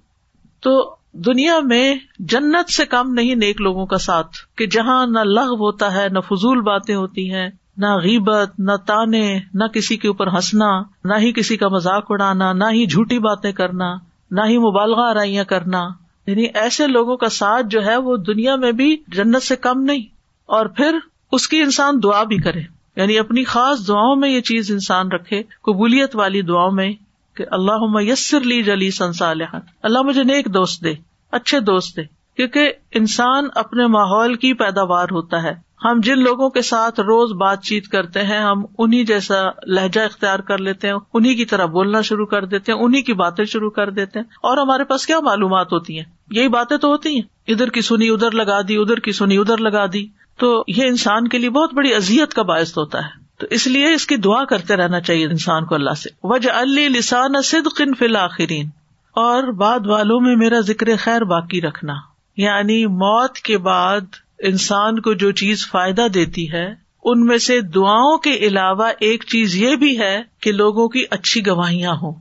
تو 0.60 0.96
دنیا 1.16 1.60
میں 1.60 1.94
جنت 2.18 2.72
سے 2.72 2.86
کم 2.86 3.14
نہیں 3.14 3.34
نیک 3.34 3.60
لوگوں 3.60 3.86
کا 3.86 3.98
ساتھ، 3.98 4.36
کہ 4.56 4.66
جہاں 4.66 5.06
نہ 5.06 5.18
لغ 5.18 5.46
ہوتا 5.46 5.94
ہے، 5.94 6.08
نہ 6.08 6.18
فضول 6.20 6.60
باتیں 6.60 6.94
ہوتی 6.94 7.34
ہیں، 7.34 7.48
نہ 7.76 7.86
غیبت، 7.86 8.50
نہ 8.58 8.72
تانے، 8.86 9.40
نہ 9.54 9.64
کسی 9.64 9.96
کے 9.96 10.08
اوپر 10.08 10.26
ہنسنا، 10.26 10.80
نہ 11.04 11.14
ہی 11.18 11.32
کسی 11.32 11.56
کا 11.56 11.68
مذاق 11.68 12.04
اڑانا، 12.08 12.52
نہ 12.52 12.64
ہی 12.64 12.86
جھوٹی 12.86 13.18
باتیں 13.18 13.52
کرنا، 13.52 13.94
نہ 14.30 14.40
ہی 14.48 14.58
مبالغہ 14.58 15.10
آرائیاں 15.10 15.44
کرنا۔ 15.44 15.88
یعنی 16.26 16.46
ایسے 16.54 16.86
لوگوں 16.86 17.16
کا 17.16 17.28
ساتھ 17.28 17.66
جو 17.66 17.86
ہے، 17.86 17.96
وہ 17.96 18.16
دنیا 18.16 18.56
میں 18.56 18.72
بھی 18.72 18.96
جنت 19.08 19.42
سے 19.42 19.56
کم 19.56 19.80
نہیں۔ 19.80 20.02
اور 20.46 20.66
پھر 20.66 20.98
اس 21.32 21.48
کی 21.48 21.60
انسان 21.60 21.94
دعا 22.02 22.22
بھی 22.22 22.36
کرے۔ 22.36 22.60
یعنی 22.96 23.18
اپنی 23.18 23.44
خاص 23.44 23.88
دعاؤں 23.88 24.16
میں 24.16 24.30
یہ 24.30 24.40
چیز 24.40 24.70
انسان 24.70 25.08
رکھے، 25.12 25.42
قبولیت 25.42 26.16
والی 26.16 26.42
دعاؤں 26.42 26.72
میں 26.72 26.92
کہ 27.34 27.44
اللہ 27.50 28.00
یسر 28.00 28.40
لی 28.40 28.62
جلی 28.62 28.90
سنسال 28.90 29.40
اللہ 29.82 30.02
مجھے 30.02 30.22
نیک 30.22 30.54
دوست 30.54 30.84
دے۔ 30.84 31.05
اچھے 31.36 31.60
دوست 31.60 31.96
دے 31.96 32.02
کیونکہ 32.36 32.72
انسان 32.92 33.44
اپنے 33.54 33.86
ماحول 33.86 34.34
کی 34.34 34.52
پیداوار 34.52 35.06
ہوتا 35.10 35.42
ہے۔ 35.42 35.66
ہم 35.84 36.00
جن 36.02 36.18
لوگوں 36.18 36.50
کے 36.50 36.62
ساتھ 36.62 37.00
روز 37.00 37.32
بات 37.32 37.62
چیت 37.62 37.88
کرتے 37.88 38.22
ہیں، 38.22 38.38
ہم 38.38 38.64
انہیں 38.78 39.04
جیسا 39.04 39.42
لہجہ 39.66 40.00
اختیار 40.00 40.38
کر 40.38 40.58
لیتے 40.58 40.88
ہیں 40.88 40.94
انہیں 41.14 41.36
کی 41.36 41.44
طرح 41.44 41.66
بولنا 41.66 42.00
شروع 42.00 42.26
کر 42.26 42.44
دیتے 42.44 42.72
ہیں 42.72 42.78
انہیں 42.78 43.02
کی 43.02 43.12
باتیں 43.12 43.44
شروع 43.44 43.70
کر 43.70 43.90
دیتے 43.90 44.18
ہیں۔ 44.18 44.26
اور 44.26 44.58
ہمارے 44.58 44.84
پاس 44.84 45.06
کیا 45.06 45.20
معلومات 45.20 45.72
ہوتی 45.72 45.98
ہیں؟ 45.98 46.04
یہی 46.30 46.48
باتیں 46.48 46.76
تو 46.76 46.88
ہوتی 46.88 47.14
ہیں۔ 47.14 47.22
ادھر 47.48 47.68
کی 47.68 47.80
سنی 47.80 48.08
ادھر 48.08 48.30
لگا 48.30 48.60
دی، 48.68 48.76
ادھر 48.76 48.96
کی 48.96 49.12
سنی 49.12 49.36
ادھر 49.36 49.56
لگا 49.56 49.86
دی۔ 49.92 50.06
تو 50.38 50.64
یہ 50.68 50.84
انسان 50.84 51.28
کے 51.28 51.38
لیے 51.38 51.50
بہت 51.50 51.74
بڑی 51.74 51.94
ازیت 51.94 52.34
کا 52.34 52.42
باعث 52.42 52.78
ہوتا 52.78 52.98
ہے۔ 52.98 53.26
تو 53.38 53.46
اس 53.50 53.66
لیے 53.66 53.92
اس 53.92 54.06
کی 54.06 54.16
دعا 54.16 54.44
کرتے 54.44 54.76
رہنا 54.76 55.00
چاہیے 55.00 55.26
انسان 55.26 55.64
کو 55.64 55.74
اللہ 55.74 55.90
سے۔ 55.90 56.10
وجہ 56.22 56.50
علی 56.50 56.88
لسان 56.88 57.42
صدقن 57.42 57.94
فی 57.94 58.04
الآخرین 58.04 58.68
اور 59.16 59.42
بعد 59.42 59.86
والوں 59.86 60.20
میں 60.20 60.36
میرا 60.36 60.60
ذکر 60.60 60.96
خیر 60.96 61.24
باقی 61.24 61.60
رکھنا۔ 61.60 61.94
یعنی 62.36 62.86
موت 62.86 63.34
کے 63.34 63.58
بعد 63.58 64.00
انسان 64.38 65.00
کو 65.00 65.12
جو 65.12 65.32
چیز 65.32 65.70
فائدہ 65.70 66.08
دیتی 66.14 66.52
ہے، 66.52 66.74
ان 67.04 67.26
میں 67.26 67.38
سے 67.38 67.60
دعاؤں 67.60 68.18
کے 68.18 68.34
علاوہ 68.34 68.90
ایک 69.00 69.24
چیز 69.24 69.56
یہ 69.56 69.76
بھی 69.76 70.00
ہے 70.00 70.22
کہ 70.40 70.52
لوگوں 70.52 70.88
کی 70.88 71.04
اچھی 71.10 71.46
گواہیاں 71.46 71.92
ہوں۔ 71.92 72.14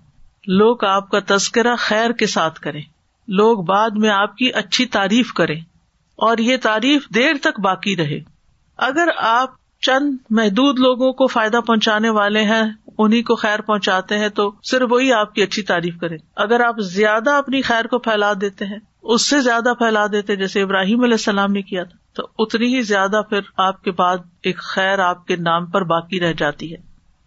لوگ 0.47 0.86
آپ 0.86 1.10
کا 1.10 1.19
تذکرہ 1.27 1.75
خیر 1.75 2.12
کے 2.12 2.25
ساتھ 2.25 2.60
کریں۔ 2.60 2.81
لوگ 3.27 3.63
بعد 3.63 3.89
میں 3.89 4.10
آپ 4.10 4.38
کی 4.38 4.51
اچھی 4.53 4.86
تعریف 4.86 5.34
کریں۔ 5.34 5.62
اور 6.15 6.38
یہ 6.38 6.58
تعریف 6.62 7.08
دیر 7.15 7.34
تک 7.41 7.60
باقی 7.60 7.95
رہے۔ 7.95 8.19
اگر 8.77 9.08
آپ 9.17 9.49
چند 9.81 10.17
محدود 10.29 10.79
لوگوں 10.79 11.13
کو 11.13 11.27
فائدہ 11.27 11.60
پہنچانے 11.67 12.10
والے 12.10 12.43
ہیں 12.43 12.84
انہیں 12.97 13.23
کو 13.23 13.36
خیر 13.36 13.62
پہنچاتے 13.62 14.17
ہیں 14.17 14.29
تو 14.29 14.51
صرف 14.63 14.88
وہی 14.91 15.13
آپ 15.13 15.34
کی 15.34 15.43
اچھی 15.43 15.62
تعریف 15.62 15.97
کریں۔ 15.97 16.17
اگر 16.36 16.60
آپ 16.60 16.79
زیادہ 16.79 17.31
اپنی 17.31 17.62
خیر 17.62 17.88
کو 17.88 17.99
پھیلا 17.99 18.34
دیتے 18.41 18.65
ہیں، 18.65 18.79
اس 19.03 19.29
سے 19.29 19.41
زیادہ 19.41 19.73
پھیلا 19.77 20.08
دیتے 20.08 20.36
جیسے 20.36 20.62
ابراہیم 20.62 21.03
علیہ 21.03 21.13
السلام 21.13 21.51
نے 21.51 21.62
کیا 21.62 21.84
تھا، 21.84 21.97
تو 22.13 22.27
اتنی 22.39 22.75
ہی 22.75 22.81
زیادہ 22.81 23.21
پھر 23.29 23.39
آپ 23.58 23.84
کے 23.84 23.91
بعد 23.91 24.17
ایک 24.43 24.58
خیر 24.58 24.99
آپ 24.99 25.27
کے 25.27 25.36
نام 25.36 25.65
پر 25.65 25.84
باقی 25.84 26.19
رہ 26.19 26.34
جاتی 26.34 26.71
ہے۔ 26.71 26.77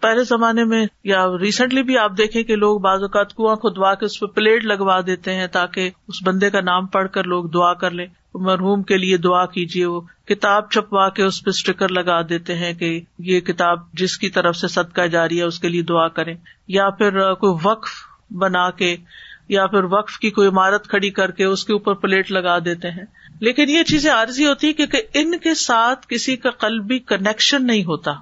پہلے 0.01 0.25
زمانے 0.25 0.65
میں 0.65 0.87
یا 1.05 1.27
ریسنٹلی 1.41 1.83
بھی 1.83 1.99
آپ 1.99 2.13
دیکھیں 2.19 2.43
کہ 2.43 2.57
لوگ 2.57 2.81
بعض 2.81 3.03
اوقات 3.03 3.35
کنواں 3.35 3.57
کھدوا 3.57 3.95
کے 3.95 4.05
اس 4.05 4.21
پہ 4.21 4.27
پلیٹ 4.27 4.65
لگوا 4.65 5.01
دیتے 5.01 5.35
ہیں 5.35 5.47
تاکہ 5.47 5.91
اس 6.09 6.15
بندے 6.25 6.51
کا 6.51 6.61
نام 6.61 6.87
پڑھ 6.87 7.09
کر 7.09 7.25
لوگ 7.25 7.45
دعا 7.45 7.75
کر 7.75 7.91
لیں۔ 7.91 8.07
مرحوم 8.35 8.83
کے 8.83 8.97
لیے 8.97 9.17
دعا 9.17 9.47
کیجیے، 9.47 9.87
وہ 9.87 10.01
کتاب 10.01 10.71
چھپوا 10.71 11.09
کے 11.09 11.23
اس 11.23 11.45
پہ 11.45 11.51
اسٹیکر 11.51 11.89
لگا 11.89 12.23
دیتے 12.23 12.55
ہیں 12.55 12.73
کہ 12.73 13.01
یہ 13.19 13.41
کتاب 13.41 13.93
جس 13.93 14.19
کی 14.19 14.31
طرف 14.31 14.57
سے 14.57 14.69
صدقہ 14.69 15.07
جاری 15.07 15.39
ہے، 15.39 15.43
اس 15.43 15.61
کے 15.61 15.69
لیے 15.69 15.83
دعا 15.83 16.09
کریں۔ 16.09 16.35
یا 16.69 16.91
پھر 16.91 17.35
کوئی 17.35 17.61
وقف 17.63 17.89
بنا 18.31 18.71
کے، 18.71 18.97
یا 19.49 19.67
پھر 19.67 19.85
وقف 19.85 20.19
کی 20.19 20.31
کوئی 20.31 20.49
عمارت 20.49 20.89
کھڑی 20.89 21.11
کر 21.11 21.31
کے 21.31 21.45
اس 21.45 21.65
کے 21.65 21.73
اوپر 21.73 21.95
پلیٹ 21.95 22.33
لگا 22.33 22.59
دیتے 22.59 22.91
ہیں۔ 22.91 23.05
لیکن 23.41 23.69
یہ 23.69 23.83
چیزیں 23.83 24.11
عارضی 24.11 24.47
ہوتی 24.47 24.67
ہے 24.67 24.73
کیونکہ 24.73 25.03
ان 25.15 25.39
کے 25.39 25.55
ساتھ 25.55 26.07
کسی 26.09 26.37
کا 26.37 26.51
قلبی 26.51 26.99
کنیکشن 26.99 27.67
نہیں 27.67 27.85
ہوتا۔ 27.85 28.13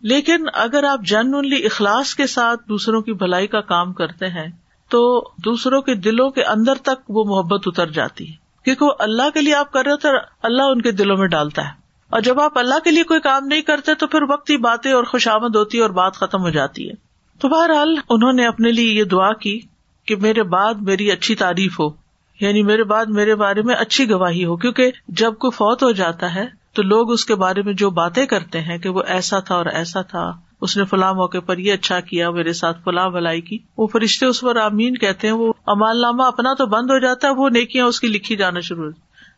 لیکن 0.00 0.46
اگر 0.54 0.84
آپ 0.84 1.00
جنرلی 1.06 1.66
اخلاص 1.66 2.14
کے 2.14 2.26
ساتھ 2.26 2.68
دوسروں 2.68 3.02
کی 3.02 3.12
بھلائی 3.12 3.46
کا 3.46 3.60
کام 3.60 3.92
کرتے 3.92 4.26
ہیں، 4.26 4.46
تو 4.90 5.30
دوسروں 5.44 5.82
کے 5.82 5.94
دلوں 5.94 6.30
کے 6.30 6.44
اندر 6.44 6.74
تک 6.74 7.10
وہ 7.10 7.24
محبت 7.24 7.62
اتر 7.66 7.86
جاتی 7.86 8.30
ہے۔ 8.30 8.41
کیونکہ 8.64 8.84
وہ 8.84 8.92
اللہ 8.98 9.30
کے 9.34 9.42
لیے 9.42 9.54
آپ 9.54 9.72
کر 9.72 9.84
رہے 9.86 9.96
تو 9.96 10.08
اللہ 10.42 10.62
ان 10.62 10.82
کے 10.82 10.92
دلوں 10.92 11.16
میں 11.16 11.26
ڈالتا 11.26 11.62
ہے۔ 11.62 11.70
اور 12.10 12.20
جب 12.20 12.40
آپ 12.40 12.58
اللہ 12.58 12.74
کے 12.84 12.90
لیے 12.90 13.02
کوئی 13.02 13.20
کام 13.20 13.46
نہیں 13.46 13.62
کرتے 13.62 13.94
تو 13.94 14.06
پھر 14.06 14.22
وقت 14.22 14.50
ہی 14.50 14.56
باتیں 14.56 14.92
اور 14.92 15.04
خوشامد 15.04 15.56
ہوتی 15.56 15.78
ہے 15.78 15.82
اور 15.82 15.90
بات 15.90 16.14
ختم 16.14 16.40
ہو 16.40 16.50
جاتی 16.50 16.88
ہے۔ 16.88 16.94
تو 17.38 17.48
بہرحال 17.48 17.94
انہوں 18.08 18.32
نے 18.32 18.46
اپنے 18.46 18.72
لیے 18.72 18.92
یہ 18.92 19.04
دعا 19.04 19.32
کی 19.32 19.60
کہ 20.06 20.16
میرے 20.16 20.42
بعد 20.42 20.74
میری 20.74 21.10
اچھی 21.10 21.34
تعریف 21.34 21.80
ہو 21.80 22.02
یعنی 22.40 22.62
میرے 22.62 22.84
بعد 22.84 23.06
میرے 23.06 23.34
بارے 23.34 23.62
میں 23.62 23.74
اچھی 23.74 24.10
گواہی 24.10 24.44
ہو، 24.44 24.56
کیونکہ 24.56 24.90
جب 25.08 25.34
کوئی 25.34 25.50
فوت 25.50 25.82
ہو 25.82 25.90
جاتا 25.90 26.34
ہے 26.34 26.46
تو 26.72 26.82
لوگ 26.82 27.12
اس 27.12 27.24
کے 27.24 27.34
بارے 27.34 27.62
میں 27.62 27.72
جو 27.72 27.90
باتیں 27.90 28.26
کرتے 28.26 28.60
ہیں 28.60 28.78
کہ 28.78 28.88
وہ 28.88 29.02
ایسا 29.06 29.38
تھا 29.38 29.54
اور 29.54 29.66
ایسا 29.66 30.02
تھا، 30.02 30.32
اس 30.60 30.76
نے 30.76 30.84
فلاں 30.84 31.14
موقع 31.14 31.38
پر 31.38 31.58
یہ 31.58 31.72
اچھا 31.72 32.00
کیا، 32.00 32.30
میرے 32.30 32.52
ساتھ 32.52 32.78
فلاں 32.84 33.08
بلائی 33.08 33.40
کی، 33.40 33.58
وہ 33.78 33.86
فرشتے 33.86 34.26
اس 34.26 34.40
پر 34.40 34.56
آمین 34.56 34.96
کہتے 34.96 35.26
ہیں، 35.26 35.34
وہ 35.34 35.51
امال 35.66 36.00
نامہ 36.00 36.22
اپنا 36.22 36.54
تو 36.54 36.66
بند 36.66 36.90
ہو 36.90 36.98
جاتا 36.98 37.28
ہے، 37.28 37.32
وہ 37.32 37.48
نیکیاں 37.48 37.86
اس 37.86 38.00
کی 38.00 38.06
لکھی 38.06 38.36
جانا 38.36 38.60
شروع 38.60 38.90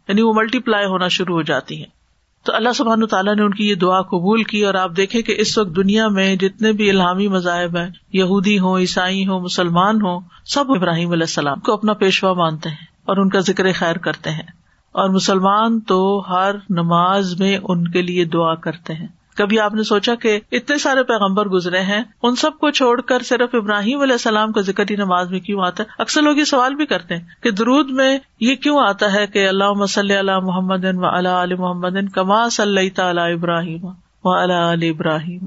یعنی 0.09 0.23
وہ 0.23 0.33
ملٹی 0.35 0.59
پلائی 0.59 0.87
ہونا 0.87 1.09
شروع 1.09 1.35
ہو 1.35 1.43
جاتی 1.43 1.77
ہیں۔ 1.77 2.05
تو 2.45 2.55
اللہ 2.55 2.69
سبحان 2.73 3.07
تعالیٰ 3.07 3.37
نے 3.37 3.43
ان 3.43 3.55
کی 3.55 3.69
یہ 3.69 3.75
دعا 3.75 4.03
قبول 4.03 4.43
کی 4.43 4.65
اور 4.65 4.75
آپ 4.75 4.91
دیکھیں 4.97 5.23
کہ 5.23 5.35
اس 5.39 5.59
وقت 5.59 5.77
دنیا 5.77 6.09
میں 6.09 6.37
جتنے 6.37 6.73
بھی 6.73 6.91
الحامی 6.91 7.29
مذاہب 7.29 7.77
ہیں، 7.77 7.91
یہودی 8.13 8.59
ہوں، 8.59 8.79
عیسائی 8.79 9.27
ہوں، 9.27 9.41
مسلمان 9.41 9.97
ہوں، 9.97 10.21
سب 10.45 10.65
ابراہیم 10.69 11.11
علیہ 11.11 11.23
السلام 11.23 11.61
کو 11.61 11.73
اپنا 11.73 11.93
پیشوا 11.93 12.33
مانتے 12.33 12.69
ہیں 12.69 12.87
اور 13.05 13.17
ان 13.17 13.29
کا 13.29 13.41
ذکر 13.41 13.73
خیر 13.73 13.97
کرتے 13.97 14.31
ہیں۔ 14.31 14.65
اور 14.93 15.11
مسلمان 15.11 15.81
تو 15.81 16.25
ہر 16.29 16.55
نماز 16.71 17.41
میں 17.41 17.59
ان 17.63 17.89
کے 17.89 18.03
لیے 18.03 18.25
دعا 18.25 18.55
کرتے 18.55 18.95
ہیں۔ 18.95 19.07
کبھی 19.35 19.59
آپ 19.59 19.75
نے 19.75 19.83
سوچا 19.83 20.15
کہ 20.15 20.41
اتنے 20.53 20.79
سارے 20.79 21.03
پیغمبر 21.03 21.49
گزرے 21.49 21.81
ہیں، 21.81 22.05
ان 22.23 22.37
سب 22.37 22.59
کو 22.59 22.71
چھوڑ 22.71 23.01
کر 23.01 23.23
صرف 23.23 23.55
ابراہیم 23.55 24.01
علیہ 24.01 24.13
السلام 24.13 24.53
کا 24.53 24.61
ذکر 24.61 24.85
ہی 24.91 24.97
نماز 24.97 25.31
میں 25.31 25.41
کیوں 25.41 25.63
آتا 25.67 25.83
ہے؟ 25.83 25.95
اکثر 25.99 26.23
لوگ 26.23 26.37
یہ 26.37 26.45
سوال 26.45 26.75
بھی 26.75 26.87
کرتے 26.87 27.17
ہیں 27.17 27.43
کہ 27.43 27.51
درود 27.51 27.91
میں 27.91 28.19
یہ 28.41 28.55
کیوں 28.55 28.81
آتا 28.89 29.13
ہے 29.13 29.27
کہ 29.27 29.49
اللہ 29.49 29.73
مسلی 29.73 30.17
اللہ 30.17 30.41
محمد 30.41 30.85
و 30.85 31.07
اللہ 31.07 31.29
علیہ 31.29 31.57
محمد 31.57 32.11
کما 32.15 32.49
صلی 32.49 32.91
تعالی 32.91 33.33
ابراہیم 33.33 33.85
و 34.25 34.31
اللہ 34.33 34.53
علیہ 34.53 34.91
ابراہیم۔ 34.91 35.47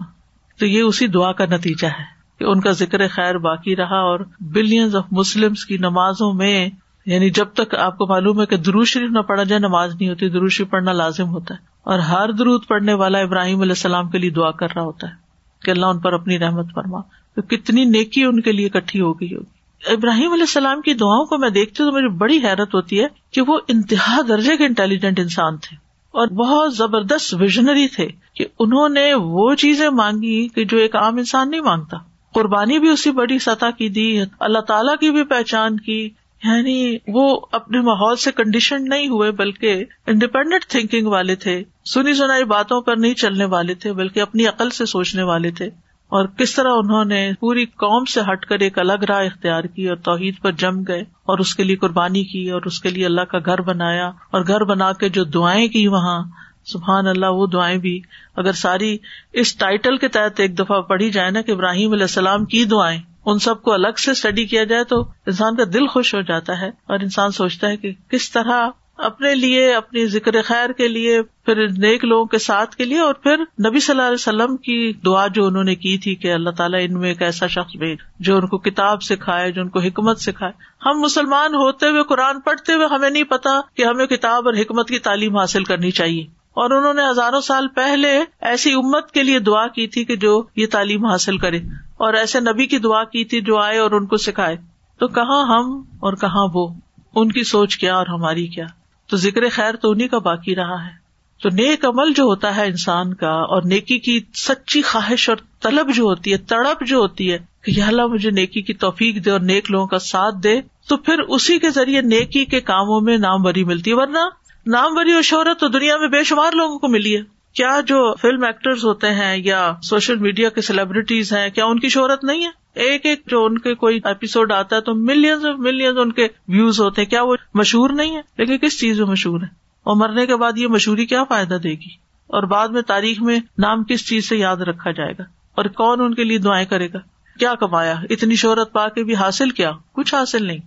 تو 0.60 0.66
یہ 0.66 0.82
اسی 0.82 1.08
دعا 1.08 1.32
کا 1.32 1.46
نتیجہ 1.46 1.88
ہے 1.88 2.18
کہ 2.40 2.44
ان 2.44 2.62
کا 2.62 2.72
ذکر 2.72 3.08
خیر 3.08 3.38
باقی 3.38 3.76
رہا 3.76 3.98
اور 3.98 4.20
بلینز 4.40 4.96
آف 4.96 5.06
مسلم 5.12 5.54
کی 5.68 5.78
نمازوں 5.78 6.34
میں 6.34 6.70
یعنی 7.08 7.30
جب 7.30 7.46
تک 7.46 7.76
آپ 7.76 7.98
کو 7.98 8.08
معلوم 8.08 8.42
ہے 8.42 8.46
کہ 8.46 8.58
درو 8.58 8.86
شریف 8.86 9.12
نہ 9.12 9.20
پڑھا 9.20 9.44
جائے، 9.44 9.60
نماز 9.60 9.96
نہیں 9.96 10.10
ہوتی 10.10 10.30
درو 10.30 10.48
شریف 10.48 10.70
پڑھنا 10.70 10.92
لازم 10.92 11.28
ہوتا 11.28 11.54
ہے۔ 11.54 11.60
اور 11.84 12.00
ہر 12.00 12.32
درود 12.32 12.68
پڑھنے 12.68 12.94
والا 12.94 13.20
ابراہیم 13.20 13.62
علیہ 13.62 13.72
السلام 13.72 14.10
کے 14.10 14.18
لیے 14.18 14.30
دعا 14.30 14.52
کر 14.52 14.68
رہا 14.76 14.84
ہوتا 14.84 15.08
ہے 15.08 15.14
کہ 15.62 15.72
اللہ 15.72 15.86
ان 15.86 16.00
پر 16.00 16.14
اپنی 16.14 16.40
رحمت 16.40 16.66
فرما۔ 16.76 17.02
تو 17.36 17.42
کتنی 17.42 17.86
نیکی 17.86 18.24
ان 18.24 18.42
کے 18.42 18.52
لیے 18.52 18.70
کٹھی 18.70 19.02
ہو 19.02 19.14
گئی 19.14 19.36
ہوگی۔ 19.36 19.58
ابراہیم 19.94 20.32
علیہ 20.32 20.44
السلام 20.44 20.82
کی 20.82 20.94
دعاؤں 20.94 21.26
کو 21.26 21.38
میں 21.38 21.50
دیکھتی 21.50 21.84
ہوں 21.84 21.92
تو 21.92 21.98
مجھے 21.98 22.08
بڑی 22.08 22.38
حیرت 22.44 22.76
ہوتی 22.76 23.02
ہے 23.02 23.08
کہ 23.32 23.42
وہ 23.48 23.60
انتہا 23.68 24.22
درجے 24.28 24.58
کے 24.58 24.66
انٹیلیجنٹ 24.66 25.20
انسان 25.20 25.58
تھے 25.58 25.76
اور 26.12 26.28
بہت 26.28 26.76
زبردست 26.76 27.36
ویژنری 27.40 27.88
تھے 27.88 28.08
کہ 28.36 28.46
انہوں 28.60 28.90
نے 28.90 29.14
وہ 29.14 29.56
چیزیں 29.56 29.90
مانگی 29.90 30.48
کہ 30.48 30.66
جو 30.66 30.78
ایک 30.78 30.96
عام 30.96 31.18
انسان 31.18 31.50
نہیں 31.50 31.62
مانگتا۔ 31.62 31.98
قربانی 32.34 32.80
بھی 32.80 32.90
اسی 32.90 33.12
بڑی 33.12 33.40
سطح 33.40 33.66
کی 33.78 33.90
دی، 33.90 34.22
اللہ 34.40 34.60
تعالیٰ 34.60 34.96
کی 35.00 35.12
بھی 35.12 35.24
پہچان 35.24 35.80
کی 35.80 36.10
یعنی 36.44 36.98
وہ 37.08 37.40
اپنے 37.52 37.82
ماحول 37.82 38.16
سے 38.16 38.32
کنڈیشن 38.32 38.90
نہیں 38.90 39.08
ہوئے، 39.08 39.32
بلکہ 39.32 39.86
انڈیپینڈنٹ 40.08 40.66
تھنکنگ 40.66 41.08
والے 41.08 41.36
تھے، 41.36 41.64
سنی 41.94 42.14
سنائی 42.14 42.44
باتوں 42.44 42.82
پر 42.82 42.98
نہیں 42.98 43.14
چلنے 43.14 43.46
والے 43.46 43.74
تھے، 43.74 43.94
بلکہ 43.94 44.20
اپنی 44.20 44.46
عقل 44.46 44.70
سے 44.70 44.86
سوچنے 44.86 45.24
والے 45.24 45.52
تھے۔ 45.52 45.70
اور 46.08 46.26
کس 46.28 46.56
طرح 46.56 46.70
انہوں 46.72 47.06
نے 47.06 47.32
پوری 47.40 47.66
قوم 47.66 48.06
سے 48.06 48.22
ہٹ 48.22 48.46
کر 48.46 48.60
ایک 48.60 48.80
الگ 48.80 49.04
راہ 49.10 49.26
اختیار 49.26 49.64
کی 49.64 49.90
اور 49.90 49.96
توحید 49.96 50.36
پر 50.42 50.52
جم 50.52 50.84
گئے 50.84 51.02
اور 51.02 51.40
اس 51.40 51.56
کے 51.56 51.64
لیے 51.64 51.76
قربانی 51.76 52.24
کی 52.24 52.50
اور 52.50 52.62
اس 52.62 52.80
کے 52.80 52.90
لیے 52.90 53.06
اللہ 53.06 53.22
کا 53.22 53.38
گھر 53.40 53.62
بنایا 53.62 54.08
اور 54.08 54.42
گھر 54.48 54.64
بنا 54.64 54.94
کے 54.94 55.10
جو 55.10 55.24
دعائیں 55.24 55.68
کی 55.68 55.88
وہاں، 55.88 56.24
سبحان 56.66 57.08
اللہ، 57.08 57.26
وہ 57.30 57.48
دعائیں 57.48 57.78
بھی۔ 57.78 58.02
اگر 58.36 58.52
ساری 58.52 58.98
اس 59.34 59.58
ٹائٹل 59.58 59.98
کے 59.98 60.08
تحت 60.08 60.40
ایک 60.40 60.60
دفعہ 60.60 60.82
پڑھی 60.82 61.10
جائے 61.10 61.32
نا 61.32 61.42
کہ 61.42 61.52
ابراہیم 61.52 61.92
علیہ 61.92 62.04
السلام 62.04 62.46
کی 62.46 62.66
دعائیں۔ 62.66 63.02
ان 63.28 63.40
سب 63.40 63.62
کو 63.62 63.74
الگ 63.74 63.98
سے 63.98 64.12
اسٹڈی 64.12 64.46
کیا 64.46 64.64
جائے 64.64 64.84
تو 64.84 65.02
انسان 65.02 65.56
کا 65.56 65.64
دل 65.74 65.88
خوش 65.88 66.16
ہو 66.16 66.22
جاتا 66.22 66.62
ہے 66.62 66.68
اور 66.68 67.00
انسان 67.00 67.32
سوچتا 67.32 67.68
ہے 67.68 67.78
کہ 67.78 67.92
کس 68.12 68.32
طرح 68.32 68.70
اپنے 68.98 69.36
لیے، 69.36 69.74
اپنی 69.74 70.06
ذکر 70.06 70.42
خیر 70.42 70.70
کے 70.70 70.88
لیے، 70.88 71.22
پھر 71.22 71.68
نیک 71.78 72.06
لوگوں 72.06 72.26
کے 72.26 72.38
ساتھ 72.38 72.76
کے 72.76 72.86
لیے 72.86 73.00
اور 73.00 73.14
پھر 73.14 73.38
نبی 73.38 73.80
صلی 73.80 73.94
اللہ 73.94 74.02
علیہ 74.02 74.14
وسلم 74.14 74.58
کی 74.58 74.94
دعا 74.94 75.28
جو 75.28 75.46
انہوں 75.46 75.64
نے 75.64 75.76
کی 75.76 75.98
تھی 75.98 76.16
کہ 76.16 76.34
اللہ 76.34 76.50
تعالیٰ 76.50 76.80
ان 76.84 77.00
میں 77.00 77.10
ایک 77.10 77.22
ایسا 77.22 77.48
شخص 77.48 77.78
بھیج 77.78 77.98
جو 78.20 78.38
ان 78.38 78.48
کو 78.48 78.58
کتاب 78.58 79.04
سکھائے، 79.04 79.52
جو 79.52 79.62
ان 79.62 79.70
کو 79.70 79.80
حکمت 79.80 80.20
سکھائے۔ 80.20 80.52
ہم 80.86 81.00
مسلمان 81.00 81.56
ہوتے 81.56 81.90
ہوئے، 81.90 82.04
قرآن 82.04 82.40
پڑھتے 82.40 82.74
ہوئے 82.74 82.88
ہمیں 82.88 83.10
نہیں 83.10 83.24
پتا 83.24 83.62
کہ 83.74 83.86
ہمیں 83.86 84.06
کتاب 84.06 84.48
اور 84.48 84.54
حکمت 84.54 84.88
کی 84.88 85.00
تعلیم 85.00 85.38
حاصل 85.38 85.64
کرنی 85.64 85.92
چاہیے۔ 85.92 86.24
اور 86.54 86.72
انہوں 86.72 86.94
نے 86.94 87.02
ہزاروں 87.10 87.42
سال 87.42 87.68
پہلے 87.68 88.24
ایسی 88.42 88.74
امت 88.74 89.12
کے 89.12 89.24
لیے 89.24 89.40
دعا 89.40 89.68
کی 89.68 89.88
تھی 89.88 90.06
کہ 90.06 90.16
جو 90.16 90.44
یہ 90.56 90.66
تعلیم 90.72 91.06
حاصل 91.06 91.38
کرے۔ 91.38 91.60
اور 91.98 92.14
ایسے 92.14 92.40
نبی 92.40 92.66
کی 92.66 92.80
دعا 92.80 93.04
کی 93.04 93.26
تھی 93.26 93.42
جو 93.42 93.58
آئے 93.58 93.78
اور 93.78 93.92
ان 93.92 94.06
کو 94.06 94.18
سکھائے۔ 94.18 94.58
تو 95.00 95.08
کہاں 95.08 95.44
ہم 95.44 95.84
اور 96.00 96.14
کہاں 96.14 96.48
وہ؟ 96.54 96.74
ان 97.16 97.32
کی 97.32 97.44
سوچ 97.44 97.78
کیا 97.78 97.96
اور 97.96 98.08
ہماری 98.08 98.48
کیا؟ 98.48 98.66
تو 99.10 99.18
ذکر 99.18 99.50
خیر 99.50 99.76
تو 99.76 99.92
انہیں 99.92 100.08
کا 100.08 100.18
باقی 100.18 100.56
رہا 100.56 100.86
ہے۔ 100.86 101.08
تو 101.44 101.50
نیک 101.50 101.86
عمل 101.86 102.14
جو 102.14 102.24
ہوتا 102.24 102.56
ہے 102.56 102.66
انسان 102.66 103.14
کا 103.14 103.32
اور 103.32 103.62
نیکی 103.66 104.00
کی 104.00 104.20
سچی 104.34 104.82
خواہش 104.82 105.30
اور 105.30 105.38
طلب 105.62 105.96
جو 105.96 106.04
ہوتی 106.04 106.32
ہے، 106.32 106.38
تڑپ 106.38 106.86
جو 106.86 106.98
ہوتی 106.98 107.34
ہے 107.34 107.38
کہ 107.64 107.82
اللہ 107.82 108.08
مجھے 108.08 108.32
نیکی 108.32 108.62
کی 108.62 108.74
توفیق 108.74 109.26
دے 109.26 109.32
اور 109.32 109.40
نیک 109.40 109.72
لوگوں 109.72 109.88
کا 109.88 110.00
ساتھ 110.00 110.36
دے، 110.44 110.62
تو 110.88 110.98
پھر 110.98 111.20
اسی 111.20 111.60
کے 111.60 111.70
ذریعے 111.70 112.02
نیکی 112.02 112.46
کے 112.46 112.62
کاموں 112.62 113.02
میں 113.02 113.18
نام 113.18 113.42
بری 113.42 113.64
ملتی 113.64 113.92
ہے۔ 113.92 113.96
ورنہ 113.96 114.20
نام 114.68 114.94
بری 114.94 115.12
اور 115.12 115.22
شہرت 115.22 115.60
تو 115.60 115.68
دنیا 115.68 115.98
میں 115.98 116.08
بے 116.08 116.24
شمار 116.24 116.52
لوگوں 116.54 116.80
کو 116.80 116.88
ملی 116.88 117.18
ہے۔ 117.18 117.37
کیا 117.58 117.82
جو 117.82 118.16
فلم 118.22 118.44
ایکٹرز 118.44 118.86
ہوتے 118.86 119.08
ہیں 119.08 119.38
یا 119.38 119.74
سوشل 119.84 120.16
میڈیا 120.16 120.50
کے 120.50 120.62
سیلیبریٹیز 120.62 121.34
ہیں، 121.34 121.50
کیا 121.50 121.66
ان 121.66 121.80
کی 121.80 121.90
شہرت 121.90 122.24
نہیں 122.24 122.46
ہے؟ 122.46 122.50
ایک 122.74 123.06
ایک 123.06 123.22
جو 123.28 123.46
ان 123.46 123.58
کے 123.58 123.76
کوئی 123.76 124.00
ایپیسوڈ 124.04 124.52
آتا 124.52 124.76
ہے 124.76 124.82
تو 124.82 124.96
ملینز 124.96 125.46
ملینز 125.58 125.98
ان 125.98 126.12
کے 126.12 126.28
ویوز 126.48 126.80
ہوتے 126.80 127.02
ہیں، 127.02 127.10
کیا 127.10 127.24
وہ 127.24 127.36
مشہور 127.54 127.90
نہیں 127.90 128.16
ہے 128.16 128.22
لیکن 128.38 128.58
کس 128.58 128.80
چیز 128.80 129.00
میں 129.00 129.08
مشہور 129.08 129.42
ہے 129.42 129.48
اور 129.84 129.96
مرنے 129.96 130.26
کے 130.26 130.36
بعد 130.36 130.54
یہ 130.56 130.68
مشہوری 130.68 131.06
کیا 131.06 131.24
فائدہ 131.24 131.54
دے 131.54 131.70
گی؟ 131.70 132.08
اور 132.28 132.44
بعد 132.44 132.68
میں 132.68 132.82
تاریخ 132.82 133.22
میں 133.22 133.40
نام 133.58 133.84
کس 133.84 134.08
چیز 134.08 134.30
سے 134.30 134.38
یاد 134.38 134.58
رکھا 134.58 134.92
جائے 134.92 135.14
گا؟ 135.20 135.24
اور 135.56 135.66
کون 135.66 136.02
ان 136.02 136.14
کے 136.14 136.24
لیے 136.24 136.38
دعائیں 136.38 136.66
کرے 136.66 136.88
گا؟ 136.94 137.00
کیا 137.40 137.56
کمایا؟ 137.56 137.96
اتنی 138.10 138.36
شہرت 138.36 138.74
پا 138.74 138.88
کے 138.88 139.04
بھی 139.04 139.16
حاصل 139.16 139.50
کیا؟ 139.50 139.72
کچھ 139.94 140.16
حاصل 140.16 140.46
نہیں۔ 140.46 140.60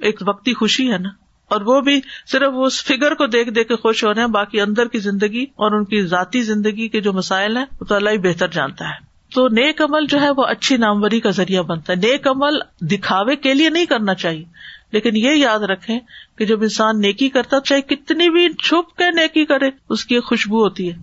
ایک 0.00 0.22
وقتی 0.26 0.54
خوشی 0.54 0.92
ہے 0.92 0.98
نا؟ 0.98 1.08
اور 1.48 1.60
وہ 1.60 1.80
بھی 1.80 2.00
صرف 2.26 2.52
اس 2.56 2.84
فگر 2.84 3.14
کو 3.14 3.26
دیکھ 3.26 3.50
دیکھ 3.50 3.68
کے 3.68 3.76
خوش 3.76 4.04
ہو 4.04 4.14
رہے 4.14 4.20
ہیں، 4.20 4.28
باقی 4.28 4.60
اندر 4.60 4.88
کی 4.88 4.98
زندگی 4.98 5.42
اور 5.42 5.72
ان 5.72 5.84
کی 5.84 6.02
ذاتی 6.02 6.42
زندگی 6.42 6.88
کے 6.88 7.00
جو 7.00 7.12
مسائل 7.12 7.56
ہیں، 7.56 7.64
وہ 7.80 7.84
تو 7.84 7.94
اللہ 7.94 8.10
ہی 8.10 8.18
بہتر 8.18 8.48
جانتا 8.48 8.88
ہے۔ 8.88 9.06
تو 9.34 9.48
نیک 9.48 9.82
عمل 9.82 10.06
جو 10.06 10.20
ہے، 10.20 10.30
وہ 10.30 10.44
اچھی 10.44 10.76
ناموری 10.76 11.20
کا 11.20 11.30
ذریعہ 11.30 11.62
بنتا 11.62 11.92
ہے۔ 11.92 11.98
نیک 11.98 12.26
عمل 12.26 12.58
دکھاوے 12.80 13.36
کے 13.36 13.54
لیے 13.54 13.70
نہیں 13.70 13.84
کرنا 13.84 14.14
چاہیے۔ 14.14 14.44
لیکن 14.92 15.16
یہ 15.16 15.30
یاد 15.30 15.58
رکھے 15.58 15.98
کہ 16.36 16.44
جب 16.44 16.62
انسان 16.62 17.00
نیکی 17.00 17.28
کرتا 17.28 17.60
چاہے 17.60 17.80
کتنی 17.80 18.30
بھی 18.30 18.52
چھپ 18.52 18.96
کے 18.96 19.10
نیکی 19.10 19.44
کرے، 19.44 19.70
اس 19.88 20.04
کی 20.04 20.20
خوشبو 20.20 20.64
ہوتی 20.64 20.92
ہے۔ 20.92 20.96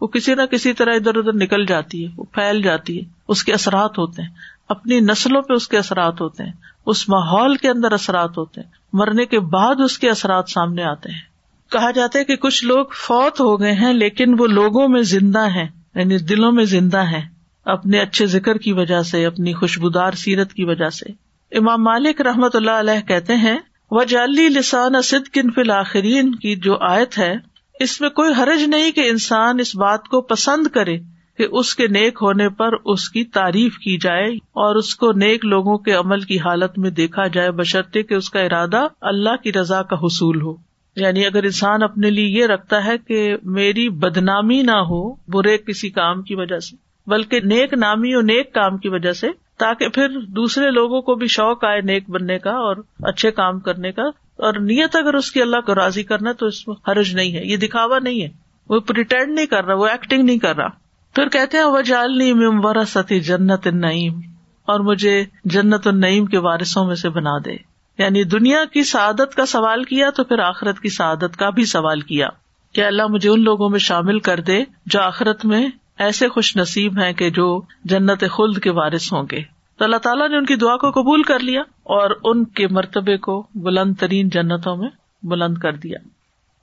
وہ 0.00 0.06
کسی 0.06 0.34
نہ 0.34 0.42
کسی 0.42 0.72
طرح 0.72 0.94
ادھر 0.94 1.16
ادھر 1.16 1.32
نکل 1.32 1.66
جاتی 1.66 2.04
ہے، 2.04 2.10
وہ 2.16 2.24
پھیل 2.24 2.62
جاتی 2.62 2.98
ہے۔ 2.98 3.04
اس 3.28 3.44
کے 3.44 3.52
اثرات 3.52 3.98
ہوتے 3.98 4.22
ہیں۔ 4.22 4.30
اپنی 4.68 5.00
نسلوں 5.00 5.42
پہ 5.42 5.52
اس 5.52 5.68
کے 5.68 5.78
اثرات 5.78 6.20
ہوتے 6.20 6.44
ہیں۔ 6.44 6.52
اس 6.86 7.08
ماحول 7.08 7.56
کے 7.56 7.68
اندر 7.68 7.92
اثرات 7.92 8.38
ہوتے 8.38 8.60
ہیں۔ 8.60 8.70
مرنے 8.96 9.26
کے 9.26 9.40
بعد 9.40 9.74
اس 9.84 9.98
کے 9.98 10.10
اثرات 10.10 10.44
سامنے 10.48 10.82
آتے 10.82 11.12
ہیں۔ 11.12 11.36
کہا 11.72 11.90
جاتا 11.90 12.18
ہے 12.18 12.24
کہ 12.24 12.36
کچھ 12.36 12.64
لوگ 12.64 12.86
فوت 12.86 13.40
ہو 13.40 13.60
گئے 13.60 13.72
ہیں 13.72 13.92
لیکن 13.92 14.34
وہ 14.38 14.46
لوگوں 14.46 14.88
میں 14.88 15.02
زندہ 15.02 15.46
ہیں 15.50 15.68
یعنی 15.94 16.18
دلوں 16.18 16.52
میں 16.52 16.64
زندہ 16.64 17.02
ہیں، 17.02 17.28
اپنے 17.64 17.98
اچھے 17.98 18.26
ذکر 18.26 18.56
کی 18.56 18.72
وجہ 18.72 19.02
سے، 19.02 19.26
اپنی 19.26 19.52
خوشبودار 19.52 20.12
سیرت 20.12 20.52
کی 20.52 20.64
وجہ 20.64 20.88
سے۔ 20.88 21.12
امام 21.58 21.84
مالک 21.84 22.20
رحمت 22.20 22.56
اللہ 22.56 22.70
علیہ 22.70 23.08
کہتے 23.08 23.36
ہیں 23.36 23.58
وہ 23.90 24.04
جعلی 24.04 24.48
لسان 24.48 24.94
اسد 24.94 25.28
کن 25.28 25.50
فل 25.50 25.70
آخرین 25.70 26.34
کی 26.34 26.56
جو 26.56 26.76
آیت 26.80 27.18
ہے، 27.18 27.34
اس 27.80 28.00
میں 28.00 28.10
کوئی 28.10 28.32
حرج 28.38 28.62
نہیں 28.62 28.90
کہ 28.90 29.10
انسان 29.10 29.60
اس 29.60 29.76
بات 29.76 30.08
کو 30.08 30.20
پسند 30.20 30.66
کرے۔ 30.66 30.98
کہ 31.38 31.46
اس 31.52 31.74
کے 31.74 31.88
نیک 31.88 32.18
ہونے 32.22 32.48
پر 32.48 32.72
اس 32.84 33.08
کی 33.08 33.24
تعریف 33.24 33.78
کی 33.78 33.98
جائے 33.98 34.34
اور 34.34 34.76
اس 34.76 34.96
کو 34.96 35.12
نیک 35.12 35.44
لوگوں 35.44 35.78
کے 35.78 35.92
عمل 35.92 36.20
کی 36.20 36.38
حالت 36.38 36.78
میں 36.78 36.90
دیکھا 36.90 37.26
جائے، 37.26 37.50
بشرطے 37.50 38.02
کہ 38.02 38.14
اس 38.14 38.30
کا 38.30 38.40
ارادہ 38.40 38.86
اللہ 39.00 39.36
کی 39.42 39.52
رضا 39.52 39.82
کا 39.82 39.96
حصول 39.96 40.42
ہو۔ 40.42 40.54
یعنی 40.96 41.26
اگر 41.26 41.42
انسان 41.42 41.82
اپنے 41.82 42.10
لیے 42.10 42.40
یہ 42.40 42.46
رکھتا 42.46 42.84
ہے 42.84 42.98
کہ 42.98 43.36
میری 43.42 43.88
بدنامی 43.88 44.62
نہ 44.62 44.76
ہو 44.76 45.14
برے 45.14 45.58
کسی 45.58 45.90
کام 45.90 46.22
کی 46.22 46.34
وجہ 46.34 46.58
سے، 46.58 46.76
بلکہ 47.06 47.40
نیک 47.40 47.74
نامی 47.74 48.14
اور 48.14 48.22
نیک 48.22 48.54
کام 48.54 48.78
کی 48.78 48.88
وجہ 48.88 49.12
سے، 49.12 49.28
تاکہ 49.58 49.88
پھر 49.88 50.08
دوسرے 50.08 50.70
لوگوں 50.70 51.02
کو 51.02 51.14
بھی 51.14 51.26
شوق 51.26 51.64
آئے 51.64 51.80
نیک 51.80 52.10
بننے 52.10 52.38
کا 52.38 52.50
اور 52.50 52.76
اچھے 53.02 53.30
کام 53.30 53.60
کرنے 53.60 53.92
کا، 53.92 54.02
اور 54.36 54.54
نیت 54.54 54.96
اگر 54.96 55.14
اس 55.14 55.32
کی 55.32 55.42
اللہ 55.42 55.60
کو 55.66 55.74
راضی 55.74 56.02
کرنا 56.02 56.32
تو 56.32 56.46
اس 56.46 56.68
میں 56.68 56.90
حرج 56.90 57.14
نہیں 57.14 57.34
ہے، 57.34 57.44
یہ 57.44 57.56
دکھاوا 57.56 57.98
نہیں 57.98 58.22
ہے۔ 58.22 58.28
وہ 58.68 58.80
پریٹینڈ 58.80 59.34
نہیں 59.34 59.46
کر 59.46 59.64
رہا، 59.64 59.74
وہ 59.74 59.86
ایکٹنگ 59.86 60.22
نہیں 60.22 60.38
کر 60.38 60.56
رہا۔ 60.56 60.85
پھر 61.16 61.28
کہتے 61.28 61.56
ہیں 61.56 61.64
وہ 61.64 61.80
جالنی 61.80 62.32
ممبر 62.32 62.84
ستی 62.84 63.20
جنت 63.20 63.66
النعیم، 63.66 64.20
اور 64.66 64.80
مجھے 64.80 65.24
جنت 65.44 65.86
النعیم 65.86 66.26
کے 66.26 66.38
وارثوں 66.38 66.86
میں 66.86 66.94
سے 66.94 67.08
بنا 67.08 67.38
دے۔ 67.44 67.52
یعنی 67.98 68.24
دنیا 68.24 68.64
کی 68.72 68.84
سعادت 68.84 69.34
کا 69.34 69.46
سوال 69.46 69.84
کیا 69.84 70.10
تو 70.10 70.24
پھر 70.24 70.38
آخرت 70.38 70.80
کی 70.80 70.88
سعادت 70.88 71.36
کا 71.36 71.50
بھی 71.50 71.64
سوال 71.64 72.00
کیا۔ 72.00 72.28
کہ 72.72 72.84
اللہ 72.84 73.06
مجھے 73.06 73.30
ان 73.30 73.42
لوگوں 73.42 73.68
میں 73.70 73.78
شامل 73.78 74.18
کر 74.18 74.40
دے 74.40 74.64
جو 74.86 75.00
آخرت 75.00 75.44
میں 75.44 75.68
ایسے 75.98 76.28
خوش 76.28 76.56
نصیب 76.56 76.98
ہیں 76.98 77.12
کہ 77.12 77.30
جو 77.30 77.62
جنت 77.84 78.24
خلد 78.30 78.58
کے 78.58 78.70
وارث 78.70 79.12
ہوں 79.12 79.22
گے۔ 79.30 79.42
تو 79.78 79.84
اللہ 79.84 79.96
تعالیٰ 79.96 80.28
نے 80.28 80.36
ان 80.36 80.44
کی 80.44 80.56
دعا 80.56 80.76
کو 80.76 80.90
قبول 80.90 81.22
کر 81.22 81.38
لیا 81.38 81.60
اور 81.82 82.10
ان 82.24 82.44
کے 82.44 82.68
مرتبے 82.68 83.16
کو 83.16 83.46
بلند 83.54 83.94
ترین 84.00 84.28
جنتوں 84.28 84.76
میں 84.76 84.88
بلند 85.22 85.58
کر 85.58 85.72
دیا۔ 85.72 85.98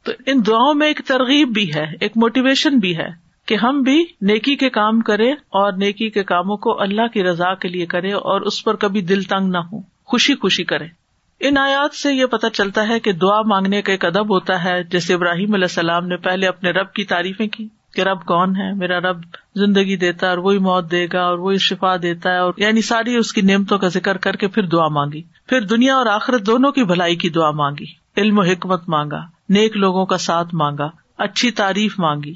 تو 0.03 0.11
ان 0.25 0.41
دعاؤں 0.47 0.73
میں 0.73 0.87
ایک 0.87 1.01
ترغیب 1.07 1.49
بھی 1.53 1.73
ہے، 1.75 1.85
ایک 1.99 2.11
موٹیویشن 2.15 2.79
بھی 2.79 2.97
ہے۔ 2.97 3.22
کہ 3.45 3.55
ہم 3.55 3.81
بھی 3.81 4.05
نیکی 4.21 4.55
کے 4.55 4.69
کام 4.69 4.99
کرے 5.01 5.31
اور 5.31 5.73
نیکی 5.73 6.09
کے 6.09 6.23
کاموں 6.23 6.57
کو 6.57 6.81
اللہ 6.81 7.07
کی 7.07 7.23
رضا 7.23 7.53
کے 7.53 7.67
لیے 7.67 7.85
کرے 7.85 8.11
اور 8.11 8.41
اس 8.41 8.63
پر 8.63 8.75
کبھی 8.75 9.01
دل 9.01 9.21
تنگ 9.21 9.49
نہ 9.51 9.57
ہو 9.57 9.81
خوشی 10.05 10.35
خوشی 10.35 10.63
کرے 10.63 10.85
ان 11.39 11.57
آیات 11.57 11.95
سے 11.95 12.13
یہ 12.13 12.25
پتا 12.25 12.49
چلتا 12.49 12.87
ہے 12.87 12.99
کہ 12.99 13.11
دعا 13.11 13.41
مانگنے 13.41 13.81
کا 13.81 13.91
ایک 13.91 14.05
ادب 14.05 14.29
ہوتا 14.29 14.63
ہے، 14.63 14.83
جیسے 14.83 15.13
ابراہیم 15.13 15.53
علیہ 15.53 15.63
السلام 15.63 16.07
نے 16.07 16.17
پہلے 16.17 16.47
اپنے 16.47 16.71
رب 16.71 16.93
کی 16.93 17.03
تعریفیں 17.03 17.47
کی 17.47 17.67
کہ 17.93 18.01
رب 18.01 18.25
کون 18.25 18.55
ہے، 18.55 18.73
میرا 18.73 18.99
رب 18.99 19.17
زندگی 19.55 19.97
دیتا 19.97 20.25
ہے 20.25 20.31
اور 20.31 20.37
وہی 20.37 20.57
موت 20.57 20.91
دے 20.91 21.07
گا 21.13 21.23
اور 21.23 21.37
وہی 21.37 21.57
شفا 21.57 21.95
دیتا 21.97 22.31
ہے 22.31 22.37
اور 22.37 22.53
یعنی 22.57 22.81
ساری 22.81 23.15
اس 23.15 23.33
کی 23.33 23.41
نعمتوں 23.41 23.77
کا 23.77 23.87
ذکر 23.87 24.17
کر 24.17 24.35
کے 24.35 24.47
پھر 24.47 24.63
دعا 24.63 24.87
مانگی۔ 24.87 25.21
پھر 25.47 25.61
دنیا 25.61 25.95
اور 25.95 26.05
آخرت 26.05 26.47
دونوں 26.47 26.71
کی 26.71 26.83
بھلائی 26.83 27.15
کی 27.15 27.29
دعا 27.29 27.51
مانگی، 27.51 27.85
علم 28.17 28.39
و 28.39 28.41
حکمت 28.41 28.89
مانگا، 28.89 29.21
نیک 29.49 29.77
لوگوں 29.77 30.05
کا 30.05 30.17
ساتھ 30.17 30.55
مانگا، 30.55 30.89
اچھی 31.17 31.51
تعریف 31.51 31.99
مانگی۔ 31.99 32.33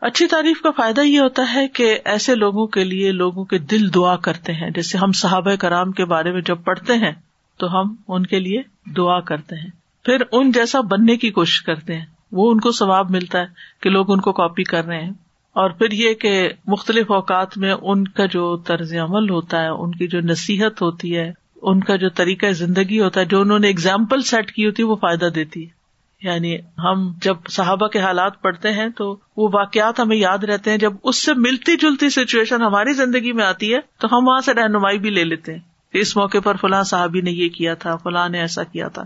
اچھی 0.00 0.26
تعریف 0.26 0.60
کا 0.60 0.70
فائدہ 0.70 1.00
یہ 1.00 1.20
ہوتا 1.20 1.54
ہے 1.54 1.68
کہ 1.68 1.98
ایسے 2.04 2.34
لوگوں 2.34 2.66
کے 2.66 2.84
لیے 2.84 3.12
لوگوں 3.12 3.44
کے 3.44 3.58
دل 3.58 3.94
دعا 3.94 4.16
کرتے 4.16 4.52
ہیں، 4.52 4.70
جیسے 4.70 4.98
ہم 4.98 5.12
صحابہ 5.12 5.54
کرام 5.54 5.92
کے 5.92 6.04
بارے 6.04 6.32
میں 6.32 6.40
جب 6.40 6.58
پڑھتے 6.64 6.94
ہیں 6.94 7.12
تو 7.58 7.80
ہم 7.80 7.94
ان 8.08 8.26
کے 8.26 8.40
لیے 8.40 8.62
دعا 8.96 9.20
کرتے 9.20 9.56
ہیں۔ 9.56 9.70
پھر 10.04 10.16
ان 10.32 10.52
جیسا 10.52 10.80
بننے 10.80 11.16
کی 11.16 11.30
کوشش 11.30 11.62
کرتے 11.62 11.98
ہیں۔ 11.98 12.06
وہ 12.32 12.50
ان 12.50 12.60
کو 12.60 12.72
ثواب 12.72 13.10
ملتا 13.10 13.40
ہے 13.40 13.46
کہ 13.82 13.90
لوگ 13.90 14.12
ان 14.12 14.20
کو 14.20 14.32
کاپی 14.32 14.64
کر 14.64 14.84
رہے 14.84 15.04
ہیں۔ 15.04 15.10
اور 15.52 15.70
پھر 15.70 15.92
یہ 15.92 16.14
کہ 16.14 16.48
مختلف 16.66 17.10
اوقات 17.10 17.58
میں 17.58 17.74
ان 17.82 18.08
کا 18.08 18.26
جو 18.26 18.56
طرز 18.56 18.94
عمل 18.94 19.30
ہوتا 19.30 19.62
ہے، 19.62 19.68
ان 19.68 19.92
کی 19.92 20.06
جو 20.06 20.20
نصیحت 20.20 20.82
ہوتی 20.82 21.16
ہے، 21.16 21.32
ان 21.62 21.80
کا 21.80 21.96
جو 21.96 22.08
طریقہ 22.08 22.46
زندگی 22.46 23.00
ہوتا 23.00 23.20
ہے، 23.20 23.24
جو 23.24 23.40
انہوں 23.40 23.58
نے 23.58 23.68
اگزامپل 23.68 24.20
سیٹ 24.20 24.52
کی 24.52 24.66
ہوتی 24.66 24.82
ہے، 24.82 24.88
وہ 24.88 24.96
فائدہ 24.96 25.24
دیتی 25.24 25.64
ہے۔ 25.64 25.79
یعنی 26.22 26.56
ہم 26.78 27.12
جب 27.22 27.36
صحابہ 27.50 27.86
کے 27.86 27.98
حالات 27.98 28.42
پڑھتے 28.42 28.72
ہیں 28.72 28.88
تو 28.88 29.18
وہ 29.36 29.48
واقعات 29.54 30.00
ہمیں 30.00 30.16
یاد 30.16 30.38
رہتے 30.38 30.70
ہیں 30.70 30.78
جب 30.78 30.92
اس 31.02 31.24
سے 31.24 31.34
ملتی 31.34 31.76
جلتی 31.76 32.10
سچویشن 32.10 32.62
ہماری 32.62 32.92
زندگی 32.92 33.32
میں 33.32 33.44
آتی 33.44 33.74
ہے 33.74 33.78
تو 33.98 34.08
ہم 34.12 34.28
وہاں 34.28 34.40
سے 34.40 34.54
رہنمائی 34.54 34.98
بھی 34.98 35.10
لے 35.10 35.24
لیتے 35.24 35.52
ہیں 35.52 35.60
اس 35.92 36.16
موقع 36.16 36.38
پر 36.44 36.56
فلاں 36.56 36.82
صاحبی 36.82 37.20
نے 37.20 37.30
یہ 37.30 37.48
کیا 37.48 37.74
تھا، 37.74 37.96
فلاں 37.96 38.28
نے 38.28 38.40
ایسا 38.40 38.62
کیا 38.62 38.88
تھا۔ 38.88 39.02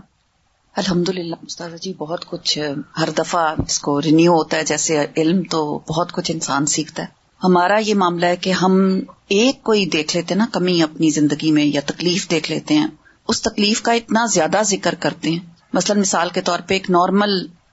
الحمد 0.77 1.09
للہ 1.09 1.35
استاد 1.41 1.69
جی 1.81 1.93
بہت 1.93 2.25
کچھ، 2.25 2.73
ہر 2.99 3.09
دفعہ 3.17 3.55
اس 3.67 3.79
کو 3.79 4.01
رینیو 4.01 4.31
ہوتا 4.31 4.57
ہے۔ 4.57 4.63
جیسے 4.63 5.05
علم 5.17 5.43
تو 5.43 5.79
بہت 5.89 6.11
کچھ 6.11 6.31
انسان 6.31 6.65
سیکھتا 6.65 7.03
ہے۔ 7.03 7.07
ہمارا 7.43 7.77
یہ 7.85 7.95
معاملہ 7.95 8.25
ہے 8.25 8.35
کہ 8.35 8.49
ہم 8.49 8.99
ایک 9.29 9.63
کوئی 9.63 9.85
دیکھ 9.85 10.15
لیتے 10.15 10.35
نا، 10.35 10.45
کمی 10.51 10.83
اپنی 10.83 11.09
زندگی 11.09 11.51
میں 11.51 11.65
یا 11.65 11.81
تکلیف 11.85 12.31
دیکھ 12.31 12.51
لیتے 12.51 12.73
ہیں۔ 12.73 12.87
اس 13.27 13.41
تکلیف 13.41 13.81
کا 13.81 13.91
اتنا 13.91 14.25
زیادہ 14.25 14.61
ذکر 14.61 14.95
کرتے 14.99 15.31
ہیں۔ 15.31 15.54
مثلاً 15.75 15.99
مثال 15.99 16.29
کے 16.33 16.41
طور 16.41 16.59
پہ 16.67 16.73
ایک 16.73 16.89
نارمل 16.89 17.29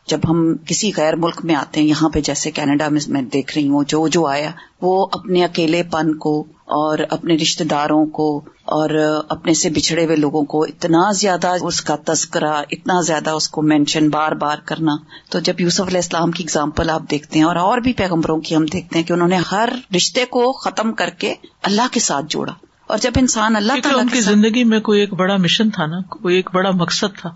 جب 0.07 0.19
ہم 0.29 0.57
کسی 0.67 0.91
غیر 0.97 1.17
ملک 1.17 1.45
میں 1.45 1.55
آتے 1.55 1.81
ہیں 1.81 1.87
یہاں 1.87 2.09
پہ 2.09 2.21
جیسے 2.21 2.51
کینیڈا 2.51 2.89
میں 2.89 3.01
میں 3.09 3.23
دیکھ 3.23 3.59
رہی 3.59 3.69
ہوں 3.69 3.85
جو 3.89 4.09
جو 4.09 4.27
آیا 4.27 4.51
وہ 4.83 5.07
اپنے 5.13 5.45
اکیلے 5.45 5.83
پن 5.83 6.15
کو 6.15 6.41
اور 6.65 6.99
اپنے 7.11 7.35
رشتے 7.35 7.65
داروں 7.65 8.07
کو 8.07 8.45
اور 8.65 8.91
اپنے 9.29 9.55
سے 9.55 9.71
بچھڑے 9.71 10.05
ہوئے 10.05 10.17
لوگوں 10.17 10.43
کو 10.43 10.63
اتنا 10.63 11.13
زیادہ 11.13 11.55
اس 11.63 11.81
کا 11.83 11.97
تذکرہ 12.07 12.63
اتنا 12.71 13.01
زیادہ 13.01 13.31
اس 13.31 13.49
کو 13.49 13.63
مینشن 13.63 14.09
بار 14.09 14.33
بار 14.33 14.57
کرنا۔ 14.65 14.93
تو 15.31 15.39
جب 15.39 15.61
یوسف 15.61 15.81
علیہ 15.81 15.99
السلام 15.99 16.31
کی 16.31 16.43
اگزامپل 16.43 16.91
آپ 16.91 17.03
دیکھتے 17.11 17.39
ہیں 17.39 17.47
اور 17.47 17.57
اور 17.57 17.79
بھی 17.79 17.93
پیغمبروں 17.93 18.41
کی 18.41 18.57
ہم 18.57 18.65
دیکھتے 18.65 18.99
ہیں 18.99 19.07
کہ 19.07 19.13
انہوں 19.13 19.29
نے 19.29 19.37
ہر 19.37 19.69
رشتے 19.97 20.25
کو 20.25 20.53
ختم 20.53 20.93
کر 20.93 21.11
کے 21.11 21.35
اللہ 21.63 21.83
کے 21.91 22.01
ساتھ 22.01 22.27
جوڑا۔ 22.29 22.53
اور 22.87 22.99
جب 22.99 23.11
انسان 23.17 23.57
اللہ 23.57 23.73
تعالیٰ 23.83 24.01
ان 24.01 24.09
کی 24.09 24.21
زندگی 24.21 24.65
میں 24.65 24.81
کوئی 24.81 25.01
ایک 25.01 25.15
بڑا 25.15 25.37
مشن 25.37 25.71
تھا 25.71 25.87
نا 25.87 26.01
کوئی 26.01 26.37
ایک 26.37 26.51
بڑا 26.55 26.71
مقصد 26.71 27.21
تھا۔ 27.21 27.31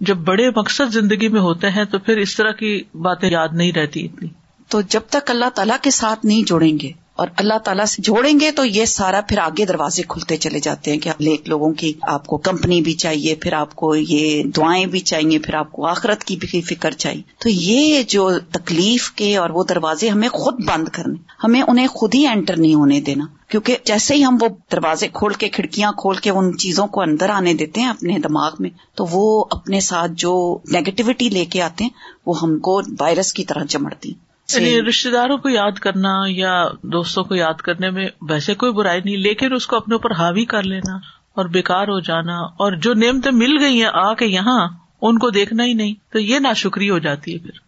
جب 0.00 0.16
بڑے 0.16 0.50
مقصد 0.56 0.92
زندگی 0.92 1.28
میں 1.28 1.40
ہوتے 1.40 1.70
ہیں 1.70 1.84
تو 1.84 1.98
پھر 1.98 2.16
اس 2.16 2.36
طرح 2.36 2.52
کی 2.52 2.82
باتیں 2.94 3.30
یاد 3.30 3.48
نہیں 3.52 3.72
رہتی 3.72 4.04
اتنی۔ 4.04 4.28
تو 4.68 4.80
جب 4.80 5.00
تک 5.10 5.30
اللہ 5.30 5.50
تعالیٰ 5.54 5.76
کے 5.82 5.90
ساتھ 5.90 6.26
نہیں 6.26 6.42
جوڑیں 6.42 6.78
گے 6.78 6.92
اور 7.20 7.28
اللہ 7.36 7.58
تعالیٰ 7.58 7.84
سے 7.84 8.02
جوڑیں 8.02 8.40
گے 8.40 8.50
تو 8.50 8.64
یہ 8.64 8.84
سارا 8.84 9.20
پھر 9.28 9.38
آگے 9.38 9.64
دروازے 9.64 10.02
کھلتے 10.08 10.36
چلے 10.36 10.60
جاتے 10.60 10.92
ہیں 10.92 10.98
کہ 10.98 11.10
نیک 11.20 11.48
لوگوں 11.48 11.72
کی 11.72 11.92
آپ 12.02 12.26
کو 12.26 12.36
کمپنی 12.36 12.80
بھی 12.80 12.92
چاہیے، 12.92 13.34
پھر 13.34 13.52
آپ 13.52 13.74
کو 13.74 13.94
یہ 13.94 14.42
دعائیں 14.42 14.86
بھی 14.86 15.00
چاہیے، 15.00 15.38
پھر 15.38 15.54
آپ 15.54 15.72
کو 15.72 15.86
آخرت 15.86 16.24
کی 16.24 16.36
بھی 16.36 16.60
فکر 16.60 16.90
چاہیے۔ 16.90 17.22
تو 17.38 17.48
یہ 17.48 18.02
جو 18.02 18.30
تکلیف 18.52 19.10
کے 19.10 19.36
اور 19.36 19.50
وہ 19.50 19.64
دروازے 19.64 20.08
ہمیں 20.08 20.28
خود 20.28 20.64
بند 20.64 20.88
کرنے، 20.88 21.14
ہمیں 21.44 21.62
انہیں 21.62 21.86
خود 21.86 22.14
ہی 22.14 22.26
انٹر 22.26 22.56
نہیں 22.56 22.74
ہونے 22.74 23.00
دینا۔ 23.00 23.24
کیونکہ 23.48 23.76
جیسے 23.84 24.14
ہی 24.14 24.24
ہم 24.24 24.38
وہ 24.40 24.48
دروازے 24.72 25.08
کھول 25.12 25.32
کے، 25.32 25.48
کھڑکیاں 25.48 25.92
کھول 25.92 26.16
کے 26.16 26.30
ان 26.30 26.58
چیزوں 26.58 26.86
کو 26.86 27.00
اندر 27.00 27.30
آنے 27.30 27.54
دیتے 27.54 27.80
ہیں 27.80 27.88
اپنے 27.88 28.18
دماغ 28.18 28.52
میں، 28.58 28.70
تو 28.94 29.06
وہ 29.10 29.44
اپنے 29.50 29.80
ساتھ 29.80 30.12
جو 30.14 30.58
نیگیٹوٹی 30.72 31.28
لے 31.28 31.44
کے 31.44 31.62
آتے 31.62 31.84
ہیں، 31.84 31.90
وہ 32.26 32.40
ہم 32.42 32.58
کو 32.58 32.80
وائرس 33.00 33.32
کی 33.32 33.44
طرح 33.44 33.64
چمڑتی 33.64 34.12
یعنی 34.54 34.88
رشتے 34.88 35.10
داروں 35.10 35.36
کو 35.38 35.48
یاد 35.48 35.72
کرنا 35.72 36.08
یا 36.28 36.52
دوستوں 36.82 37.24
کو 37.24 37.34
یاد 37.34 37.54
کرنے 37.54 37.90
میں 37.90 38.08
ویسے 38.28 38.54
کوئی 38.54 38.72
برائی 38.72 39.00
نہیں 39.04 39.16
لیکن 39.16 39.54
اس 39.54 39.66
کو 39.66 39.76
اپنے 39.76 39.94
اوپر 39.94 40.10
حاوی 40.10 40.44
کر 40.44 40.62
لینا 40.62 40.96
اور 41.34 41.44
بےکار 41.44 41.88
ہو 41.88 42.00
جانا 42.00 42.32
اور 42.32 42.72
جو 42.72 42.94
نعمتیں 42.94 43.32
مل 43.32 43.56
گئی 43.60 43.78
ہیں 43.78 43.90
آ 43.92 44.14
کے 44.14 44.26
یہاں 44.26 44.68
ان 45.02 45.18
کو 45.18 45.30
دیکھنا 45.30 45.64
ہی 45.64 45.72
نہیں 45.72 45.94
تو 46.12 46.18
یہ 46.18 46.38
نا 46.38 46.52
شکریہ 46.52 46.90
ہو 46.90 46.98
جاتی 46.98 47.34
ہے 47.34 47.38
پھر۔ 47.38 47.58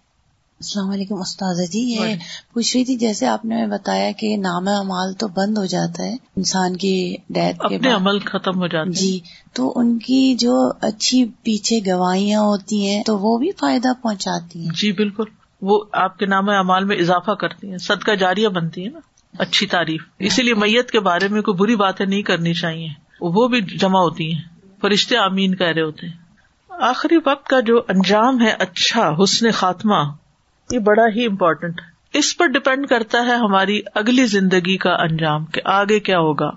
السلام 0.61 0.91
علیکم 0.91 1.15
استاد 1.15 1.55
جی 1.73 1.81
یہ 1.81 2.15
پوچھ 2.55 2.77
رہی 2.77 2.85
تھی 2.85 2.97
جیسے 2.97 3.27
آپ 3.27 3.45
نے 3.45 3.67
بتایا 3.67 4.11
کہ 4.13 4.37
نام 4.37 4.69
امال 4.69 5.13
تو 5.13 5.29
بند 5.29 5.59
ہو 5.59 5.65
جاتا 5.65 6.03
ہے 6.03 6.13
انسان 6.37 6.77
کی 6.77 7.17
ڈیتھ 7.31 7.67
کے 7.69 7.91
عمل 7.91 8.19
ختم 8.19 8.61
ہو 8.61 8.67
جاتا 8.67 8.91
جی 8.91 9.19
تو 9.53 9.73
ان 9.77 9.99
کی 9.99 10.35
جو 10.35 10.71
اچھی 10.81 11.25
پیچھے 11.43 11.79
گواہیاں 11.87 12.41
ہوتی 12.41 12.87
ہیں 12.87 13.03
تو 13.07 13.19
وہ 13.19 13.39
بھی 13.39 13.51
فائدہ 13.61 13.93
پہنچاتی 14.03 14.59
ہیں۔ 14.59 14.71
جی 14.75 14.93
بالکل۔ 14.93 15.25
وہ 15.63 15.85
آپ 15.93 16.19
کے 16.19 16.27
نام 16.27 16.49
اعمال 16.49 16.85
میں 16.85 16.97
اضافہ 16.97 17.31
کرتی 17.31 17.71
ہیں، 17.71 17.79
صدقہ 17.79 18.11
جاریہ 18.11 18.49
بنتی 18.49 18.85
ہے 18.85 18.91
نا، 18.91 18.99
اچھی 19.39 19.67
تعریف۔ 19.67 20.03
اسی 20.19 20.43
لیے 20.43 20.55
میت 20.55 20.91
کے 20.91 21.01
بارے 21.01 21.29
میں 21.29 21.43
کوئی 21.43 21.57
بری 21.57 21.77
باتیں 21.77 22.07
نہیں 22.07 22.23
کرنی 22.23 22.55
چاہیے۔ 22.55 22.89
وہ 23.21 23.49
بھی 23.49 23.61
جمع 23.61 24.01
ہوتی 24.01 24.35
ہیں، 24.35 24.43
فرشتے 24.81 25.17
امین 25.17 25.55
کہہ 25.55 25.67
رہے 25.67 25.83
ہوتے 25.83 26.07
ہیں۔ 26.07 26.17
آخری 26.81 27.17
وقت 27.17 27.49
کا 27.49 27.61
جو 27.61 27.79
انجام 27.89 28.41
ہے 28.41 28.51
اچھا 28.59 29.15
حسن 29.23 29.51
خاتمہ، 29.51 30.13
یہ 30.71 30.79
بڑا 30.79 31.05
ہی 31.17 31.27
امپورٹینٹ 31.27 31.81
اس 32.13 32.37
پر 32.37 32.47
ڈپینڈ 32.47 32.87
کرتا 32.87 33.19
ہے 33.19 33.33
ہماری 33.33 33.81
اگلی 33.95 34.27
زندگی 34.27 34.77
کا 34.77 34.93
انجام 34.93 35.45
کہ 35.45 35.61
آگے 35.65 36.01
کیا 36.01 36.19
ہوگا۔ 36.19 36.51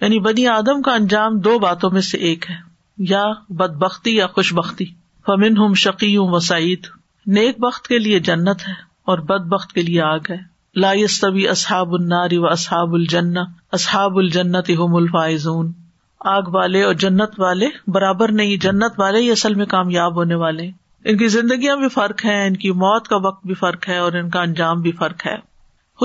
یعنی 0.00 0.18
بنی 0.18 0.46
آدم 0.46 0.82
کا 0.82 0.94
انجام 0.94 1.38
دو 1.38 1.58
باتوں 1.58 1.90
میں 1.90 2.00
سے 2.00 2.18
ایک 2.18 2.50
ہے، 2.50 2.56
یا 2.98 3.24
بد 3.48 3.74
بختی 3.74 4.16
یا 4.16 4.26
خوش 4.26 4.54
بختی 4.54 4.84
فمن 5.26 5.56
ہوں 5.56 5.74
شکی 5.74 6.16
ہوں 6.16 6.28
وسعید 6.30 6.86
نیک 7.28 7.60
بخت 7.60 7.88
کے 7.88 7.98
لیے 7.98 8.20
جنت 8.20 8.68
ہے 8.68 8.72
اور 9.04 9.18
بد 9.18 9.46
بخت 9.46 9.72
کے 9.72 9.82
لیے 9.82 10.02
آگ 10.02 10.18
ہے۔ 10.30 10.36
لا 10.74 10.92
يستوي 10.92 11.46
اصحاب 11.46 11.92
النار 11.92 12.28
و 12.32 12.46
اصحاب 12.46 12.94
الجنہ، 12.94 13.38
اصحاب 13.72 14.16
الجنت 14.16 14.70
هم 14.70 14.94
الفائزون۔ 14.94 15.72
آگ 16.20 16.42
والے 16.48 16.82
اور 16.82 16.94
جنت 16.94 17.30
والے 17.38 17.66
برابر 17.86 18.32
نہیں، 18.32 18.56
جنت 18.56 18.92
والے 18.98 19.18
ہی 19.18 19.30
اصل 19.30 19.54
میں 19.54 19.66
کامیاب 19.66 20.14
ہونے 20.14 20.34
والے 20.34 20.70
ان 21.04 21.16
کی 21.16 21.28
زندگیاں 21.28 21.76
بھی 21.76 21.88
فرق 21.88 22.24
ہے 22.24 22.46
ان 22.46 22.56
کی 22.56 22.70
موت 22.70 23.08
کا 23.08 23.16
وقت 23.16 23.46
بھی 23.46 23.54
فرق 23.54 23.88
ہے 23.88 23.98
اور 23.98 24.12
ان 24.12 24.30
کا 24.30 24.40
انجام 24.40 24.80
بھی 24.80 24.92
فرق 24.92 25.26
ہے۔ 25.26 25.36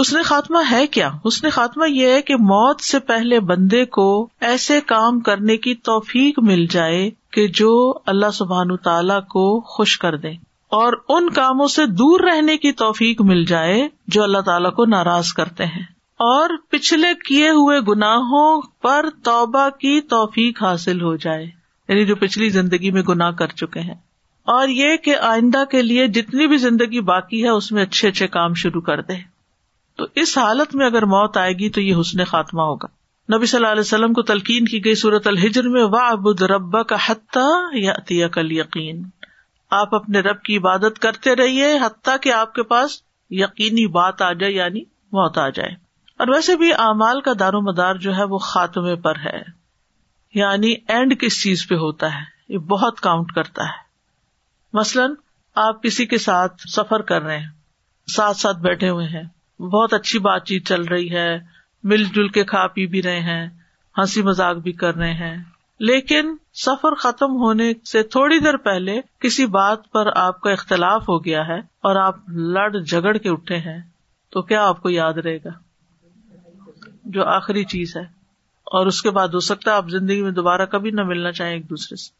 حسن 0.01 0.21
خاتمہ 0.23 0.57
ہے 0.71 0.87
کیا؟ 0.87 1.11
حسن 1.27 1.49
خاتمہ 1.49 1.89
یہ 1.89 2.07
ہے 2.07 2.21
کہ 2.21 2.35
موت 2.35 2.81
سے 2.81 2.99
پہلے 2.99 3.39
بندے 3.39 3.85
کو 3.85 4.29
ایسے 4.41 4.81
کام 4.81 5.19
کرنے 5.19 5.57
کی 5.57 5.75
توفیق 5.75 6.39
مل 6.39 6.65
جائے 6.65 7.09
کہ 7.31 7.47
جو 7.47 7.93
اللہ 8.05 8.31
سبحان 8.33 8.77
تعالی 8.77 9.21
کو 9.29 9.61
خوش 9.61 9.97
کر 9.97 10.17
دے۔ 10.17 10.52
اور 10.73 10.93
ان 11.09 11.29
کاموں 11.29 11.67
سے 11.67 11.85
دور 11.85 12.19
رہنے 12.19 12.57
کی 12.57 12.71
توفیق 12.71 13.21
مل 13.21 13.45
جائے 13.45 13.87
جو 14.07 14.23
اللہ 14.23 14.37
تعالیٰ 14.37 14.73
کو 14.73 14.85
ناراض 14.85 15.33
کرتے 15.33 15.65
ہیں۔ 15.65 15.83
اور 16.17 16.49
پچھلے 16.69 17.07
کیے 17.27 17.49
ہوئے 17.49 17.79
گناہوں 17.79 18.61
پر 18.61 19.05
توبہ 19.23 19.69
کی 19.69 20.01
توفیق 20.01 20.63
حاصل 20.63 21.01
ہو 21.01 21.15
جائے۔ 21.15 21.43
یعنی 21.87 22.05
جو 22.05 22.15
پچھلی 22.15 22.49
زندگی 22.49 22.91
میں 22.91 23.01
گناہ 23.01 23.31
کر 23.31 23.47
چکے 23.47 23.79
ہیں۔ 23.79 23.95
اور 24.43 24.67
یہ 24.67 24.97
کہ 24.97 25.15
آئندہ 25.15 25.65
کے 25.65 25.81
لیے 25.81 26.07
جتنی 26.07 26.47
بھی 26.47 26.57
زندگی 26.57 27.01
باقی 27.01 27.43
ہے، 27.43 27.49
اس 27.49 27.71
میں 27.71 27.83
اچھے 27.83 28.07
اچھے 28.07 28.27
کام 28.27 28.53
شروع 28.53 28.81
کر 28.81 29.01
دے۔ 29.01 29.13
تو 29.97 30.05
اس 30.15 30.37
حالت 30.37 30.75
میں 30.75 30.85
اگر 30.85 31.05
موت 31.05 31.37
آئے 31.37 31.53
گی 31.53 31.69
تو 31.69 31.81
یہ 31.81 31.95
حسن 31.99 32.23
خاتمہ 32.23 32.61
ہوگا۔ 32.61 32.87
نبی 33.37 33.45
صلی 33.45 33.57
اللہ 33.57 33.71
علیہ 33.71 33.81
وسلم 33.81 34.13
کو 34.13 34.21
تلقین 34.21 34.65
کی 34.65 34.85
گئی 34.85 34.95
صورت 34.95 35.27
الحجر 35.27 35.69
میں 35.69 35.83
وا 35.83 36.07
ابود 36.07 36.41
ربا 36.41 36.83
کا 36.83 36.95
حتیٰ 37.05 37.81
یا 38.09 38.27
کل 38.27 38.51
یقین 38.51 39.03
آپ 39.69 39.95
اپنے 39.95 40.19
رب 40.19 40.41
کی 40.41 40.57
عبادت 40.57 40.99
کرتے 40.99 41.35
رہیے 41.35 41.73
حتیٰ 41.73 42.15
کہ 42.21 42.33
آپ 42.33 42.53
کے 42.53 42.63
پاس 42.63 43.01
یقینی 43.29 43.87
بات 43.87 44.21
آ 44.21 44.33
جائے 44.33 44.51
یعنی 44.51 44.79
موت 44.83 45.37
آ 45.37 45.49
جائے۔ 45.49 45.71
اور 46.19 46.27
ویسے 46.27 46.55
بھی 46.55 46.73
اعمال 46.73 47.21
کا 47.21 47.31
دار 47.39 47.53
و 47.53 47.61
مدار 47.61 47.95
جو 47.95 48.15
ہے 48.15 48.23
وہ 48.23 48.37
خاتمے 48.37 48.95
پر 48.95 49.13
ہے۔ 49.19 49.41
یعنی 50.33 50.75
اینڈ 50.87 51.19
کس 51.19 51.43
چیز 51.43 51.67
پہ 51.67 51.75
ہوتا 51.75 52.15
ہے؟ 52.15 52.33
یہ 52.49 52.57
بہت 52.57 52.99
کاؤنٹ 52.99 53.31
کرتا 53.31 53.63
ہے۔ 53.63 53.83
مثلاً 54.73 55.13
آپ 55.55 55.83
کسی 55.83 56.05
کے 56.05 56.17
ساتھ 56.17 56.53
سفر 56.67 57.01
کر 57.01 57.21
رہے 57.21 57.39
ہیں، 57.39 57.49
ساتھ 58.15 58.37
ساتھ 58.37 58.57
بیٹھے 58.57 58.89
ہوئے 58.89 59.07
ہیں، 59.07 59.61
بہت 59.61 59.93
اچھی 59.93 60.19
بات 60.19 60.45
چیت 60.45 60.67
چل 60.67 60.81
رہی 60.81 61.15
ہے، 61.15 61.39
مل 61.83 62.03
جل 62.03 62.27
کے 62.27 62.43
کھا 62.43 62.67
پی 62.67 62.87
بھی 62.87 63.01
رہے 63.01 63.19
ہیں، 63.19 63.49
ہنسی 63.97 64.21
مزاق 64.21 64.55
بھی 64.55 64.71
کر 64.71 64.95
رہے 64.95 65.13
ہیں۔ 65.13 65.43
لیکن 65.85 66.35
سفر 66.53 66.93
ختم 66.93 67.31
ہونے 67.31 67.73
سے 67.91 68.03
تھوڑی 68.03 68.39
دیر 68.39 68.57
پہلے 68.57 69.01
کسی 69.19 69.45
بات 69.45 69.91
پر 69.91 70.07
آپ 70.15 70.41
کا 70.41 70.51
اختلاف 70.51 71.01
ہو 71.01 71.25
گیا 71.25 71.47
ہے 71.47 71.59
اور 71.59 71.95
آپ 71.95 72.15
لڑ 72.29 72.79
جگڑ 72.79 73.17
کے 73.17 73.29
اٹھے 73.29 73.57
ہیں، 73.57 73.81
تو 74.31 74.41
کیا 74.41 74.67
آپ 74.67 74.81
کو 74.81 74.89
یاد 74.89 75.13
رہے 75.13 75.37
گا؟ 75.37 75.49
جو 77.03 77.23
آخری 77.23 77.63
چیز 77.63 77.97
ہے۔ 77.97 78.01
اور 78.65 78.87
اس 78.87 79.01
کے 79.01 79.09
بعد 79.09 79.27
ہو 79.27 79.39
سکتا 79.39 79.71
ہے 79.71 79.75
آپ 79.75 79.89
زندگی 79.89 80.21
میں 80.21 80.31
دوبارہ 80.31 80.65
کبھی 80.65 80.91
نہ 80.91 81.03
ملنا 81.03 81.31
چاہیں 81.31 81.53
ایک 81.53 81.69
دوسرے 81.69 81.95
سے۔ 81.95 82.11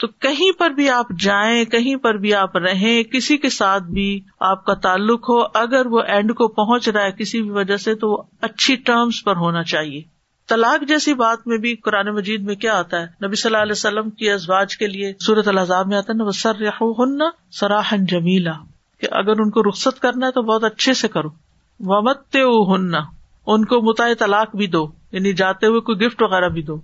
تو 0.00 0.06
کہیں 0.06 0.58
پر 0.58 0.70
بھی 0.70 0.90
آپ 0.90 1.06
جائیں، 1.20 1.64
کہیں 1.64 1.96
پر 1.96 2.14
بھی 2.14 2.34
آپ 2.34 2.56
رہیں، 2.56 3.02
کسی 3.02 3.36
کے 3.36 3.48
ساتھ 3.48 3.82
بھی 3.82 4.20
آپ 4.40 4.64
کا 4.64 4.74
تعلق 4.74 5.28
ہو، 5.28 5.42
اگر 5.54 5.86
وہ 5.86 6.00
اینڈ 6.00 6.34
کو 6.34 6.48
پہنچ 6.48 6.88
رہا 6.88 7.04
ہے 7.04 7.12
کسی 7.12 7.42
بھی 7.42 7.50
وجہ 7.50 7.76
سے، 7.76 7.94
تو 7.94 8.10
وہ 8.10 8.22
اچھی 8.40 8.76
ٹرمس 8.76 9.24
پر 9.24 9.36
ہونا 9.36 9.62
چاہیے۔ 9.62 10.17
طلاق 10.48 10.88
جیسی 10.88 11.14
بات 11.14 11.46
میں 11.46 11.58
بھی 11.58 11.76
قرآن 11.76 12.06
مجید 12.06 12.42
میں 12.42 12.54
کیا 12.54 12.78
آتا 12.78 13.00
ہے؟ 13.00 13.26
نبی 13.26 13.36
صلی 13.36 13.48
اللہ 13.48 13.62
علیہ 13.62 13.72
وسلم 13.72 14.10
کی 14.10 14.30
ازواج 14.30 14.76
کے 14.76 14.86
لیے 14.86 15.12
صورت 15.26 15.48
الحضاب 15.48 15.86
میں 15.86 15.96
آتا 15.96 16.12
ہے 16.12 16.18
نا 16.18 16.24
وہ 16.24 16.30
سر 16.30 16.68
ہننا 16.80 17.24
سراہن 17.50 18.06
جمیلا 18.06 18.52
کہ 19.00 19.08
اگر 19.10 19.40
ان 19.40 19.50
کو 19.50 19.62
رخصت 19.62 20.00
کرنا 20.00 20.26
ہے 20.26 20.32
تو 20.32 20.42
بہت 20.42 20.64
اچھے 20.64 20.94
سے 20.94 21.08
کرو۔ 21.08 21.28
ومت 21.80 22.36
ہننا 22.36 22.98
ان 23.46 23.64
کو 23.64 23.80
متع 23.80 24.08
طلاق 24.18 24.56
بھی 24.56 24.66
دو 24.66 24.88
یعنی 25.12 25.32
جاتے 25.32 25.66
ہوئے 25.66 25.80
کوئی 25.80 26.00
گفٹ 26.00 26.22
وغیرہ 26.22 26.48
بھی 26.48 26.62
دو۔ 26.62 26.76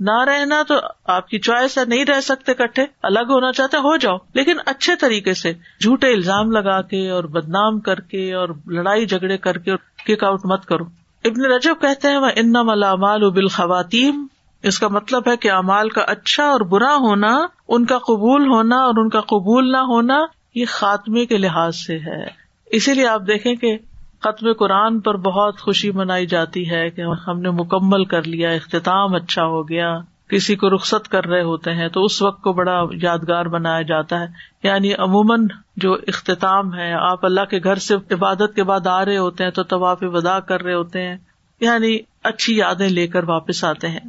نہ 0.00 0.24
رہنا 0.24 0.62
تو 0.68 0.74
آپ 1.04 1.28
کی 1.28 1.38
چوائس 1.38 1.78
ہے، 1.78 1.84
نہیں 1.84 2.04
رہ 2.04 2.20
سکتے 2.20 2.54
کٹھے 2.54 2.84
الگ 3.02 3.28
ہونا 3.28 3.52
چاہتے 3.52 3.76
ہو 3.76 3.96
جاؤ، 3.96 4.16
لیکن 4.34 4.56
اچھے 4.66 4.96
طریقے 4.96 5.34
سے۔ 5.34 5.52
جھوٹے 5.52 6.12
الزام 6.12 6.50
لگا 6.50 6.82
کے 6.82 7.10
اور 7.10 7.24
بدنام 7.24 7.80
کر 7.80 8.00
کے 8.00 8.34
اور 8.34 8.48
لڑائی 8.66 9.06
جھگڑے 9.06 9.38
کر 9.38 9.58
کے 9.58 9.76
کک 10.06 10.24
آؤٹ 10.24 10.40
مت 10.44 10.66
کرو۔ 10.66 10.84
ابن 11.24 11.44
رجب 11.44 11.74
کہتے 11.80 12.08
ہیں 12.08 12.16
وہ 12.16 12.26
ان 12.36 12.52
ملامال 12.52 13.30
بال 13.30 13.48
خواتین 13.48 14.26
اس 14.62 14.78
کا 14.78 14.88
مطلب 14.88 15.22
ہے 15.28 15.36
کہ 15.36 15.50
امال 15.50 15.88
کا 15.88 16.00
اچھا 16.00 16.44
اور 16.44 16.60
برا 16.60 16.96
ہونا، 16.96 17.38
ان 17.68 17.84
کا 17.84 17.98
قبول 17.98 18.46
ہونا 18.46 18.76
اور 18.76 18.94
ان 18.96 19.08
کا 19.08 19.20
قبول 19.20 19.72
نہ 19.72 19.76
ہونا، 19.76 20.20
یہ 20.54 20.64
خاتمے 20.68 21.26
کے 21.26 21.36
لحاظ 21.36 21.76
سے 21.76 21.98
ہے۔ 21.98 22.24
اسی 22.66 22.94
لیے 22.94 23.06
آپ 23.06 23.20
دیکھیں 23.20 23.54
کہ 23.54 23.78
ختم 24.20 24.52
قرآن 24.52 25.00
پر 25.00 25.16
بہت 25.16 25.60
خوشی 25.60 25.90
منائی 25.90 26.26
جاتی 26.26 26.70
ہے 26.70 26.90
کہ 26.90 27.02
ہم 27.28 27.40
نے 27.40 27.50
مکمل 27.50 28.04
کر 28.04 28.22
لیا، 28.22 28.50
اختتام 28.50 29.14
اچھا 29.14 29.44
ہو 29.44 29.68
گیا۔ 29.68 29.98
کسی 30.32 30.56
کو 30.56 30.74
رخصت 30.74 31.08
کر 31.08 31.26
رہے 31.26 31.42
ہوتے 31.42 31.72
ہیں 31.72 31.88
تو 31.88 32.04
اس 32.04 32.22
وقت 32.22 32.42
کو 32.42 32.52
بڑا 32.52 32.84
یادگار 32.92 33.46
بنایا 33.46 33.82
جاتا 33.82 34.20
ہے۔ 34.20 34.26
یعنی 34.62 34.94
عموماً 34.94 35.46
جو 35.76 35.92
اختتام 36.06 36.74
ہے، 36.74 36.92
آپ 36.92 37.24
اللہ 37.24 37.40
کے 37.40 37.58
گھر 37.64 37.76
سے 37.76 37.94
عبادت 38.10 38.54
کے 38.54 38.62
بعد 38.62 38.86
آ 38.86 39.04
رہے 39.04 39.16
ہوتے 39.16 39.44
ہیں 39.44 39.50
تو 39.50 39.62
طواف 39.62 39.98
ودا 40.02 40.40
کر 40.40 40.62
رہے 40.62 40.74
ہوتے 40.74 41.02
ہیں۔ 41.02 41.16
یعنی 41.60 41.98
اچھی 42.24 42.56
یادیں 42.56 42.88
لے 42.88 43.06
کر 43.06 43.24
واپس 43.24 43.64
آتے 43.64 43.88
ہیں۔ 43.88 44.00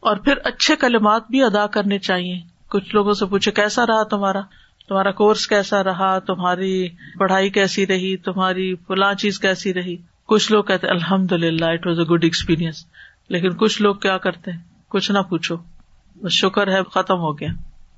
اور 0.00 0.16
پھر 0.16 0.34
اچھے 0.44 0.76
کلمات 0.76 1.22
بھی 1.30 1.42
ادا 1.42 1.66
کرنے 1.66 1.98
چاہیے۔ 1.98 2.40
کچھ 2.68 2.94
لوگوں 2.94 3.12
سے 3.12 3.26
پوچھے، 3.26 3.52
کیسا 3.52 3.86
رہا 3.86 4.02
تمہارا؟ 4.02 4.40
تمہارا 4.88 5.10
کورس 5.10 5.46
کیسا 5.46 5.84
رہا؟ 5.84 6.18
تمہاری 6.18 6.88
پڑھائی 7.18 7.50
کیسی 7.50 7.86
رہی؟ 7.86 8.16
تمہاری 8.16 8.74
فلاں 8.74 9.14
چیز 9.14 9.40
کیسی 9.40 9.74
رہی؟ 9.74 9.96
کچھ 10.26 10.52
لوگ 10.52 10.64
کہتے 10.64 10.86
الحمد 10.86 11.32
للہ 11.32 11.64
it 11.64 11.86
was 11.86 11.98
a 11.98 12.04
good 12.04 12.24
experience 12.24 12.86
لیکن 13.28 13.56
کچھ 13.56 13.82
لوگ 13.82 13.94
کیا 13.94 14.18
کرتے 14.18 14.50
ہیں؟ 14.50 14.69
کچھ 14.90 15.12
نہ 15.12 15.18
پوچھو۔ 15.18 15.56
بس 16.22 16.32
شکر 16.32 16.68
ہے، 16.68 16.82
ختم 16.94 17.18
ہو 17.18 17.38
گیا۔ 17.38 17.48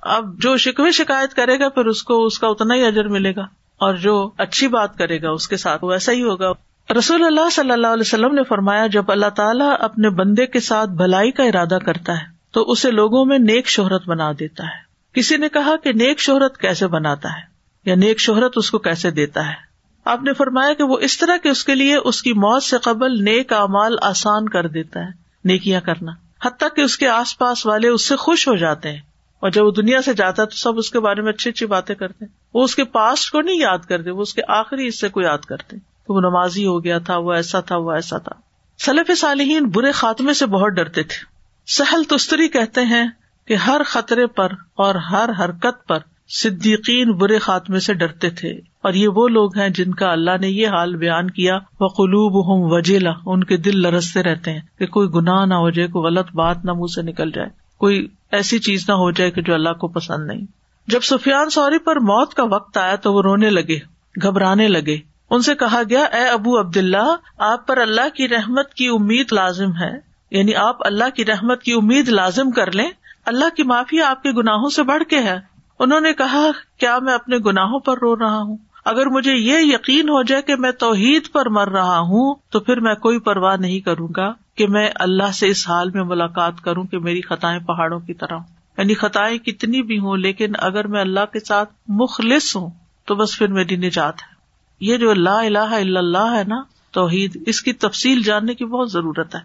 اب 0.03 0.39
جو 0.39 0.57
شکوے 0.57 0.91
شکایت 0.91 1.35
کرے 1.35 1.61
گا، 1.61 1.69
پھر 1.69 1.87
اس 1.87 2.03
کو، 2.03 2.25
اس 2.25 2.39
کا 2.39 2.47
اتنا 2.47 2.75
ہی 2.75 2.87
اجر 2.87 3.09
ملے 3.09 3.37
گا۔ 3.37 3.43
اور 3.79 3.95
جو 3.95 4.31
اچھی 4.39 4.69
بات 4.69 4.99
کرے 4.99 5.23
گا، 5.23 5.31
اس 5.31 5.49
کے 5.49 5.57
ساتھ 5.57 5.85
ویسا 5.85 6.13
ہی 6.13 6.23
ہوگا۔ 6.23 6.53
رسول 6.99 7.25
اللہ 7.25 7.51
صلی 7.53 7.71
اللہ 7.71 7.87
علیہ 7.87 8.01
وسلم 8.01 8.35
نے 8.35 8.43
فرمایا، 8.43 8.87
جب 8.87 9.05
اللہ 9.09 9.27
تعالیٰ 9.27 9.77
اپنے 9.81 10.11
بندے 10.11 10.47
کے 10.47 10.61
ساتھ 10.61 10.91
بھلائی 10.91 11.31
کا 11.31 11.43
ارادہ 11.43 11.79
کرتا 11.87 12.13
ہے، 12.13 12.27
تو 12.53 12.63
اسے 12.63 12.91
لوگوں 12.91 13.25
میں 13.25 13.39
نیک 13.39 13.69
شہرت 13.69 14.09
بنا 14.09 14.33
دیتا 14.33 14.65
ہے۔ 14.65 14.93
کسی 15.13 15.37
نے 15.37 15.49
کہا 15.49 15.77
کہ 15.77 15.93
نیک 15.93 16.21
شہرت 16.21 16.59
کیسے 16.59 16.87
بناتا 16.87 17.29
ہے؟ 17.29 17.43
یا 17.85 17.95
نیک 17.95 18.21
شہرت 18.21 18.53
اس 18.57 18.71
کو 18.71 18.79
کیسے 18.79 19.11
دیتا 19.11 19.49
ہے؟ 19.49 19.73
آپ 20.05 20.23
نے 20.23 20.33
فرمایا 20.33 20.75
کہ 20.75 20.85
وہ 20.85 20.99
اس 20.99 21.19
طرح 21.19 21.37
کے 21.37 21.49
اس 21.49 21.65
کے 21.65 21.75
لیے 21.75 21.97
اس 21.97 22.23
کی 22.23 22.33
موت 22.33 22.63
سے 22.63 22.79
قبل 22.79 23.25
نیک 23.25 23.53
اعمال 23.53 23.95
آسان 24.03 24.49
کر 24.49 24.67
دیتا 24.67 25.01
ہے، 25.01 25.09
نیکیاں 25.45 25.81
کرنا۔ 25.81 26.13
حتیٰ 26.45 26.69
کہ 26.77 26.81
اس 26.81 26.99
کے 26.99 27.09
آس 27.09 27.39
پاس 27.39 27.67
والے 27.67 27.89
اس 27.89 28.09
سے 28.09 28.17
خوش 28.17 28.49
ہو 28.49 28.57
جاتے 28.57 28.91
ہیں۔ 28.93 29.01
اور 29.41 29.51
جب 29.51 29.65
وہ 29.65 29.71
دنیا 29.71 30.03
سے 30.03 30.15
جاتا 30.15 30.43
ہے 30.43 30.47
تو 30.47 30.57
سب 30.57 30.79
اس 30.79 30.91
کے 30.91 31.01
بارے 31.01 31.23
میں 31.23 31.33
اچھی 31.33 31.51
اچھی 31.51 31.67
باتیں 31.67 31.95
کرتے 31.95 32.25
ہیں۔ 32.25 32.33
وہ 32.55 32.65
اس 32.65 32.77
کے 32.77 32.85
پاسٹ 32.85 33.31
کو 33.31 33.41
نہیں 33.41 33.57
یاد 33.57 33.79
کرتے، 33.79 34.11
وہ 34.11 34.23
اس 34.23 34.35
کے 34.35 34.43
آخری 34.49 34.89
حصے 34.89 35.09
کو 35.09 35.21
یاد 35.21 35.39
کرتے 35.39 35.77
وہ 36.09 36.21
نمازی 36.21 36.67
ہو 36.67 36.85
گیا 36.85 36.99
تھا، 36.99 37.17
وہ 37.17 37.33
ایسا 37.33 37.61
تھا، 37.61 37.77
وہ 37.77 37.93
ایسا 37.93 38.19
تھا۔ 38.19 38.33
سلف 38.79 39.21
صالحین 39.21 39.65
برے 39.65 39.93
خاتمے 39.93 40.33
سے 40.33 40.47
بہت 40.47 40.73
ڈرتے 40.73 41.03
تھے۔ 41.03 41.25
سہل 41.67 42.05
تستری 42.05 42.49
کہتے 42.49 42.81
ہیں 42.81 43.09
کہ 43.47 43.55
ہر 43.55 43.81
خطرے 43.87 44.27
پر 44.27 44.53
اور 44.75 44.95
ہر 44.95 45.31
حرکت 45.39 45.89
پر 45.89 45.99
صدیقین 46.29 47.13
برے 47.13 47.39
خاتمے 47.39 47.81
سے 47.81 47.95
ڈرتے 47.95 48.31
تھے۔ 48.31 48.72
اور 48.83 48.93
یہ 48.93 49.09
وہ 49.09 49.29
لوگ 49.29 49.59
ہیں 49.59 49.69
جن 49.69 49.95
کا 49.95 50.13
اللہ 50.13 50.31
نے 50.41 50.49
یہ 50.49 50.69
حال 50.69 50.97
بیان 50.97 51.31
کیا 51.31 51.59
وہ 51.81 51.89
قلوب 51.89 52.47
ہوں 52.47 52.71
وجیلا 52.71 53.11
ان 53.27 53.45
کے 53.45 53.57
دل 53.57 53.83
لرستے 53.83 54.23
رہتے 54.23 54.53
ہیں 54.53 54.61
کہ 54.79 54.87
کوئی 54.87 55.09
گناہ 55.09 55.45
نہ 55.45 55.55
ہو 55.55 55.71
جائے، 55.71 55.89
کوئی 55.89 56.05
غلط 56.05 56.33
بات 56.35 56.65
نہ 56.65 56.73
منہ 56.73 56.93
سے 56.95 57.03
نکل 57.03 57.31
جائے، 57.31 57.49
کوئی 57.79 58.09
ایسی 58.33 58.59
چیز 58.59 58.85
نہ 58.89 58.93
ہو 58.93 59.11
جائے 59.11 59.31
کہ 59.31 59.43
جو 59.43 59.55
اللہ 59.55 59.73
کو 59.73 59.89
پسند 59.89 60.27
نہیں۔ 60.27 60.47
جب 60.87 61.01
سفیان 61.03 61.51
سوری 61.51 61.79
پر 61.79 61.97
موت 61.97 62.35
کا 62.35 62.45
وقت 62.45 62.77
آیا 62.77 62.97
تو 62.97 63.13
وہ 63.13 63.23
رونے 63.23 63.51
لگے، 63.51 63.77
گھبرانے 64.23 64.69
لگے۔ 64.69 64.99
ان 65.31 65.43
سے 65.43 65.55
کہا 65.55 65.83
گیا، 65.91 66.03
اے 66.03 66.29
ابو 66.29 66.61
عبد 66.61 66.77
اللہ 66.77 67.17
آپ 67.39 67.67
پر 67.67 67.77
اللہ 67.77 68.09
کی 68.15 68.29
رحمت 68.29 68.75
کی 68.75 68.89
امید 68.89 69.33
لازم 69.33 69.71
ہے۔ 69.81 70.13
یعنی 70.31 70.55
آپ 70.55 70.87
اللہ 70.87 71.11
کی 71.17 71.25
رحمت 71.25 71.63
کی 71.63 71.73
امید 71.73 72.09
لازم 72.09 72.51
کر 72.51 72.73
لیں۔ 72.73 72.91
اللہ 73.27 73.57
کی 73.57 73.63
معافی 73.63 74.03
آپ 74.03 74.23
کے 74.23 74.31
گناہوں 74.31 74.69
سے 74.69 74.83
بڑھ 74.83 75.03
کے 75.03 75.19
ہے۔ 75.19 75.53
انہوں 75.79 76.01
نے 76.01 76.13
کہا، 76.13 76.47
کیا 76.79 76.99
میں 76.99 77.15
اپنے 77.15 77.37
گناہوں 77.39 77.81
پر 77.81 77.99
رو 77.99 78.19
رہا 78.19 78.39
ہوں؟ 78.39 78.57
اگر 78.85 79.07
مجھے 79.07 79.33
یہ 79.33 79.59
یقین 79.59 80.09
ہو 80.09 80.23
جائے 80.23 80.43
کہ 80.43 80.57
میں 80.57 80.73
توحید 80.73 81.33
پر 81.33 81.49
مر 81.49 81.69
رہا 81.69 81.99
ہوں، 81.99 82.35
تو 82.51 82.61
پھر 82.61 82.81
میں 82.81 82.95
کوئی 82.95 83.19
پرواہ 83.19 83.57
نہیں 83.57 83.81
کروں 83.81 84.09
گا 84.17 84.33
کہ 84.55 84.67
میں 84.67 84.91
اللہ 84.95 85.33
سے 85.33 85.49
اس 85.49 85.69
حال 85.69 85.91
میں 85.91 86.05
ملاقات 86.05 86.61
کروں 86.61 86.85
کہ 86.85 86.99
میری 86.99 87.21
خطائیں 87.21 87.61
پہاڑوں 87.61 88.01
کی 88.01 88.15
طرح 88.15 88.39
یعنی 88.79 88.95
خطائیں 88.95 89.39
کتنی 89.39 89.83
بھی 89.83 89.99
ہوں، 89.99 90.17
لیکن 90.17 90.53
اگر 90.59 90.87
میں 90.87 91.01
اللہ 91.01 91.33
کے 91.33 91.41
ساتھ 91.41 91.73
مخلص 91.89 92.57
ہوں، 92.57 92.71
تو 93.05 93.15
بس 93.15 93.39
پھر 93.39 93.47
میری 93.47 93.77
نجات 93.77 94.15
ہے۔ 94.15 94.33
یہ 94.81 94.97
جو 94.97 95.11
اللہ 95.11 95.31
الہ 95.31 95.59
الا 95.59 95.99
اللہ 95.99 96.37
ہے 96.37 96.45
نا، 96.45 96.63
توحید، 96.91 97.43
اس 97.47 97.63
کی 97.63 97.73
تفصیل 97.73 98.23
جاننے 98.23 98.55
کی 98.55 98.65
بہت 98.65 98.93
ضرورت 98.93 99.35
ہے۔ 99.35 99.41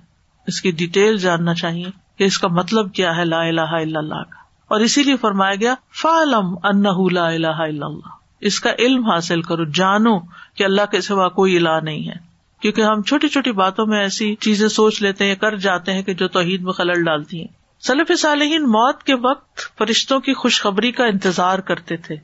اس 0.48 0.62
کی 0.62 0.72
ڈیٹیل 0.72 1.18
جاننا 1.18 1.54
چاہیے 1.54 1.86
کہ 2.18 2.24
اس 2.24 2.40
کا 2.40 2.48
مطلب 2.48 2.94
کیا 2.94 3.18
ہے 3.18 3.26
لا 3.26 3.42
الہ 3.42 3.62
الا 3.62 4.00
اللہ 4.00 4.24
کا۔ 4.24 4.38
اور 4.68 4.80
اسی 4.80 5.04
لیے 5.04 5.16
فرمایا 5.16 5.56
گیا 5.56 5.74
فالم 6.02 6.56
ان 6.64 7.14
لا 7.14 7.28
الہ 7.28 7.48
الا 7.48 7.86
اللہ۔ 7.86 8.27
اس 8.42 8.60
کا 8.60 8.70
علم 8.80 9.10
حاصل 9.10 9.42
کرو، 9.42 9.64
جانو 9.64 10.20
کہ 10.56 10.64
اللہ 10.64 10.82
کے 10.92 11.02
سوا 11.02 11.30
کوئی 11.30 11.58
الہ 11.58 11.80
نہیں 11.84 12.08
ہے۔ 12.08 12.28
کیونکہ 12.62 12.82
ہم 12.82 13.02
چھوٹی 13.02 13.28
چھوٹی 13.28 13.52
باتوں 13.52 13.86
میں 13.86 14.00
ایسی 14.00 14.36
چیزیں 14.36 14.68
سوچ 14.68 15.02
لیتے 15.02 15.26
ہیں، 15.26 15.36
کر 15.36 15.56
جاتے 15.56 15.94
ہیں 15.94 16.04
کہ 16.04 16.14
جو 16.14 16.28
توحید 16.28 16.62
میں 16.62 16.74
خلل 16.74 17.04
ڈالتی 17.04 17.40
ہیں۔ 17.40 17.48
سلف 17.80 18.12
صالحین 18.20 18.64
موت 18.64 19.04
کے 19.04 19.14
وقت 19.16 19.78
فرشتوں 19.78 20.20
کی 20.20 20.34
خوشخبری 20.34 20.92
کا 20.92 21.06
انتظار 21.06 21.60
کرتے 21.60 21.98
تھے 21.98 22.16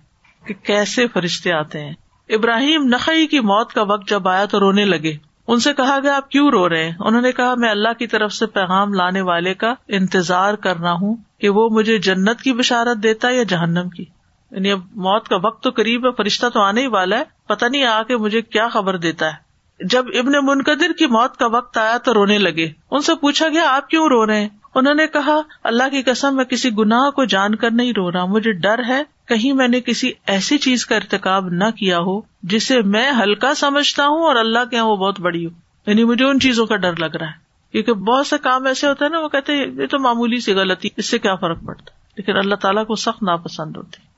کہ 0.45 0.53
کیسے 0.53 1.07
فرشتے 1.07 1.51
آتے 1.51 1.79
ہیں۔ 1.79 1.93
ابراہیم 2.29 2.83
نقی 2.83 3.27
کی 3.27 3.39
موت 3.39 3.73
کا 3.73 3.81
وقت 3.81 4.09
جب 4.09 4.27
آیا 4.27 4.45
تو 4.45 4.59
رونے 4.59 4.85
لگے۔ 4.85 5.17
ان 5.47 5.59
سے 5.59 5.73
کہا 5.73 5.99
گیا 6.03 6.15
آپ 6.15 6.29
کیوں 6.29 6.51
رو 6.51 6.69
رہے 6.69 6.83
ہیں؟ 6.83 6.91
انہوں 6.99 7.21
نے 7.21 7.31
کہا، 7.31 7.55
میں 7.55 7.69
اللہ 7.69 7.93
کی 7.99 8.07
طرف 8.07 8.33
سے 8.33 8.45
پیغام 8.45 8.93
لانے 8.93 9.21
والے 9.21 9.53
کا 9.53 9.73
انتظار 9.87 10.53
کر 10.53 10.77
رہا 10.77 10.91
ہوں 10.91 11.15
کہ 11.41 11.49
وہ 11.49 11.69
مجھے 11.69 11.97
جنت 11.97 12.41
کی 12.41 12.53
بشارت 12.53 13.03
دیتا 13.03 13.27
ہے 13.27 13.37
یا 13.37 13.43
جہنم 13.43 13.89
کی۔ 13.89 14.05
یعنی 14.53 14.71
اب 14.71 14.79
موت 14.95 15.27
کا 15.27 15.35
وقت 15.43 15.63
تو 15.63 15.69
قریب 15.69 16.05
ہے، 16.05 16.11
فرشتہ 16.11 16.49
تو 16.49 16.59
آنے 16.59 16.81
ہی 16.81 16.87
والا 16.87 17.17
ہے 17.17 17.23
پتا 17.47 17.67
نہیں 17.67 17.83
آ 17.83 18.03
کے 18.03 18.17
مجھے 18.17 18.41
کیا 18.41 18.67
خبر 18.67 18.97
دیتا 18.97 19.25
ہے۔ 19.25 19.53
جب 19.85 20.05
ابن 20.13 20.31
منقدر 20.43 20.91
کی 20.97 21.05
موت 21.05 21.37
کا 21.37 21.47
وقت 21.47 21.77
آیا 21.77 21.97
تو 21.97 22.13
رونے 22.13 22.37
لگے۔ 22.37 22.71
ان 22.91 23.01
سے 23.01 23.15
پوچھا 23.15 23.47
گیا، 23.47 23.75
آپ 23.75 23.89
کیوں 23.89 24.07
رو 24.07 24.27
رہے 24.27 24.41
ہیں؟ 24.41 24.49
انہوں 24.75 24.93
نے 24.93 25.07
کہا، 25.07 25.41
اللہ 25.63 25.89
کی 25.91 26.01
قسم، 26.01 26.35
میں 26.35 26.45
کسی 26.45 26.69
گناہ 26.77 27.09
کو 27.09 27.25
جان 27.25 27.55
کر 27.55 27.71
نہیں 27.71 27.91
رو 27.91 28.11
رہا۔ 28.11 28.25
مجھے 28.25 28.51
ڈر 28.51 28.81
ہے، 28.87 29.03
کہیں 29.27 29.53
میں 29.53 29.67
نے 29.67 29.81
کسی 29.81 30.11
ایسی 30.27 30.57
چیز 30.57 30.85
کا 30.85 30.95
ارتقاب 30.95 31.49
نہ 31.49 31.69
کیا 31.77 31.99
ہو، 31.99 32.21
جسے 32.43 32.81
میں 32.81 33.11
ہلکا 33.11 33.53
سمجھتا 33.53 34.07
ہوں 34.07 34.23
اور 34.23 34.35
اللہ 34.35 34.59
کے 34.69 34.75
یہاں 34.75 34.85
وہ 34.85 34.95
بہت 34.95 35.19
بڑی 35.19 35.45
ہو۔ 35.45 35.51
یعنی 35.87 36.03
مجھے 36.03 36.25
ان 36.25 36.39
چیزوں 36.39 36.65
کا 36.65 36.75
ڈر 36.75 36.95
لگ 36.95 37.15
رہا 37.15 37.27
ہے۔ 37.27 37.43
کیونکہ 37.71 37.93
بہت 37.93 38.27
سے 38.27 38.37
کام 38.37 38.65
ایسے 38.65 38.87
ہوتے 38.87 39.05
ہیں 39.05 39.11
نا، 39.11 39.19
وہ 39.19 39.29
کہتے 39.29 39.53
ہیں، 39.53 39.65
یہ 39.67 39.85
تو 39.85 39.99
معمولی 39.99 40.39
سی 40.39 40.53
غلطی، 40.53 40.89
اس 40.97 41.05
سے 41.05 41.19
کیا 41.19 41.35
فرق 41.35 41.57
پڑتا؟ 41.65 41.91
لیکن 42.17 42.37
اللہ 42.37 42.55
تعالیٰ 42.55 42.85
کو 42.85 42.95
سخت 42.95 43.23
ناپسند 43.23 43.77
ہوتے 43.77 44.12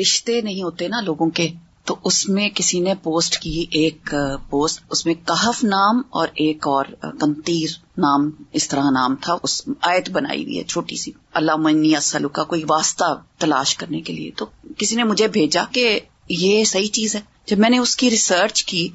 رشتے 0.00 0.40
نہیں 0.40 0.62
ہوتے 0.62 0.88
نا 0.88 1.00
لوگوں 1.00 1.30
کے، 1.30 1.48
تو 1.84 1.96
اس 2.04 2.28
میں 2.28 2.48
کسی 2.54 2.80
نے 2.80 2.94
پوسٹ 2.94 3.38
کی 3.38 3.64
ایک 3.70 4.14
پوسٹ، 4.50 4.82
اس 4.90 5.06
میں 5.06 5.14
کہف 5.14 5.64
نام 5.64 6.02
اور 6.10 6.28
ایک 6.28 6.68
اور 6.68 6.84
کنتیر 7.20 7.70
نام، 7.98 8.30
اس 8.52 8.68
طرح 8.68 8.90
نام 8.90 9.16
تھا، 9.20 9.36
اس 9.42 9.62
آیت 9.80 10.10
بنائی 10.10 10.44
ہوئی 10.44 10.58
ہے 10.58 10.64
چھوٹی 10.64 10.96
سی۔ 10.96 11.10
اللہ 11.34 11.56
منی 11.56 11.96
اسلو 11.96 12.28
کا 12.28 12.44
کوئی 12.44 12.62
واسطہ 12.68 13.22
تلاش 13.38 13.76
کرنے 13.76 14.00
کے 14.00 14.12
لیے۔ 14.12 14.30
تو 14.36 14.46
کسی 14.78 14.96
نے 14.96 15.04
مجھے 15.04 15.28
بھیجا 15.28 15.62
کہ 15.72 16.00
یہ 16.28 16.64
صحیح 16.64 16.88
چیز 16.88 17.14
ہے۔ 17.14 17.20
جب 17.46 17.58
میں 17.58 17.70
نے 17.70 17.78
اس 17.78 17.96
کی 17.96 18.10
ریسرچ 18.10 18.64
کی، 18.64 18.88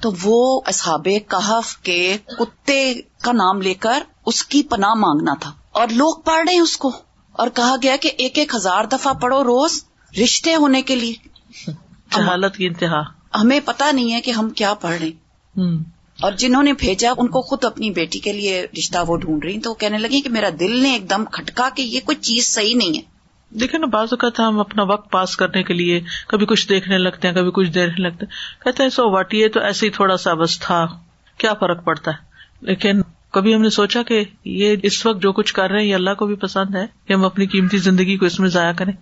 تو 0.00 0.10
وہ 0.22 0.60
اصحاب 0.66 1.08
کہف 1.28 1.76
کے 1.76 2.16
کتے 2.38 2.94
کا 2.94 3.32
نام 3.32 3.62
لے 3.62 3.74
کر 3.74 4.02
اس 4.26 4.44
کی 4.44 4.62
پناہ 4.62 4.94
مانگنا 4.94 5.34
تھا۔ 5.40 5.52
اور 5.72 5.88
لوگ 5.88 6.14
پڑھ 6.24 6.44
رہے 6.46 6.54
ہیں 6.54 6.60
اس 6.60 6.76
کو۔ 6.76 6.92
اور 7.32 7.48
کہا 7.54 7.74
گیا 7.82 7.96
کہ 8.00 8.10
ایک 8.18 8.38
ایک 8.38 8.54
ہزار 8.54 8.84
دفعہ 8.84 9.12
پڑھو 9.12 9.44
روز 9.44 9.85
رشتے 10.22 10.54
ہونے 10.54 10.82
کے 10.82 10.96
لیے۔ 10.96 11.14
جہالت 12.16 12.56
کی 12.56 12.66
انتہا۔ 12.66 13.00
ہمیں 13.40 13.60
پتا 13.64 13.90
نہیں 13.90 14.12
ہے 14.12 14.20
کہ 14.20 14.30
ہم 14.30 14.50
کیا 14.50 14.74
پڑھ 14.74 14.96
رہے 15.00 15.08
ہوں۔ 15.08 15.84
اور 16.22 16.32
جنہوں 16.32 16.62
نے 16.62 16.72
بھیجا 16.72 17.10
ان 17.16 17.28
کو 17.28 17.42
خود 17.42 17.64
اپنی 17.64 17.90
بیٹی 17.90 18.18
کے 18.18 18.32
لیے 18.32 18.66
رشتہ 18.78 18.98
وہ 19.08 19.16
ڈھونڈ 19.16 19.44
رہی 19.44 19.60
تو 19.60 19.70
وہ 19.70 19.74
کہنے 19.74 19.98
لگی 19.98 20.20
کہ 20.20 20.30
میرا 20.30 20.48
دل 20.60 20.82
نے 20.82 20.92
ایک 20.92 21.10
دم 21.10 21.24
کھٹکا 21.24 21.68
کہ 21.76 21.82
یہ 21.82 22.00
کوئی 22.04 22.16
چیز 22.16 22.54
صحیح 22.54 22.74
نہیں 22.74 22.98
ہے۔ 22.98 23.16
دیکھیں 23.60 23.80
نا 23.80 23.86
بعض 23.86 24.08
اوقات 24.10 24.40
ہم 24.40 24.60
اپنا 24.60 24.82
وقت 24.82 25.12
پاس 25.12 25.36
کرنے 25.36 25.62
کے 25.62 25.74
لیے 25.74 26.00
کبھی 26.28 26.46
کچھ 26.46 26.68
دیکھنے 26.68 26.98
لگتے 26.98 27.28
ہیں 27.28 27.34
کبھی 27.34 27.50
کچھ 27.54 27.68
دیکھنے 27.68 28.08
لگتے 28.08 28.26
ہیں۔ 28.26 28.64
کہتے 28.64 28.82
ہیں 28.82 28.90
سو 28.90 29.10
واٹ 29.10 29.34
یہ 29.34 29.48
تو 29.48 29.60
ایسے 29.60 29.86
ہی 29.86 29.90
تھوڑا 29.90 30.16
سا 30.16 30.34
بس 30.34 30.58
تھا۔ 30.58 30.86
کیا 31.38 31.54
فرق 31.54 31.84
پڑتا 31.84 32.10
ہے؟ 32.10 32.16
لیکن 32.60 33.02
کبھی 33.32 33.54
ہم 33.54 33.62
نے 33.62 33.70
سوچا 33.70 34.02
کہ 34.02 34.24
یہ 34.44 34.76
اس 34.82 35.06
وقت 35.06 35.22
جو 35.22 35.32
کچھ 35.32 35.54
کر 35.54 35.70
رہے 35.70 35.80
ہیں 35.80 35.86
یہ 35.86 35.94
اللہ 35.94 36.14
کو 36.14 36.26
بھی 36.26 36.34
پسند 36.34 36.74
ہے 36.74 36.86
کہ 37.06 37.12
ہم 37.12 37.24
اپنی 37.24 37.46
قیمتی 37.46 37.76
زندگی 37.78 38.16
کو 38.16 38.26
اس 38.26 38.40
میں 38.40 38.48
ضائع 38.48 38.72
کریں۔ 38.72 38.92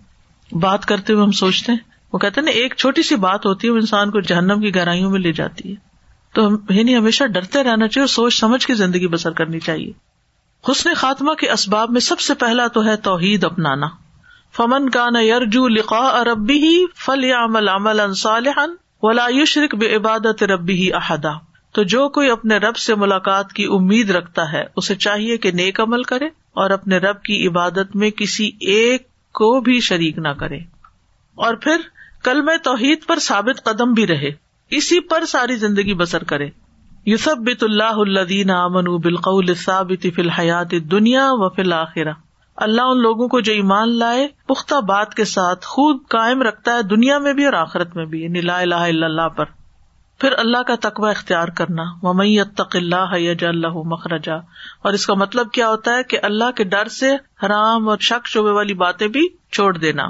بات 0.51 0.85
کرتے 0.85 1.13
ہوئے 1.13 1.23
ہم 1.23 1.31
سوچتے 1.31 1.71
ہیں، 1.71 1.79
وہ 2.13 2.19
کہتے 2.19 2.41
ہیں 2.41 2.45
نا 2.45 2.51
ایک 2.51 2.73
چھوٹی 2.77 3.03
سی 3.03 3.15
بات 3.15 3.45
ہوتی 3.45 3.67
ہے، 3.67 3.71
وہ 3.71 3.77
انسان 3.77 4.11
کو 4.11 4.19
جہنم 4.19 4.61
کی 4.61 4.75
گہرائیوں 4.75 5.11
میں 5.11 5.19
لے 5.19 5.31
جاتی 5.31 5.69
ہے۔ 5.69 5.75
تو 6.33 6.49
یعنی 6.69 6.97
ہمیشہ 6.97 7.23
ڈرتے 7.23 7.63
رہنا 7.63 7.87
چاہیے 7.87 8.01
اور 8.01 8.07
سوچ 8.07 8.39
سمجھ 8.39 8.67
کے 8.67 8.75
زندگی 8.75 9.07
بسر 9.07 9.31
کرنی 9.31 9.59
چاہیے۔ 9.59 9.91
حسن 10.71 10.93
خاتمہ 10.93 11.33
کے 11.33 11.51
اسباب 11.51 11.91
میں 11.91 12.01
سب 12.01 12.19
سے 12.19 12.33
پہلا 12.33 12.67
تو 12.67 12.85
ہے 12.85 12.95
توحید 12.95 13.43
اپنانا۔ 13.43 13.87
فمن 14.57 14.89
کا 14.89 15.09
نہ 15.09 15.17
یرجو 15.17 15.67
لقا 15.67 16.23
ربی 16.23 16.57
ہی 16.57 16.85
فل 16.95 17.23
یا 17.23 17.43
عمل 17.43 17.67
عمل 17.67 17.99
انصالحن 17.99 18.69
ولا 19.01 19.25
یشرک 19.29 19.75
بے 19.75 19.95
عبادت 19.95 20.43
ربی 20.43 20.73
ہی 20.73 20.93
احدا۔ 20.93 21.31
تو 21.71 21.83
جو 21.83 22.09
کوئی 22.09 22.29
اپنے 22.29 22.57
رب 22.57 22.77
سے 22.77 22.95
ملاقات 22.95 23.53
کی 23.53 23.65
امید 23.65 24.09
رکھتا 24.09 24.51
ہے، 24.51 24.63
اسے 24.75 24.95
چاہیے 24.95 25.37
کہ 25.37 25.51
نیک 25.51 25.79
عمل 25.79 26.03
کرے 26.03 26.25
اور 26.53 26.69
اپنے 26.69 26.97
رب 26.97 27.21
کی 27.21 27.47
عبادت 27.47 27.95
میں 27.95 28.09
کسی 28.11 28.51
ایک 28.59 29.07
کو 29.35 29.61
بھی 29.61 29.79
شریک 29.79 30.17
نہ 30.17 30.27
کرے۔ 30.27 30.57
اور 31.35 31.53
پھر 31.53 31.77
کل 32.23 32.41
میں 32.41 32.57
توحید 32.57 33.05
پر 33.07 33.19
ثابت 33.19 33.63
قدم 33.63 33.93
بھی 33.93 34.07
رہے۔ 34.07 34.29
اسی 34.69 34.99
پر 34.99 35.25
ساری 35.25 35.55
زندگی 35.55 35.93
بسر 35.93 36.23
کرے۔ 36.23 36.49
یوسف 37.05 37.37
بت 37.37 37.63
اللہ 37.63 37.97
الدین 37.97 38.49
امن 38.49 38.83
بالقول 38.83 39.53
ثابت 39.55 40.05
فی 40.15 40.21
الحیات 40.21 40.71
دنیا 40.71 41.27
و 41.31 41.49
فی 41.49 41.61
الآخرہ 41.61 42.11
اللہ 42.55 42.81
ان 42.81 43.01
لوگوں 43.01 43.27
کو 43.27 43.39
جو 43.39 43.53
ایمان 43.53 43.97
لائے، 43.97 44.27
پختہ 44.47 44.75
بات 44.75 45.13
کے 45.13 45.25
ساتھ 45.25 45.65
خود 45.65 45.97
قائم 46.09 46.41
رکھتا 46.41 46.73
ہے 46.73 46.83
دنیا 46.83 47.17
میں 47.17 47.33
بھی 47.33 47.45
اور 47.45 47.53
آخرت 47.53 47.95
میں 47.95 48.05
بھی۔ 48.05 48.23
یعنی 48.23 48.41
لا 48.41 48.59
الہ 48.59 48.75
الا 48.75 49.05
اللہ 49.05 49.29
پر۔ 49.29 49.45
پھر 50.19 50.31
اللہ 50.37 50.57
کا 50.57 50.75
تقوی 50.81 51.09
اختیار 51.09 51.47
کرنا۔ 51.47 51.83
ممئی 52.03 52.37
تق 52.55 52.75
اللہ 52.75 53.17
یج 53.17 53.45
اللہ 53.45 53.67
مخرجا۔ 53.67 54.35
اور 54.81 54.93
اس 54.93 55.07
کا 55.07 55.13
مطلب 55.13 55.51
کیا 55.51 55.69
ہوتا 55.69 55.95
ہے 55.95 56.03
کہ 56.03 56.17
اللہ 56.23 56.51
کے 56.51 56.63
ڈر 56.63 56.87
سے 56.87 57.15
حرام 57.15 57.89
اور 57.89 57.97
شک 57.97 58.27
شبے 58.27 58.51
والی 58.51 58.73
باتیں 58.73 59.07
بھی 59.07 59.27
چھوڑ 59.51 59.77
دینا۔ 59.77 60.03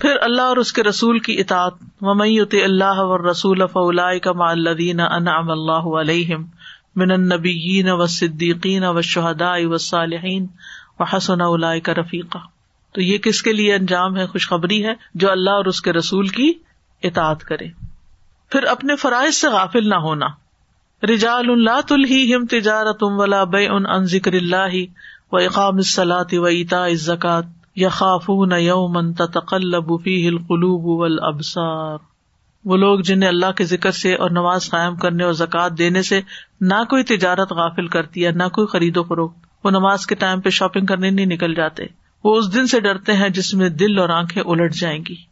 پھر 0.00 0.16
اللہ 0.20 0.42
اور 0.42 0.56
اس 0.56 0.72
کے 0.72 0.82
رسول 0.82 1.18
کی 1.18 1.40
اطاعت۔ 1.40 1.74
ممیت 2.00 2.54
اللہ 2.64 2.84
اور 2.84 3.20
رسول 3.20 3.66
فلا 3.72 4.18
کما 4.18 4.50
الدین 4.50 5.00
انعم 5.00 5.50
اللہ 5.50 6.00
علیہم 6.00 6.46
من 6.96 7.10
النبیین 7.10 7.90
و 7.90 8.06
صدیقین 8.06 8.84
و 8.84 9.00
شہداء 9.00 9.58
و 9.62 9.78
صالحین 9.78 10.46
و 10.98 11.02
حسن 11.04 11.40
الاء 11.40 11.78
کا 11.82 11.94
رفیقہ 11.94 12.38
تو 12.92 13.00
یہ 13.00 13.18
کس 13.18 13.42
کے 13.42 13.52
لیے 13.52 13.74
انجام 13.74 14.16
ہے؟ 14.16 14.26
خوشخبری 14.26 14.84
ہے 14.86 14.92
جو 15.14 15.30
اللہ 15.30 15.50
اور 15.50 15.64
اس 15.64 15.82
کے 15.82 15.92
رسول 15.92 16.28
کی 16.28 16.52
اطاعت 17.02 17.44
کرے۔ 17.44 17.91
پھر 18.52 18.62
اپنے 18.62 18.96
فرائض 18.96 19.34
سے 19.34 19.48
غافل 19.48 19.88
نہ 19.88 19.94
ہونا۔ 19.94 20.26
رجال 21.02 21.50
اللہ 21.50 21.80
تلہم 21.80 22.46
تجارت 22.46 23.02
ولا 23.02 23.44
بے 23.44 23.68
ان 23.68 23.86
ان 23.86 24.04
ذکر 24.04 24.32
اللہ 24.32 24.74
و 25.32 25.36
اقام 25.36 25.74
الصلاۃ 25.74 26.32
و 26.32 26.44
اتا 26.44 26.86
زکات 26.92 27.44
یا 27.76 27.88
خافون 27.88 28.52
یومن 28.58 29.12
تقلب 29.14 30.02
فیہ 30.04 30.28
القلوب 30.28 31.00
والابصار۔ 31.00 31.98
وہ 32.64 32.76
لوگ 32.76 33.00
جنہیں 33.00 33.28
اللہ 33.28 33.52
کے 33.52 33.64
ذکر 33.64 33.90
سے 33.90 34.14
اور 34.14 34.30
نماز 34.30 34.70
قائم 34.70 34.96
کرنے 34.96 35.24
اور 35.24 35.32
زکوٰۃ 35.32 35.70
دینے 35.78 36.02
سے 36.02 36.20
نہ 36.60 36.84
کوئی 36.90 37.04
تجارت 37.04 37.52
غافل 37.52 37.88
کرتی 37.88 38.26
ہے، 38.26 38.30
نہ 38.30 38.48
کوئی 38.52 38.66
خرید 38.66 38.96
و 38.96 39.02
فروخت۔ 39.02 39.46
وہ 39.64 39.70
نماز 39.70 40.06
کے 40.06 40.14
ٹائم 40.14 40.40
پہ 40.40 40.50
شاپنگ 40.50 40.86
کرنے 40.86 41.10
نہیں 41.10 41.26
نکل 41.26 41.54
جاتے۔ 41.54 41.84
وہ 42.24 42.36
اس 42.36 42.54
دن 42.54 42.66
سے 42.66 42.80
ڈرتے 42.80 43.12
ہیں 43.12 43.28
جس 43.28 43.54
میں 43.54 43.68
دل 43.68 43.98
اور 43.98 44.08
آنکھیں 44.08 44.42
الٹ 44.46 44.74
جائیں 44.74 45.04
گی۔ 45.08 45.31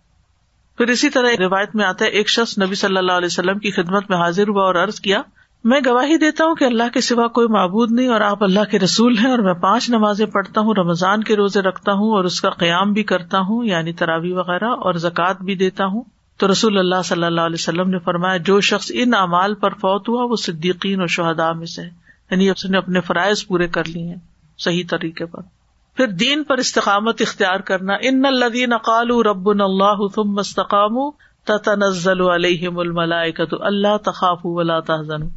پھر 0.80 0.88
اسی 0.88 1.10
طرح 1.10 1.28
روایت 1.38 1.74
میں 1.74 1.84
آتا 1.84 2.04
ہے، 2.04 2.10
ایک 2.10 2.28
شخص 2.28 2.58
نبی 2.58 2.74
صلی 2.74 2.96
اللہ 2.96 3.12
علیہ 3.12 3.26
وسلم 3.26 3.58
کی 3.58 3.70
خدمت 3.70 4.10
میں 4.10 4.18
حاضر 4.18 4.48
ہوا 4.48 4.64
اور 4.64 4.74
عرض 4.74 5.00
کیا، 5.00 5.22
میں 5.64 5.80
گواہی 5.86 6.16
دیتا 6.16 6.44
ہوں 6.44 6.54
کہ 6.54 6.64
اللہ 6.64 6.88
کے 6.94 7.00
سوا 7.00 7.26
کوئی 7.28 7.48
معبود 7.48 7.92
نہیں 7.92 8.08
اور 8.08 8.20
آپ 8.20 8.44
اللہ 8.44 8.60
کے 8.70 8.78
رسول 8.78 9.18
ہیں 9.18 9.30
اور 9.30 9.38
میں 9.38 9.54
پانچ 9.54 9.90
نمازیں 9.90 10.26
پڑھتا 10.26 10.60
ہوں، 10.60 10.74
رمضان 10.74 11.24
کے 11.24 11.36
روزے 11.36 11.60
رکھتا 11.60 11.92
ہوں 11.92 12.16
اور 12.16 12.24
اس 12.24 12.40
کا 12.40 12.50
قیام 12.50 12.92
بھی 12.92 13.02
کرتا 13.02 13.40
ہوں 13.40 13.64
یعنی 13.64 13.92
تراوی 13.92 14.32
وغیرہ 14.32 14.68
اور 14.68 14.94
زکوٰۃ 14.94 15.44
بھی 15.44 15.54
دیتا 15.54 15.86
ہوں۔ 15.86 16.02
تو 16.38 16.50
رسول 16.50 16.78
اللہ 16.78 17.02
صلی 17.04 17.24
اللہ 17.24 17.40
علیہ 17.40 17.60
وسلم 17.60 17.90
نے 17.90 17.98
فرمایا، 17.98 18.36
جو 18.36 18.60
شخص 18.60 18.90
ان 18.94 19.14
اعمال 19.14 19.54
پر 19.54 19.74
فوت 19.74 20.08
ہوا، 20.08 20.24
وہ 20.24 20.36
صدیقین 20.36 21.00
اور 21.00 21.08
شہدا 21.08 21.52
میں 21.52 21.66
سے 21.66 21.82
یعنی 21.82 22.50
اس 22.50 22.64
نے 22.64 22.78
اپنے 22.78 23.00
فرائض 23.00 23.46
پورے 23.46 23.68
کر 23.68 23.84
لیے 23.84 24.08
ہیں، 24.08 24.18
صحیح 24.58 24.84
طریقے 24.90 25.26
پر۔ 25.26 25.59
پھر 25.96 26.06
دین 26.06 26.42
پر 26.44 26.58
استقامت 26.58 27.20
اختیار 27.20 27.60
کرنا، 27.60 27.94
ان 28.02 28.24
الدین 28.24 28.72
اقال 28.72 29.10
رب 29.26 29.48
اللہ 29.48 30.06
ثم 30.14 30.38
استقام 30.38 30.98
تتنزل 31.46 32.20
علیہم 32.20 32.78
الملائکۃ، 32.78 33.54
اللہ 33.60 33.96
تخاف 33.96 34.40
ولا 34.44 34.80
تحزن 34.80 35.28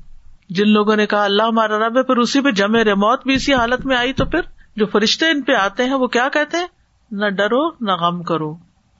جن 0.49 0.69
لوگوں 0.69 0.95
نے 0.95 1.05
کہا، 1.05 1.23
اللہ 1.23 1.43
ہمارا 1.43 1.77
رب 1.77 1.97
ہے، 1.97 2.03
پھر 2.03 2.17
اسی 2.17 2.41
پہ 2.41 2.51
جمے 2.51 2.83
رہے، 2.83 2.93
موت 2.93 3.23
بھی 3.23 3.33
اسی 3.33 3.53
حالت 3.53 3.85
میں 3.85 3.97
آئی 3.97 4.13
تو 4.13 4.25
پھر 4.25 4.41
جو 4.75 4.85
فرشتے 4.85 5.29
ان 5.29 5.41
پہ 5.41 5.53
آتے 5.53 5.85
ہیں، 5.85 5.93
وہ 5.93 6.07
کیا 6.07 6.27
کہتے 6.33 6.57
ہیں؟ 6.57 6.67
نہ 7.11 7.29
ڈرو، 7.29 7.63
نہ 7.81 7.91
غم 7.91 8.21
کرو، 8.23 8.51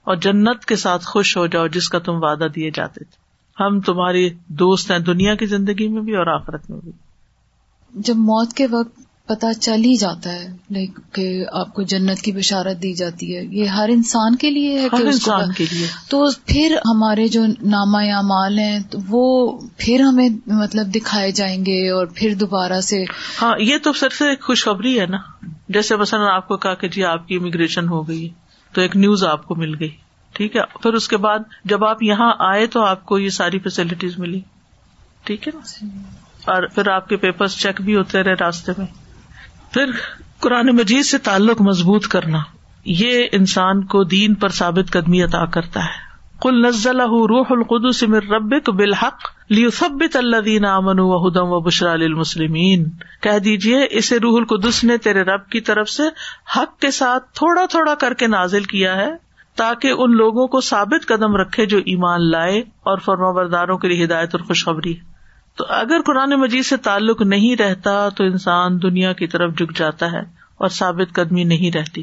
اور 0.06 0.16
جنت 0.16 0.64
کے 0.64 0.76
ساتھ 0.76 1.04
خوش 1.04 1.36
ہو 1.36 1.46
جاؤ 1.46 1.66
جس 1.66 1.88
کا 1.88 1.98
تم 1.98 2.22
وعدہ 2.22 2.46
دیے 2.54 2.70
جاتے 2.70 3.04
تھے۔ 3.04 3.22
ہم 3.56 3.80
تمہاری 3.80 4.28
دوست 4.48 4.90
ہیں 4.90 4.98
دنیا 4.98 5.34
کی 5.34 5.46
زندگی 5.46 5.88
میں 5.88 6.02
بھی 6.02 6.16
اور 6.16 6.26
آخرت 6.26 6.70
میں 6.70 6.78
بھی۔ 6.84 6.92
جب 7.94 8.16
موت 8.16 8.52
کے 8.52 8.66
وقت 8.66 8.98
پتا 9.28 9.52
چل 9.54 9.84
ہی 9.84 9.94
جاتا 9.96 10.32
ہے 10.32 10.46
لائک 10.70 10.98
کہ 11.12 11.24
آپ 11.52 11.72
کو 11.74 11.82
جنت 11.82 12.20
کی 12.22 12.32
بشارت 12.32 12.82
دی 12.82 12.92
جاتی 12.92 13.36
ہے۔ 13.36 13.42
یہ 13.50 13.66
ہر 13.66 13.88
انسان 13.88 14.36
کے 14.36 14.50
لیے 14.50 14.78
ہے 14.78 14.82
ہر 14.82 14.96
کہ 14.96 15.08
اس 15.08 15.24
کو 15.24 15.32
انسان 15.32 15.52
کے 15.52 15.64
لیے۔ 15.72 15.86
تو 16.08 16.24
پھر 16.46 16.76
ہمارے 16.86 17.26
جو 17.28 17.44
نامہ 17.62 18.04
یا 18.04 18.20
مال 18.20 18.58
ہیں 18.58 18.78
تو 18.90 18.98
وہ 19.08 19.24
پھر 19.78 20.00
ہمیں 20.00 20.28
مطلب 20.46 20.94
دکھائے 20.94 21.30
جائیں 21.30 21.58
گے 21.66 21.90
اور 21.90 22.06
پھر 22.14 22.34
دوبارہ 22.34 22.80
سے 22.80 23.04
ہاں 23.42 23.52
یہ 23.58 23.78
تو 23.78 23.92
سر 23.92 24.08
سے 24.08 24.28
ایک 24.28 24.42
خوشخبری 24.42 25.00
ہے 25.00 25.06
نا۔ 25.06 25.18
جیسے 25.68 25.96
مثلاً 25.96 26.26
آپ 26.32 26.48
کو 26.48 26.56
کہا 26.56 26.74
کہ 26.74 26.88
جی 26.88 27.04
آپ 27.04 27.28
کی 27.28 27.36
امیگریشن 27.36 27.88
ہو 27.88 28.08
گئی 28.08 28.28
تو 28.72 28.80
ایک 28.80 28.96
نیوز 28.96 29.24
آپ 29.24 29.44
کو 29.46 29.54
مل 29.54 29.74
گئی 29.80 29.90
ٹھیک 30.34 30.56
ہے؟ 30.56 30.62
پھر 30.82 30.92
اس 30.92 31.08
کے 31.08 31.16
بعد 31.16 31.38
جب 31.64 31.84
آپ 31.84 32.02
یہاں 32.02 32.32
آئے 32.38 32.66
تو 32.66 32.82
آپ 32.82 33.04
کو 33.06 33.18
یہ 33.18 33.28
ساری 33.28 33.58
فیسلٹیز 33.58 34.18
ملی 34.18 34.40
ٹھیک 35.24 35.48
ہے 35.48 35.52
نا؟ 35.56 35.86
اور 36.44 36.66
پھر 36.66 36.88
آپ 36.88 37.08
کے 37.08 37.16
پیپر 37.16 37.46
چیک 37.46 37.80
بھی 37.80 37.96
ہوتے 37.96 38.22
رہے 38.22 38.34
راستے 38.34 38.72
میں۔ 38.78 38.86
پھر 39.74 39.90
قرآن 40.40 40.66
مجید 40.66 41.04
سے 41.04 41.18
تعلق 41.18 41.62
مضبوط 41.62 42.06
کرنا، 42.06 42.38
یہ 42.84 43.26
انسان 43.32 43.84
کو 43.84 44.04
دین 44.04 44.34
پر 44.34 44.48
ثابت 44.48 44.92
قدمی 44.92 45.22
عطا 45.22 45.44
کرتا 45.46 45.80
ہے۔ 45.80 46.02
کل 46.42 46.66
نزل 46.66 47.00
روح 47.00 47.46
القدس 47.50 48.02
من 48.02 48.18
ربک 48.18 48.70
بالحق 48.70 49.30
لیثبت 49.50 50.16
الذین 50.16 50.64
آمنوا 50.64 51.06
وهدى 51.06 51.38
وبشرى 51.38 51.96
للمسلمین 51.96 52.84
کہہ 53.22 53.38
دیجیے، 53.38 53.86
اسے 53.90 54.18
روح 54.18 54.38
القدس 54.38 54.84
نے 54.84 54.96
تیرے 54.96 55.22
رب 55.22 55.48
کی 55.48 55.60
طرف 55.60 55.88
سے 55.88 56.02
حق 56.56 56.78
کے 56.80 56.90
ساتھ 56.90 57.24
تھوڑا 57.34 57.66
تھوڑا 57.70 57.94
کر 57.94 58.14
کے 58.14 58.26
نازل 58.26 58.62
کیا 58.62 58.96
ہے، 58.96 59.10
تاکہ 59.56 59.88
ان 59.88 60.16
لوگوں 60.16 60.46
کو 60.46 60.60
ثابت 60.60 61.06
قدم 61.06 61.36
رکھے 61.36 61.66
جو 61.66 61.78
ایمان 61.78 62.30
لائے 62.30 62.58
اور 62.60 62.98
فرما 62.98 63.30
برداروں 63.30 63.78
کے 63.78 63.88
لیے 63.88 64.04
ہدایت 64.04 64.34
اور 64.34 64.40
خوشخبری۔ 64.40 64.94
تو 65.56 65.64
اگر 65.68 66.00
قرآن 66.06 66.30
مجید 66.30 66.64
سے 66.64 66.76
تعلق 66.76 67.22
نہیں 67.22 67.56
رہتا 67.56 68.08
تو 68.08 68.24
انسان 68.24 68.82
دنیا 68.82 69.12
کی 69.12 69.26
طرف 69.26 69.54
جک 69.54 69.76
جاتا 69.76 70.12
ہے 70.12 70.20
اور 70.58 70.68
ثابت 70.68 71.14
قدمی 71.14 71.44
نہیں 71.44 71.76
رہتی۔ 71.76 72.02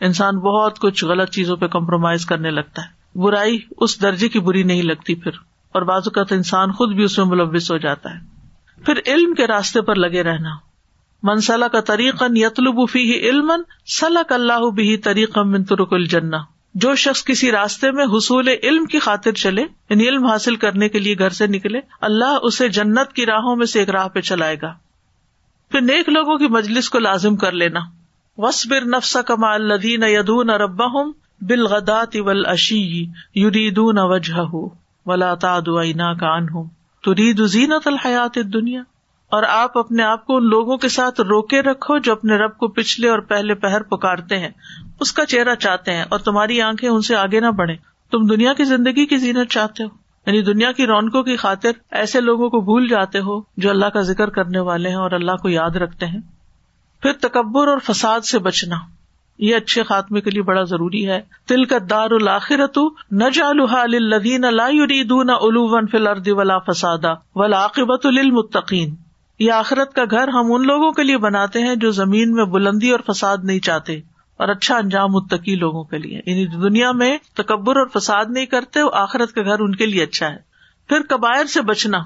انسان 0.00 0.38
بہت 0.38 0.78
کچھ 0.78 1.04
غلط 1.04 1.30
چیزوں 1.30 1.56
پہ 1.56 1.66
کمپرومائز 1.66 2.26
کرنے 2.26 2.50
لگتا 2.50 2.82
ہے۔ 2.82 3.18
برائی 3.18 3.58
اس 3.76 4.02
درجے 4.02 4.28
کی 4.28 4.40
بری 4.40 4.62
نہیں 4.62 4.82
لگتی 4.82 5.14
پھر۔ 5.14 5.30
اور 5.72 5.82
بعض 5.82 6.02
اوقات 6.06 6.32
انسان 6.32 6.72
خود 6.72 6.94
بھی 6.94 7.04
اس 7.04 7.18
میں 7.18 7.26
ملوث 7.26 7.70
ہو 7.70 7.76
جاتا 7.76 8.10
ہے۔ 8.10 8.18
پھر 8.84 8.94
علم 9.06 9.34
کے 9.34 9.46
راستے 9.46 9.80
پر 9.80 9.94
لگے 9.94 10.22
رہنا۔ 10.22 10.50
منسلح 11.22 11.66
کا 11.66 11.80
طریقہ 11.80 12.24
یتلب 12.30 12.90
فی 12.90 13.28
علم 13.28 13.52
صلاح 14.00 14.32
اللہ 14.34 14.70
بھی 14.70 14.96
طریقہ 14.96 15.40
منترک 15.40 15.92
الجنا 15.92 16.57
جو 16.80 16.94
شخص 16.94 17.24
کسی 17.24 17.52
راستے 17.52 17.90
میں 17.90 18.04
حصول 18.04 18.48
علم 18.62 18.84
کی 18.84 18.98
خاطر 18.98 19.32
چلے 19.32 19.62
یعنی 19.62 20.08
علم 20.08 20.26
حاصل 20.26 20.56
کرنے 20.56 20.88
کے 20.88 20.98
لیے 20.98 21.18
گھر 21.18 21.30
سے 21.30 21.46
نکلے، 21.46 21.80
اللہ 22.00 22.38
اسے 22.42 22.68
جنت 22.68 23.12
کی 23.12 23.26
راہوں 23.26 23.56
میں 23.56 23.66
سے 23.66 23.78
ایک 23.78 23.90
راہ 23.90 24.08
پہ 24.08 24.20
چلائے 24.20 24.56
گا۔ 24.62 24.74
پھر 25.70 25.80
نیک 25.80 26.08
لوگوں 26.08 26.38
کی 26.38 26.46
مجلس 26.46 26.90
کو 26.90 26.98
لازم 26.98 27.36
کر 27.36 27.52
لینا۔ 27.52 27.80
وسبر 28.36 28.80
نفسا 28.80 29.22
کما 29.22 29.54
الدین 29.54 30.02
یدون 30.02 30.50
ربا 30.50 30.84
ہوں 30.84 31.12
بالغدات 31.40 32.16
ول 32.16 32.46
اشی 32.46 33.02
یریدون 33.34 33.98
وجہ 33.98 34.54
ولا 35.06 35.34
تعدینا 35.34 36.14
کا 36.14 36.26
ان 36.26 36.44
ہوں 36.44 36.64
ترید 37.04 37.46
زینت 37.46 37.86
الحیات 37.86 38.38
دنیا 38.52 38.82
اور 39.30 39.42
آپ 39.42 39.78
اپنے 39.78 40.02
آپ 40.02 40.26
کو 40.26 40.36
ان 40.36 40.48
لوگوں 40.48 40.76
کے 40.76 40.88
ساتھ 40.88 41.20
روکے 41.20 41.62
رکھو 41.62 41.98
جو 41.98 42.12
اپنے 42.12 42.36
رب 42.36 42.56
کو 42.56 42.68
پچھلے 42.68 43.08
اور 43.08 43.18
پہلے 43.18 43.54
پہر 43.54 43.82
پکارتے 43.82 44.38
ہیں۔ 44.38 44.50
اس 45.00 45.12
کا 45.12 45.26
چہرہ 45.26 45.54
چاہتے 45.54 45.94
ہیں 45.94 46.04
اور 46.08 46.18
تمہاری 46.18 46.62
آنکھیں 46.62 46.88
ان 46.88 47.00
سے 47.00 47.16
آگے 47.16 47.40
نہ 47.40 47.46
بڑھے 47.46 47.74
تم 48.10 48.26
دنیا 48.26 48.52
کی 48.52 48.64
زندگی 48.64 49.06
کی 49.06 49.16
زینت 49.16 49.50
چاہتے 49.50 49.84
ہو۔ 49.84 49.88
یعنی 50.26 50.42
دنیا 50.42 50.72
کی 50.72 50.86
رونقوں 50.86 51.22
کی 51.22 51.36
خاطر 51.36 51.70
ایسے 51.90 52.20
لوگوں 52.20 52.50
کو 52.50 52.60
بھول 52.60 52.88
جاتے 52.88 53.18
ہو 53.18 53.40
جو 53.56 53.70
اللہ 53.70 53.86
کا 53.86 54.00
ذکر 54.00 54.28
کرنے 54.28 54.58
والے 54.58 54.88
ہیں 54.88 54.96
اور 54.96 55.10
اللہ 55.10 55.32
کو 55.32 55.48
یاد 55.48 55.70
رکھتے 55.70 56.06
ہیں۔ 56.06 56.20
پھر 57.02 57.12
تکبر 57.12 57.68
اور 57.68 57.78
فساد 57.78 58.20
سے 58.20 58.38
بچنا، 58.38 58.76
یہ 59.38 59.56
اچھے 59.56 59.82
خاتمے 59.82 60.20
کے 60.20 60.30
لیے 60.30 60.42
بڑا 60.42 60.62
ضروری 60.62 61.08
ہے۔ 61.08 61.20
تل 61.46 61.64
کا 61.64 61.76
دار 61.90 62.10
الآخرت 62.10 62.78
نہ 63.10 63.24
جالحا 63.34 63.82
الدین 63.82 64.44
اللہ 64.44 65.32
الوون 65.32 65.86
فل 65.86 66.06
ارد 66.06 66.28
ولا 66.28 66.58
فسادا 66.58 67.12
ولا 67.34 67.62
عاقبت 67.62 68.06
المتقین 68.06 68.94
یہ 69.38 69.52
آخرت 69.52 69.94
کا 69.94 70.04
گھر 70.10 70.28
ہم 70.28 70.52
ان 70.52 70.66
لوگوں 70.66 70.92
کے 70.92 71.02
لیے 71.02 71.18
بناتے 71.18 71.62
ہیں 71.62 71.76
جو 71.76 71.90
زمین 71.90 72.32
میں 72.32 72.44
بلندی 72.44 72.90
اور 72.90 73.12
فساد 73.12 73.38
نہیں 73.42 73.58
چاہتے 73.58 73.96
اور 74.36 74.48
اچھا 74.48 74.76
انجام 74.76 75.12
متقی 75.12 75.54
لوگوں 75.54 75.84
کے 75.84 75.98
لیے۔ 75.98 76.20
یعنی 76.26 76.46
دنیا 76.46 76.92
میں 76.92 77.18
تکبر 77.34 77.76
اور 77.76 77.86
فساد 77.86 78.24
نہیں 78.28 78.46
کرتے 78.46 78.80
آخرت 78.92 79.32
کا 79.32 79.42
گھر 79.42 79.60
ان 79.60 79.74
کے 79.74 79.86
لیے 79.86 80.02
اچھا 80.02 80.30
ہے۔ 80.30 80.36
پھر 80.88 81.00
کبائر 81.08 81.44
سے 81.44 81.62
بچنا۔ 81.62 81.98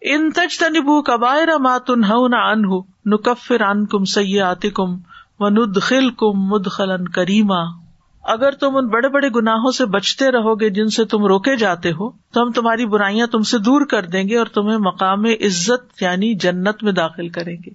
ان 0.00 0.30
تج 0.30 0.58
تنبو 0.58 1.02
کبائر 1.02 1.48
ماتن 1.58 2.04
ان 2.04 2.62
نکفر 3.06 3.60
ان 3.60 3.86
کم 3.86 4.04
سیات 4.04 4.62
کم 4.74 4.96
و 5.38 5.48
ندخل 5.48 6.10
کم 6.10 6.32
مدخل 6.34 7.06
کریما۔ 7.06 7.79
اگر 8.22 8.50
تم 8.50 8.76
ان 8.76 8.86
بڑے 8.86 9.08
بڑے 9.08 9.28
گناہوں 9.28 9.70
سے 9.70 9.86
بچتے 9.86 10.30
رہو 10.30 10.60
گے 10.60 10.70
جن 10.70 10.88
سے 10.88 11.04
تم 11.04 11.24
روکے 11.24 11.56
جاتے 11.56 11.90
ہو، 11.90 12.10
تو 12.10 12.42
ہم 12.42 12.50
تمہاری 12.50 12.86
برائیاں 12.86 13.26
تم 13.26 13.42
سے 13.42 13.58
دور 13.58 13.86
کر 13.86 14.06
دیں 14.06 14.28
گے 14.28 14.38
اور 14.38 14.46
تمہیں 14.46 14.78
مقام 14.78 15.24
عزت 15.24 16.02
یعنی 16.02 16.34
جنت 16.34 16.82
میں 16.82 16.92
داخل 16.92 17.28
کریں 17.28 17.56
گے۔ 17.66 17.70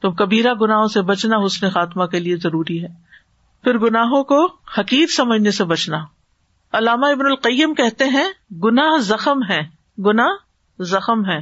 تو 0.00 0.10
کبیرہ 0.10 0.54
گناہوں 0.54 0.86
سے 0.86 1.02
بچنا 1.02 1.36
حسن 1.46 1.70
خاتمہ 1.70 2.04
کے 2.04 2.18
لیے 2.18 2.36
ضروری 2.36 2.82
ہے۔ 2.82 2.88
پھر 3.64 3.78
گناہوں 3.78 4.24
کو 4.24 4.46
حقیق 4.78 5.10
سمجھنے 5.10 5.50
سے 5.50 5.64
بچنا۔ 5.64 6.04
علامہ 6.72 7.06
ابن 7.06 7.26
القیم 7.26 7.74
کہتے 7.74 8.04
ہیں، 8.04 8.54
گناہ 8.64 8.98
زخم 8.98 9.40
ہے 9.48 9.60
گناہ 10.02 10.30
زخم 10.82 11.30
ہے 11.30 11.38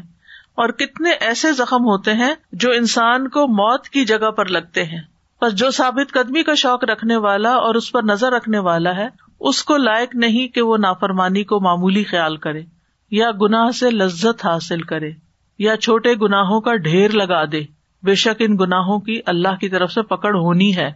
اور 0.54 0.68
کتنے 0.68 1.10
ایسے 1.10 1.52
زخم 1.52 1.84
ہوتے 1.84 2.12
ہیں 2.12 2.34
جو 2.52 2.70
انسان 2.70 3.28
کو 3.28 3.48
موت 3.48 3.88
کی 3.88 4.04
جگہ 4.04 4.30
پر 4.30 4.46
لگتے 4.46 4.84
ہیں۔ 4.84 5.00
پر 5.40 5.50
جو 5.50 5.70
ثابت 5.70 6.12
قدمی 6.12 6.42
کا 6.42 6.54
شوق 6.54 6.84
رکھنے 6.84 7.16
والا 7.16 7.50
اور 7.50 7.74
اس 7.74 7.92
پر 7.92 8.02
نظر 8.02 8.32
رکھنے 8.32 8.58
والا 8.58 8.96
ہے، 8.96 9.08
اس 9.40 9.64
کو 9.64 9.76
لائق 9.76 10.14
نہیں 10.14 10.48
کہ 10.48 10.62
وہ 10.62 10.76
نافرمانی 10.76 11.44
کو 11.44 11.60
معمولی 11.60 12.04
خیال 12.04 12.36
کرے، 12.36 12.62
یا 13.10 13.30
گناہ 13.30 13.70
سے 13.70 13.90
لذت 13.90 14.46
حاصل 14.46 14.82
کرے، 14.82 15.10
یا 15.58 15.76
چھوٹے 15.76 16.14
گناہوں 16.14 16.60
کا 16.60 16.76
ڈھیر 16.76 17.10
لگا 17.10 17.44
دے۔ 17.44 17.60
بے 18.02 18.14
شک 18.14 18.42
ان 18.42 18.56
گناہوں 18.60 19.00
کی 19.00 19.20
اللہ 19.26 19.56
کی 19.60 19.68
طرف 19.68 19.92
سے 19.92 20.02
پکڑ 20.02 20.34
ہونی 20.34 20.76
ہے۔ 20.76 20.92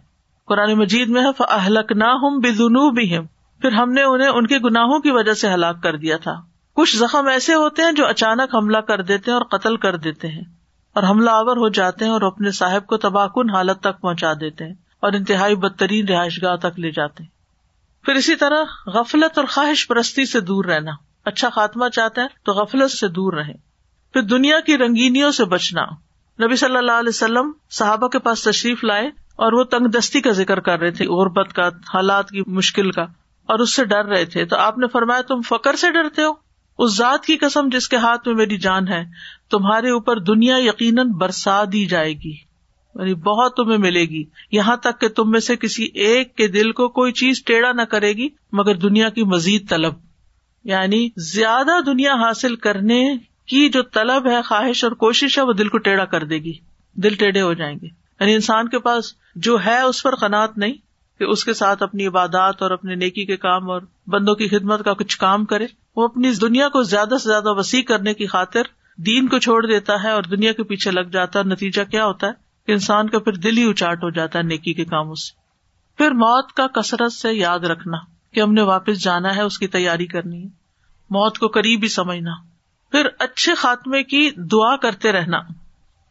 قرآن 0.47 0.73
مجید 0.73 1.09
میں 1.09 1.23
اہلک 1.39 1.91
نہ 1.91 2.03
ہوں 2.03 2.41
بے 2.41 2.51
جنوب 2.51 2.95
بھی 2.95 3.17
پھر 3.61 3.71
ہم 3.71 3.91
نے 3.91 4.03
انہیں 4.03 4.27
ان 4.27 4.47
کے 4.47 4.57
گناہوں 4.57 4.99
کی 4.99 5.11
وجہ 5.11 5.33
سے 5.33 5.53
ہلاک 5.53 5.83
کر 5.83 5.95
دیا 5.95 6.17
تھا۔ 6.17 6.33
کچھ 6.73 6.97
زخم 6.97 7.27
ایسے 7.27 7.53
ہوتے 7.53 7.81
ہیں 7.81 7.91
جو 7.91 8.07
اچانک 8.07 8.55
حملہ 8.55 8.77
کر 8.77 9.01
دیتے 9.01 9.31
ہیں 9.31 9.37
اور 9.37 9.57
قتل 9.57 9.75
کر 9.75 9.95
دیتے 9.95 10.27
ہیں۔ 10.27 10.43
اور 10.95 11.03
حملہ 11.03 11.29
آور 11.29 11.57
ہو 11.57 11.69
جاتے 11.69 12.05
ہیں 12.05 12.11
اور 12.11 12.21
اپنے 12.21 12.51
صاحب 12.51 12.87
کو 12.87 12.97
تباہ 12.97 13.27
کن 13.27 13.49
حالت 13.49 13.79
تک 13.79 14.01
پہنچا 14.01 14.33
دیتے 14.33 14.65
ہیں 14.65 14.73
اور 14.99 15.13
انتہائی 15.13 15.55
بدترین 15.55 16.07
رہائش 16.07 16.43
گاہ 16.43 16.55
تک 16.55 16.79
لے 16.79 16.91
جاتے 16.91 17.23
ہیں۔ 17.23 17.29
پھر 18.05 18.13
اسی 18.13 18.35
طرح 18.35 18.63
غفلت 18.87 19.37
اور 19.37 19.45
خواہش 19.45 19.87
پرستی 19.87 20.25
سے 20.25 20.39
دور 20.39 20.65
رہنا۔ 20.65 20.91
اچھا 21.25 21.49
خاتمہ 21.49 21.89
چاہتے 21.89 22.21
ہیں 22.21 22.27
تو 22.45 22.51
غفلت 22.51 22.91
سے 22.91 23.07
دور 23.07 23.33
رہے 23.33 23.53
پھر 24.13 24.21
دنیا 24.21 24.59
کی 24.59 24.77
رنگینیوں 24.77 25.31
سے 25.31 25.45
بچنا۔ 25.45 25.81
نبی 26.45 26.55
صلی 26.55 26.77
اللہ 26.77 26.91
علیہ 26.91 27.09
وسلم 27.09 27.51
صحابہ 27.69 28.07
کے 28.07 28.19
پاس 28.19 28.43
تشریف 28.43 28.83
لائے 28.83 29.07
اور 29.35 29.53
وہ 29.53 29.63
تنگ 29.63 29.87
دستی 29.87 30.21
کا 30.21 30.31
ذکر 30.31 30.59
کر 30.59 30.79
رہے 30.79 30.91
تھے، 30.91 31.05
غربت 31.05 31.53
کا، 31.53 31.67
حالات 31.67 32.29
کی 32.29 32.41
مشکل 32.47 32.91
کا۔ 32.91 33.01
اور 33.45 33.59
اس 33.59 33.75
سے 33.75 33.85
ڈر 33.85 34.05
رہے 34.05 34.25
تھے۔ 34.25 34.45
تو 34.45 34.57
آپ 34.57 34.77
نے 34.77 34.87
فرمایا، 34.87 35.21
تم 35.21 35.41
فکر 35.41 35.75
سے 35.75 35.91
ڈرتے 35.91 36.23
ہو؟ 36.23 36.42
اس 36.77 36.97
ذات 36.97 37.25
کی 37.25 37.37
قسم 37.37 37.69
جس 37.71 37.89
کے 37.89 37.97
ہاتھ 37.97 38.27
میں 38.27 38.35
میری 38.35 38.57
جان 38.57 38.87
ہے، 38.87 39.05
تمہارے 39.51 39.89
اوپر 39.89 40.19
دنیا 40.19 40.57
یقیناً 40.57 41.09
برسا 41.09 41.63
دی 41.71 41.85
جائے 41.85 42.13
گی۔ 42.13 42.53
یعنی 42.95 43.13
بہت 43.13 43.55
تمہیں 43.55 43.77
ملے 43.77 44.05
گی۔ 44.05 44.23
یہاں 44.51 44.77
تک 44.77 45.01
کہ 45.01 45.07
تم 45.07 45.31
میں 45.31 45.39
سے 45.39 45.55
کسی 45.55 45.83
ایک 45.93 46.35
کے 46.35 46.47
دل 46.47 46.71
کو 46.71 46.87
کوئی 46.87 47.11
چیز 47.11 47.43
ٹیڑھا 47.43 47.71
نہ 47.71 47.81
کرے 47.81 48.13
گی، 48.13 48.29
مگر 48.51 48.75
دنیا 48.75 49.09
کی 49.09 49.23
مزید 49.23 49.69
طلب۔ 49.69 49.93
یعنی 50.63 51.09
زیادہ 51.17 51.81
دنیا 51.85 52.13
حاصل 52.13 52.55
کرنے 52.55 53.17
کی 53.45 53.69
جو 53.69 53.83
طلب 53.83 54.27
ہے، 54.27 54.41
خواہش 54.41 54.83
اور 54.83 54.91
کوشش 54.91 55.37
ہے، 55.37 55.43
وہ 55.43 55.53
دل 55.53 55.67
کو 55.67 55.77
ٹیڑھا 55.77 56.05
کر 56.05 56.23
دے 56.23 56.37
گی۔ 56.37 56.53
دل 56.93 57.15
ٹیڑھے 57.15 57.41
ہو 57.41 57.53
جائیں 57.53 57.75
گے۔ 57.81 57.87
یعنی 58.19 58.33
انسان 58.33 58.67
کے 58.67 58.79
پاس 58.79 59.13
جو 59.35 59.57
ہے، 59.65 59.81
اس 59.81 60.03
پر 60.03 60.15
قناط 60.15 60.57
نہیں 60.57 60.73
کہ 61.19 61.23
اس 61.23 61.45
کے 61.45 61.53
ساتھ 61.53 61.83
اپنی 61.83 62.07
عبادات 62.07 62.61
اور 62.61 62.71
اپنے 62.71 62.95
نیکی 62.95 63.25
کے 63.25 63.37
کام 63.37 63.69
اور 63.69 63.81
بندوں 64.07 64.35
کی 64.35 64.47
خدمت 64.47 64.85
کا 64.85 64.93
کچھ 64.93 65.17
کام 65.17 65.45
کرے۔ 65.45 65.65
وہ 65.95 66.03
اپنی 66.03 66.27
اس 66.27 66.41
دنیا 66.41 66.69
کو 66.69 66.83
زیادہ 66.83 67.17
سے 67.23 67.29
زیادہ 67.29 67.53
وسیع 67.53 67.81
کرنے 67.81 68.13
کی 68.13 68.27
خاطر 68.27 68.61
دین 68.97 69.27
کو 69.27 69.39
چھوڑ 69.39 69.65
دیتا 69.65 70.03
ہے 70.03 70.11
اور 70.11 70.23
دنیا 70.23 70.53
کے 70.53 70.63
پیچھے 70.63 70.91
لگ 70.91 70.99
جاتا 70.99 71.39
ہے۔ 71.39 71.43
نتیجہ 71.43 71.83
کیا 71.83 72.05
ہوتا 72.05 72.27
ہے؟ 72.27 72.31
کہ 72.67 72.71
انسان 72.71 73.09
کا 73.09 73.19
پھر 73.19 73.33
دل 73.33 73.57
ہی 73.57 73.69
اچاٹ 73.69 74.03
ہو 74.03 74.09
جاتا 74.09 74.39
ہے 74.39 74.43
نیکی 74.43 74.73
کے 74.73 74.85
کاموں 74.85 75.15
سے۔ 75.15 75.31
پھر 75.97 76.11
موت 76.11 76.53
کا 76.53 76.67
کثرت 76.67 77.13
سے 77.13 77.33
یاد 77.33 77.59
رکھنا 77.59 77.97
کہ 78.33 78.39
ہم 78.39 78.53
نے 78.53 78.61
واپس 78.61 79.03
جانا 79.03 79.35
ہے، 79.35 79.41
اس 79.41 79.59
کی 79.59 79.67
تیاری 79.67 80.05
کرنی 80.05 80.43
ہے۔ 80.43 80.49
موت 81.09 81.37
کو 81.37 81.47
قریب 81.47 81.79
ہی 81.83 81.87
سمجھنا۔ 81.87 82.31
پھر 82.91 83.07
اچھے 83.19 83.55
خاتمے 83.55 84.03
کی 84.03 84.29
دعا 84.37 84.75
کرتے 84.75 85.11
رہنا۔ 85.11 85.37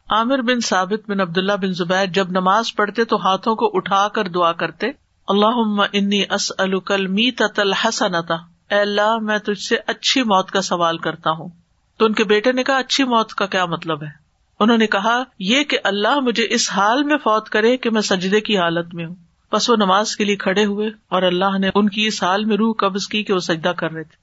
عامر 0.09 0.41
بن 0.41 0.59
ثابت 0.59 1.09
بن 1.09 1.19
عبد 1.19 1.37
اللہ 1.37 1.53
بن 1.53 1.73
زبیر 1.73 2.05
جب 2.05 2.29
نماز 2.29 2.75
پڑھتے 2.75 3.05
تو 3.05 3.15
ہاتھوں 3.15 3.55
کو 3.55 3.71
اٹھا 3.73 4.07
کر 4.07 4.27
دعا 4.27 4.51
کرتے 4.51 4.87
اللہ 5.27 5.85
انی 5.93 6.23
اس 6.29 6.51
الکل 6.57 7.07
می 7.07 7.31
تل 7.31 7.73
حسنتا 7.73 8.52
اے 8.69 8.79
اللہ، 8.79 9.17
میں 9.21 9.37
تجھ 9.37 9.59
سے 9.59 9.77
اچھی 9.87 10.23
موت 10.23 10.51
کا 10.51 10.61
سوال 10.61 10.97
کرتا 10.97 11.31
ہوں۔ 11.31 11.49
تو 11.97 12.05
ان 12.05 12.13
کے 12.13 12.23
بیٹے 12.23 12.51
نے 12.51 12.63
کہا، 12.63 12.77
اچھی 12.77 13.03
موت 13.03 13.33
کا 13.33 13.45
کیا 13.45 13.65
مطلب 13.65 14.03
ہے؟ 14.03 14.23
انہوں 14.59 14.77
نے 14.77 14.87
کہا، 14.87 15.23
یہ 15.39 15.63
کہ 15.63 15.77
اللہ 15.83 16.19
مجھے 16.19 16.47
اس 16.49 16.71
حال 16.71 17.03
میں 17.03 17.17
فوت 17.17 17.49
کرے 17.49 17.77
کہ 17.77 17.89
میں 17.89 18.01
سجدے 18.01 18.39
کی 18.39 18.57
حالت 18.57 18.93
میں 18.93 19.05
ہوں۔ 19.05 19.15
بس 19.51 19.69
وہ 19.69 19.75
نماز 19.75 20.15
کے 20.15 20.25
لیے 20.25 20.35
کھڑے 20.35 20.65
ہوئے 20.65 20.87
اور 21.09 21.21
اللہ 21.21 21.57
نے 21.57 21.69
ان 21.75 21.89
کی 21.89 22.05
اس 22.05 22.23
حال 22.23 22.45
میں 22.45 22.57
روح 22.57 22.75
قبض 22.77 23.07
کی 23.07 23.23
کہ 23.23 23.33
وہ 23.33 23.39
سجدہ 23.39 23.69
کر 23.69 23.91
رہے 23.91 24.03
تھے۔ 24.03 24.15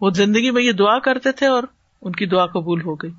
وہ 0.00 0.10
زندگی 0.10 0.50
میں 0.50 0.62
یہ 0.62 0.72
دعا 0.72 0.98
کرتے 0.98 1.32
تھے 1.32 1.46
اور 1.46 1.62
ان 2.02 2.12
کی 2.12 2.26
دعا 2.26 2.46
قبول 2.46 2.80
ہو 2.80 2.94
گئی۔ 2.94 3.10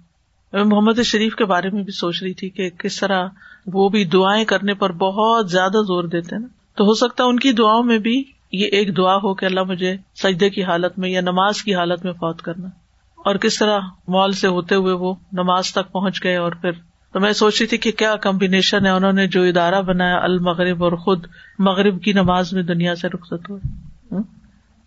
میں 0.53 0.63
محمد 0.63 1.01
شریف 1.03 1.35
کے 1.35 1.45
بارے 1.45 1.69
میں 1.69 1.83
بھی 1.83 1.91
سوچ 1.91 2.23
رہی 2.23 2.33
تھی 2.33 2.49
کہ 2.49 2.69
کس 2.69 2.99
طرح 2.99 3.27
وہ 3.65 3.89
بھی 3.89 4.05
دعائیں 4.05 4.45
کرنے 4.45 4.73
پر 4.73 4.91
بہت 4.91 5.51
زیادہ 5.51 5.81
زور 5.87 6.03
دیتے 6.03 6.37
نا۔ 6.37 6.47
تو 6.75 6.83
ہو 6.83 6.93
سکتا 6.93 7.23
ہے 7.23 7.29
ان 7.29 7.39
کی 7.39 7.51
دعاؤں 7.51 7.83
میں 7.83 7.97
بھی 7.97 8.23
یہ 8.51 8.67
ایک 8.67 8.97
دعا 8.97 9.15
ہو 9.15 9.33
کہ 9.33 9.45
اللہ 9.45 9.63
مجھے 9.63 9.97
سجدے 10.15 10.49
کی 10.49 10.63
حالت 10.63 10.99
میں 10.99 11.09
یا 11.09 11.21
نماز 11.21 11.63
کی 11.63 11.75
حالت 11.75 12.05
میں 12.05 12.13
فوت 12.13 12.41
کرنا۔ 12.41 12.67
اور 13.17 13.35
کس 13.35 13.59
طرح 13.59 13.79
مال 14.07 14.31
سے 14.31 14.47
ہوتے 14.47 14.75
ہوئے 14.75 14.93
وہ 14.93 15.13
نماز 15.31 15.71
تک 15.71 15.91
پہنچ 15.91 16.23
گئے 16.23 16.35
اور 16.35 16.51
پھر 16.51 16.71
تو 17.13 17.19
میں 17.19 17.31
سوچ 17.31 17.57
رہی 17.59 17.67
تھی 17.67 17.77
کہ 17.77 17.91
کیا 17.91 18.15
کمبینیشن 18.15 18.85
ہے، 18.85 18.91
انہوں 18.91 19.13
نے 19.13 19.27
جو 19.27 19.43
ادارہ 19.43 19.81
بنایا، 19.81 20.19
المغرب 20.19 20.83
اور 20.83 20.91
خود 20.91 21.25
مغرب 21.59 22.03
کی 22.03 22.13
نماز 22.13 22.53
میں 22.53 22.63
دنیا 22.63 22.95
سے 22.95 23.07
رخصت 23.07 23.49
ہوئے۔ 23.49 23.59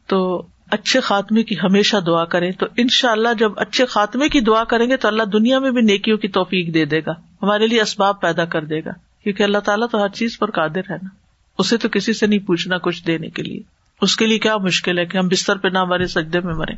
تو 0.07 0.47
اچھے 0.71 1.01
خاتمے 1.01 1.43
کی 1.43 1.55
ہمیشہ 1.55 1.97
دعا 1.97 2.25
کریں۔ 2.25 2.53
تو 2.53 2.67
ان 2.77 2.89
شاء 2.89 3.11
اللہ 3.11 3.29
جب 3.39 3.53
اچھے 3.57 3.87
خاتمے 3.87 4.29
کی 4.29 4.41
دعا 4.41 4.65
کریں 4.65 4.91
گے 4.91 4.97
تو 4.97 5.09
اللہ 5.09 5.23
دنیا 5.23 5.59
میں 5.59 5.71
بھی 5.71 5.83
نیکیوں 5.83 6.19
کی 6.19 6.29
توفیق 6.29 6.75
دے 6.75 6.85
دے 6.85 7.01
گا۔ 7.07 7.13
ہمارے 7.43 7.67
لیے 7.67 7.81
اسباب 7.81 8.21
پیدا 8.21 8.45
کر 8.45 8.65
دے 8.65 8.81
گا۔ 8.85 8.91
کیونکہ 9.25 9.43
اللہ 9.43 9.59
تعالیٰ 9.59 9.87
تو 9.93 10.03
ہر 10.03 10.09
چیز 10.09 10.39
پر 10.39 10.51
قادر 10.51 10.91
ہے 10.91 10.95
نا۔ 10.95 11.20
اسے 11.61 11.77
تو 11.77 11.89
کسی 11.89 12.13
سے 12.13 12.27
نہیں 12.27 12.47
پوچھنا 12.47 12.79
کچھ 12.79 13.07
دینے 13.07 13.31
کے 13.31 13.43
لیے۔ 13.43 13.61
اس 14.03 14.17
کے 14.17 14.27
لیے 14.27 14.39
کیا 14.39 14.57
مشکل 14.57 14.99
ہے 14.99 15.07
کہ 15.07 15.19
ہم 15.19 15.29
بستر 15.29 15.57
پہ 15.57 15.69
نہ 15.69 15.85
مرے، 15.85 16.07
سجدے 16.07 16.41
میں 16.41 16.55
مرے؟ 16.55 16.75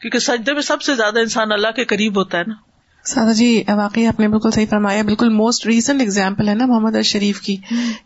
کیونکہ 0.00 0.18
سجدے 0.18 0.52
میں 0.52 0.62
سب 0.62 0.82
سے 0.82 0.94
زیادہ 0.94 1.18
انسان 1.18 1.52
اللہ 1.52 1.70
کے 1.76 1.84
قریب 1.84 2.16
ہوتا 2.16 2.38
ہے 2.38 2.42
نا۔ 2.46 2.54
سادہ 3.04 3.32
جی 3.32 3.62
واقعی 3.68 4.06
آپ 4.06 4.20
نے 4.20 4.28
بالکل 4.28 4.50
صحیح 4.50 4.66
فرمایا، 4.70 5.02
بالکل 5.02 5.28
موسٹ 5.28 5.66
ریسنٹ 5.66 6.02
اگزامپل 6.02 6.48
ہے 6.48 6.54
نا 6.54 6.66
محمد 6.66 7.00
شریف 7.04 7.40
کی، 7.40 7.56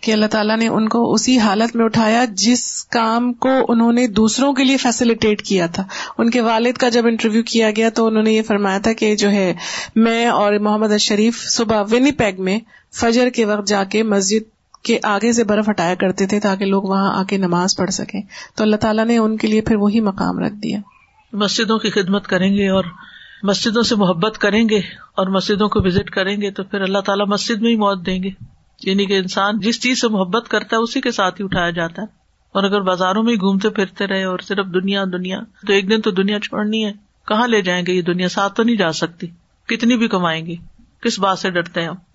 کہ 0.00 0.12
اللہ 0.12 0.26
تعالیٰ 0.26 0.56
نے 0.58 0.68
ان 0.68 0.88
کو 0.88 1.12
اسی 1.12 1.38
حالت 1.38 1.76
میں 1.76 1.84
اٹھایا 1.84 2.24
جس 2.32 2.84
کام 2.84 3.32
کو 3.32 3.48
انہوں 3.68 3.92
نے 3.92 4.06
دوسروں 4.06 4.52
کے 4.52 4.64
لیے 4.64 4.76
فیسلٹیٹ 4.76 5.42
کیا 5.42 5.66
تھا۔ 5.66 5.84
ان 6.18 6.30
کے 6.30 6.40
والد 6.40 6.72
کا 6.72 6.88
جب 6.88 7.06
انٹرویو 7.06 7.42
کیا 7.42 7.70
گیا 7.70 7.88
تو 7.88 8.06
انہوں 8.06 8.22
نے 8.22 8.32
یہ 8.32 8.42
فرمایا 8.42 8.78
تھا 8.78 8.92
کہ 8.92 9.14
جو 9.16 9.30
ہے، 9.30 9.52
میں 9.96 10.26
اور 10.26 10.58
محمد 10.60 10.98
شریف 11.00 11.42
صبح 11.48 11.82
ونی 11.90 12.12
پیگ 12.12 12.42
میں 12.42 12.58
فجر 12.94 13.30
کے 13.30 13.44
وقت 13.44 13.68
جا 13.68 13.84
کے 13.84 14.02
مسجد 14.02 14.55
کے 14.86 14.98
آگے 15.02 15.32
سے 15.32 15.44
برف 15.44 15.68
ہٹایا 15.70 15.94
کرتے 15.94 16.26
تھے 16.26 16.40
تاکہ 16.40 16.64
لوگ 16.64 16.82
وہاں 16.82 17.20
آ 17.20 17.22
کے 17.22 17.36
نماز 17.36 17.76
پڑھ 17.76 17.90
سکیں۔ 17.90 18.22
تو 18.56 18.64
اللہ 18.64 18.76
تعالیٰ 18.76 19.06
نے 19.06 19.18
ان 19.18 19.36
کے 19.36 19.48
لیے 19.48 19.60
پھر 19.60 19.76
وہی 19.76 20.00
مقام 20.00 20.38
رکھ 20.38 20.54
دیا۔ 20.54 20.78
مسجدوں 21.32 21.78
کی 21.78 21.90
خدمت 21.90 22.26
کریں 22.26 22.54
گے 22.54 22.68
اور 22.68 22.84
مسجدوں 23.42 23.82
سے 23.82 23.96
محبت 23.96 24.38
کریں 24.38 24.68
گے 24.68 24.78
اور 25.16 25.26
مسجدوں 25.26 25.68
کو 25.68 25.80
وزٹ 25.82 26.10
کریں 26.10 26.40
گے 26.40 26.50
تو 26.50 26.64
پھر 26.64 26.80
اللہ 26.80 26.98
تعالیٰ 26.98 27.26
مسجد 27.26 27.62
میں 27.62 27.70
ہی 27.70 27.76
موت 27.76 28.06
دیں 28.06 28.22
گے۔ 28.22 28.30
یعنی 28.82 29.06
کہ 29.06 29.18
انسان 29.18 29.60
جس 29.60 29.82
چیز 29.82 30.00
سے 30.00 30.08
محبت 30.08 30.48
کرتا 30.48 30.76
ہے 30.76 30.80
اسی 30.80 31.00
کے 31.00 31.10
ساتھ 31.10 31.40
ہی 31.40 31.44
اٹھایا 31.44 31.70
جاتا 31.70 32.02
ہے۔ 32.02 32.06
اور 32.52 32.64
اگر 32.64 32.80
بازاروں 32.80 33.22
میں 33.22 33.32
ہی 33.32 33.36
گھومتے 33.36 33.68
پھرتے 33.68 34.06
رہے 34.06 34.24
اور 34.24 34.38
صرف 34.38 34.66
دنیا 34.66 35.04
دنیا، 35.04 35.40
تو 35.66 35.72
ایک 35.72 35.90
دن 35.90 36.00
تو 36.00 36.10
دنیا 36.10 36.40
چھوڑنی 36.40 36.84
ہے۔ 36.84 36.92
کہاں 37.28 37.48
لے 37.48 37.62
جائیں 37.62 37.86
گے 37.86 37.92
یہ 37.92 38.02
دنیا؟ 38.02 38.28
ساتھ 38.28 38.54
تو 38.54 38.62
نہیں 38.62 38.76
جا 38.76 38.92
سکتی۔ 38.92 39.26
کتنی 39.66 39.96
بھی 39.96 40.08
کمائیں 40.08 40.46
گے۔ 40.46 40.54
کس 41.02 41.18
بات 41.18 41.38
سے 41.38 41.50
ڈرتے 41.50 41.80
ہیں 41.80 41.88
ہم؟ 41.88 42.05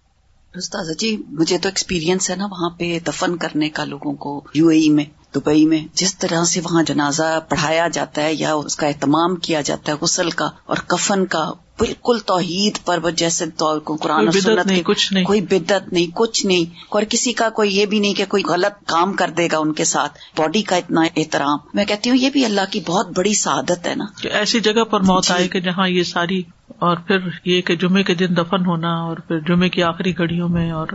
استاذ 0.56 0.98
جی 0.98 1.18
مجھے 1.30 1.58
تو 1.58 1.70
ایکسپیرینس 1.70 2.30
ہے 2.30 2.36
نا 2.36 2.46
وہاں 2.46 2.70
پہ 2.70 3.00
دفن 3.08 3.38
کرنے 3.38 3.70
کا 3.70 3.84
لوگوں 3.84 4.14
کو 4.14 4.42
یو 4.54 4.68
اے 4.68 4.80
ای 4.80 4.90
میں 4.90 5.06
دبئی 5.36 5.66
میں 5.66 5.80
جس 5.94 6.18
طرح 6.18 6.44
سے 6.44 6.60
وہاں 6.60 6.84
جنازہ 6.84 7.40
پڑھایا 7.50 7.88
جاتا 7.88 8.22
ہے 8.24 8.34
یا 8.34 8.54
اس 8.54 8.76
کا 8.76 8.88
اہتمام 8.88 9.36
کیا 9.36 9.62
جاتا 9.62 9.92
ہے 9.92 9.98
غسل 10.02 10.30
کا 10.30 10.50
اور 10.66 10.78
کفن 10.78 11.26
کا 11.26 11.52
بالکل 11.80 12.20
توحید 12.26 12.86
پر 12.86 13.00
وہ 13.04 13.10
جیسے 13.10 13.46
قرآن 13.84 14.28
و 14.28 14.32
سنت 14.32 14.66
نہیں 14.66 14.84
کچھ 14.84 15.14
نہیں۔ 15.14 15.24
کوئی 15.24 15.42
بدت 15.42 15.94
نہیں 15.94 16.08
کچھ 16.14 16.46
نہیں۔ 16.46 16.66
اور 16.90 17.04
کسی 17.04 17.34
کا 17.34 17.50
کوئی 17.50 17.78
یہ 17.78 17.86
بھی 17.86 18.00
نہیں 18.00 18.14
کہ 18.14 18.26
کوئی 18.26 18.44
غلط 18.44 18.88
کام 18.88 19.14
کر 19.14 19.30
دے 19.30 19.48
گا 19.52 19.58
ان 19.58 19.74
کے 19.74 19.84
ساتھ 19.84 20.20
باڈی 20.38 20.62
کا 20.62 20.76
اتنا 20.76 21.02
احترام۔ 21.18 21.58
میں 21.74 21.86
کہتی 21.86 22.10
ہوں 22.10 22.18
یہ 22.18 22.30
بھی 22.30 22.46
اللہ 22.46 22.62
کی 22.72 22.80
بہت 22.88 23.08
بڑی 23.16 23.34
سعادت 23.34 23.88
ہے 23.88 23.96
نا۔ 23.96 24.06
کہ 24.22 24.28
ایسی 24.28 24.60
جگہ 24.60 24.84
پر 24.84 25.00
موت 25.00 25.28
جی. 25.28 25.34
آئے 25.34 25.48
کہ 25.48 25.60
جہاں 25.60 25.90
یہ 25.90 26.04
ساری 26.04 26.42
اور 26.82 26.98
پھر 26.98 27.18
یہ 27.46 27.62
کہ 27.62 27.76
جمعے 27.76 28.04
کے 28.04 28.14
دن 28.14 28.38
دفن 28.38 28.66
ہونا 28.66 28.94
اور 28.94 29.18
پھر 29.18 29.40
جمعے 29.40 29.70
کی 29.70 29.84
آخری 29.84 30.18
گھڑیوں 30.18 30.50
میں 30.50 30.72
اور 30.72 30.88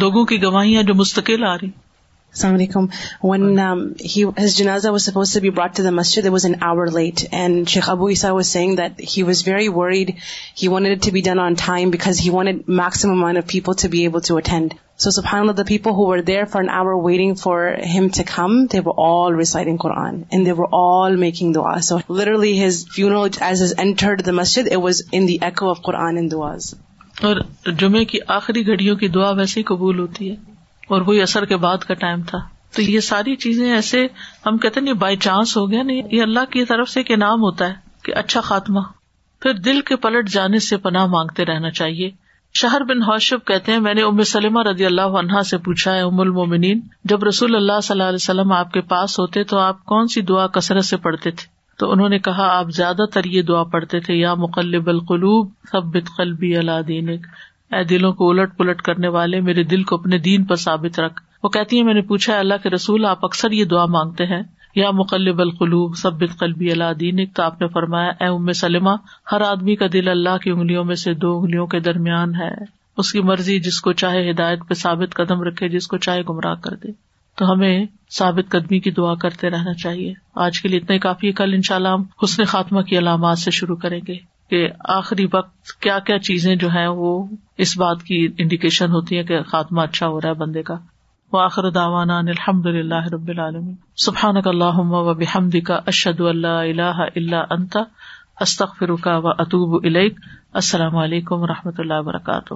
لوگوں 0.00 0.24
کی 0.24 0.42
گواہیاں 0.42 0.82
جو 0.82 0.94
مستقل 0.94 1.44
آ 1.44 1.54
رہی۔ 1.54 1.70
السلام 2.34 2.54
علیکم 2.54 2.86
ون 3.22 3.58
ہز 4.38 4.56
جنازہ 4.56 4.88
was 4.88 5.02
supposed 5.02 5.32
to 5.34 5.40
be 5.40 5.50
brought 5.50 5.76
to 5.76 5.82
the 5.82 5.90
Masjid 5.90 6.26
was 6.26 6.44
an 6.44 6.54
hour 6.60 6.86
late 6.86 7.24
and 7.30 7.68
Sheikh 7.68 7.90
Abu 7.90 8.08
Isa 8.08 8.32
was 8.32 8.46
saying 8.46 8.76
that 8.76 9.00
he 9.16 9.22
was 9.22 9.42
very 9.48 9.68
worried 9.68 10.10
he 10.62 10.68
wanted 10.68 11.04
to 11.04 11.10
be 11.12 11.20
done 11.20 11.38
on 11.38 11.54
time 11.54 11.90
because 11.90 12.20
he 12.20 12.30
wanted 12.30 12.68
maximum 12.68 13.12
amount 13.12 13.38
of 13.38 13.46
people 13.46 13.72
to 13.82 13.88
be 13.88 14.00
able 14.00 14.20
to 14.28 14.36
attend 14.36 14.74
so 14.98 15.10
سبحان 15.10 15.48
the 15.56 15.62
people 15.62 15.90
who 15.90 16.06
were 16.06 16.18
there 16.18 16.44
for 16.44 16.62
an 16.62 16.70
hour 16.70 17.02
waiting 17.04 17.34
for 17.34 17.68
him 17.96 18.08
to 18.08 18.22
come 18.36 18.64
they 18.66 18.80
were 18.84 18.94
all 19.06 19.36
reciting 19.36 19.76
Quran 19.76 20.22
and 20.30 20.46
they 20.46 20.52
were 20.52 20.66
all 20.72 21.16
making 21.16 21.52
دعا 21.52 21.80
so 21.80 21.98
literally 22.10 22.66
his 22.66 22.84
funeral 22.94 23.28
as 23.40 23.62
his 23.62 23.74
entered 23.78 24.26
the 24.26 24.32
Masjid 24.32 24.68
it 24.70 24.76
was 24.76 25.02
in 25.12 25.28
the 25.28 25.36
echo 25.40 25.70
of 25.70 25.82
Quran 25.82 26.18
and 26.18 26.30
دعاز 26.30 26.74
اور 27.22 27.36
جمعے 27.78 28.04
کی 28.04 28.18
آخری 28.28 28.66
گھڑیوں 28.66 28.96
کی 28.96 29.08
دعا 29.08 29.30
ویسے 29.30 29.60
ہی 29.60 29.64
قبول 29.64 29.98
ہوتی 29.98 30.30
ہے۔ 30.30 30.53
اور 30.88 31.00
وہی 31.00 31.22
اثر 31.22 31.44
کے 31.44 31.56
بعد 31.56 31.78
کا 31.78 31.94
ٹائم 31.94 32.22
تھا۔ 32.22 32.38
تو 32.74 32.82
یہ 32.82 33.00
ساری 33.00 33.36
چیزیں 33.36 33.72
ایسے 33.72 34.06
ہم 34.46 34.58
کہتے 34.58 34.80
ہیں 34.80 34.92
بائی 34.92 35.16
چانس 35.16 35.56
ہو 35.56 35.70
گیا، 35.70 35.82
نہیں، 35.82 36.02
یہ 36.10 36.22
اللہ 36.22 36.44
کی 36.50 36.64
طرف 36.64 36.88
سے 36.88 37.00
ایک 37.00 37.10
انعام 37.10 37.40
ہوتا 37.40 37.68
ہے 37.68 37.74
کہ 38.02 38.14
اچھا 38.14 38.40
خاتمہ۔ 38.40 38.80
پھر 39.40 39.52
دل 39.52 39.80
کے 39.80 39.96
پلٹ 39.96 40.28
جانے 40.28 40.58
سے 40.58 40.76
پناہ 40.76 41.06
مانگتے 41.06 41.44
رہنا 41.44 41.70
چاہیے۔ 41.70 42.10
شہر 42.54 42.84
بن 42.84 43.02
حوشب 43.02 43.38
کہتے 43.44 43.72
ہیں، 43.72 43.78
میں 43.78 43.94
نے 43.94 44.02
ام 44.02 44.22
سلمہ 44.22 44.62
رضی 44.62 44.86
اللہ 44.86 45.02
عنہا 45.02 45.42
سے 45.42 45.58
پوچھا 45.58 45.94
ہے، 45.94 46.00
ام 46.00 46.20
المومنین، 46.20 46.80
جب 47.04 47.24
رسول 47.24 47.56
اللہ 47.56 47.80
صلی 47.82 47.94
اللہ 47.94 48.08
علیہ 48.08 48.14
وسلم 48.14 48.52
آپ 48.52 48.72
کے 48.72 48.80
پاس 48.80 49.18
ہوتے 49.18 49.44
تو 49.44 49.58
آپ 49.58 49.84
کون 49.84 50.06
سی 50.06 50.20
دعا 50.20 50.46
کثرت 50.46 50.84
سے 50.84 50.96
پڑھتے 50.96 51.30
تھے؟ 51.30 51.46
تو 51.78 51.92
انہوں 51.92 52.08
نے 52.08 52.18
کہا، 52.18 52.58
آپ 52.58 52.70
زیادہ 52.70 53.02
تر 53.12 53.24
یہ 53.24 53.42
دعا 53.42 53.62
پڑھتے 53.62 54.00
تھے، 54.00 54.14
یا 54.14 54.34
مقلب 54.34 54.88
القلوب 54.88 55.50
سب 55.72 55.92
قلبی 56.16 56.56
اللہ 56.56 56.82
دینک۔ 56.88 57.26
اے 57.70 57.84
دلوں 57.84 58.12
کو 58.12 58.30
الٹ 58.30 58.56
پلٹ 58.56 58.82
کرنے 58.82 59.08
والے، 59.08 59.40
میرے 59.40 59.64
دل 59.64 59.82
کو 59.82 59.96
اپنے 59.96 60.18
دین 60.18 60.44
پر 60.44 60.56
ثابت 60.56 61.00
رکھ۔ 61.00 61.22
وہ 61.42 61.48
کہتی 61.48 61.78
ہے 61.78 61.82
میں 61.82 61.94
نے 61.94 62.02
پوچھا 62.02 62.38
اللہ 62.38 62.54
کے 62.62 62.70
رسول، 62.70 63.04
آپ 63.04 63.24
اکثر 63.24 63.50
یہ 63.50 63.64
دعا 63.64 63.86
مانگتے 63.86 64.26
ہیں؟ 64.26 64.42
یا 64.74 64.90
مقلب 64.90 65.40
القلوب 65.40 65.96
سب 65.96 66.38
قلبی 66.38 66.70
اللہ 66.70 66.92
دین 67.00 67.26
تو 67.26 67.42
آپ 67.42 67.60
نے 67.60 67.68
فرمایا، 67.68 68.10
اے 68.20 68.26
ام 68.26 68.52
سلمہ، 68.52 68.90
ہر 69.32 69.40
آدمی 69.40 69.76
کا 69.76 69.86
دل 69.92 70.08
اللہ 70.08 70.36
کی 70.36 70.50
انگلیوں 70.50 70.84
میں 70.84 70.94
سے 70.94 71.14
دو 71.14 71.38
انگلیوں 71.38 71.66
کے 71.66 71.80
درمیان 71.80 72.34
ہے۔ 72.34 72.84
اس 72.96 73.12
کی 73.12 73.20
مرضی 73.20 73.60
جس 73.60 73.80
کو 73.80 73.92
چاہے 73.92 74.30
ہدایت 74.30 74.58
پہ 74.68 74.74
ثابت 74.74 75.14
قدم 75.14 75.42
رکھے، 75.42 75.68
جس 75.68 75.86
کو 75.86 75.96
چاہے 75.96 76.22
گمراہ 76.28 76.54
کر 76.54 76.76
دے۔ 76.76 76.88
تو 77.36 77.52
ہمیں 77.52 77.86
ثابت 78.10 78.50
قدمی 78.50 78.80
کی 78.80 78.90
دعا 78.90 79.14
کرتے 79.14 79.50
رہنا 79.50 79.74
چاہیے۔ 79.74 80.12
آج 80.34 80.60
کے 80.60 80.68
لیے 80.68 80.78
اتنا 80.78 80.96
کافی 80.96 81.32
کل 81.32 81.54
ان 81.54 81.62
شاء 81.62 81.76
اللہ 81.76 81.88
ہم 81.88 82.02
حسن 82.24 82.44
خاتمہ 82.44 82.80
کی 82.80 82.98
علامات 82.98 83.38
سے 83.38 83.50
شروع 83.50 83.76
کریں 83.76 84.00
گے۔ 84.08 84.33
کہ 84.50 84.68
آخری 84.88 85.26
وقت 85.32 85.80
کیا 85.80 85.98
کیا 85.98 86.18
چیزیں 86.18 86.56
جو 86.56 86.68
ہیں 86.68 86.88
وہ 86.88 87.26
اس 87.58 87.78
بات 87.78 88.02
کی 88.02 88.28
انڈیکیشن 88.38 88.90
ہوتی 88.90 89.18
ہے 89.18 89.24
کہ 89.24 89.42
خاتمہ 89.42 89.80
اچھا 89.80 90.08
ہو 90.08 90.20
رہا 90.20 90.28
ہے 90.28 90.34
بندے 90.34 90.62
کا۔ 90.62 90.74
واخر 91.32 91.70
داوانا 91.70 92.18
الحمد 92.18 92.66
للہ 92.66 93.04
رب 93.12 93.28
العالمین۔ 93.28 93.74
سبحان 93.96 94.36
اللہ 94.44 94.78
و 94.78 95.14
بحمد 95.14 95.56
کا 95.66 95.80
اشد 95.86 96.20
اللہ 96.20 96.46
اللہ 96.46 97.04
اللہ 97.16 97.44
انتا 97.50 97.80
استخ 98.40 98.78
فرقہ 98.78 99.10
و 99.10 99.28
اطوب 99.28 99.86
السلام 100.52 100.96
علیکم 100.96 101.36
و 101.40 101.46
رحمۃ 101.46 101.72
اللہ 101.78 101.94
وبرکاتہ۔ 101.94 102.54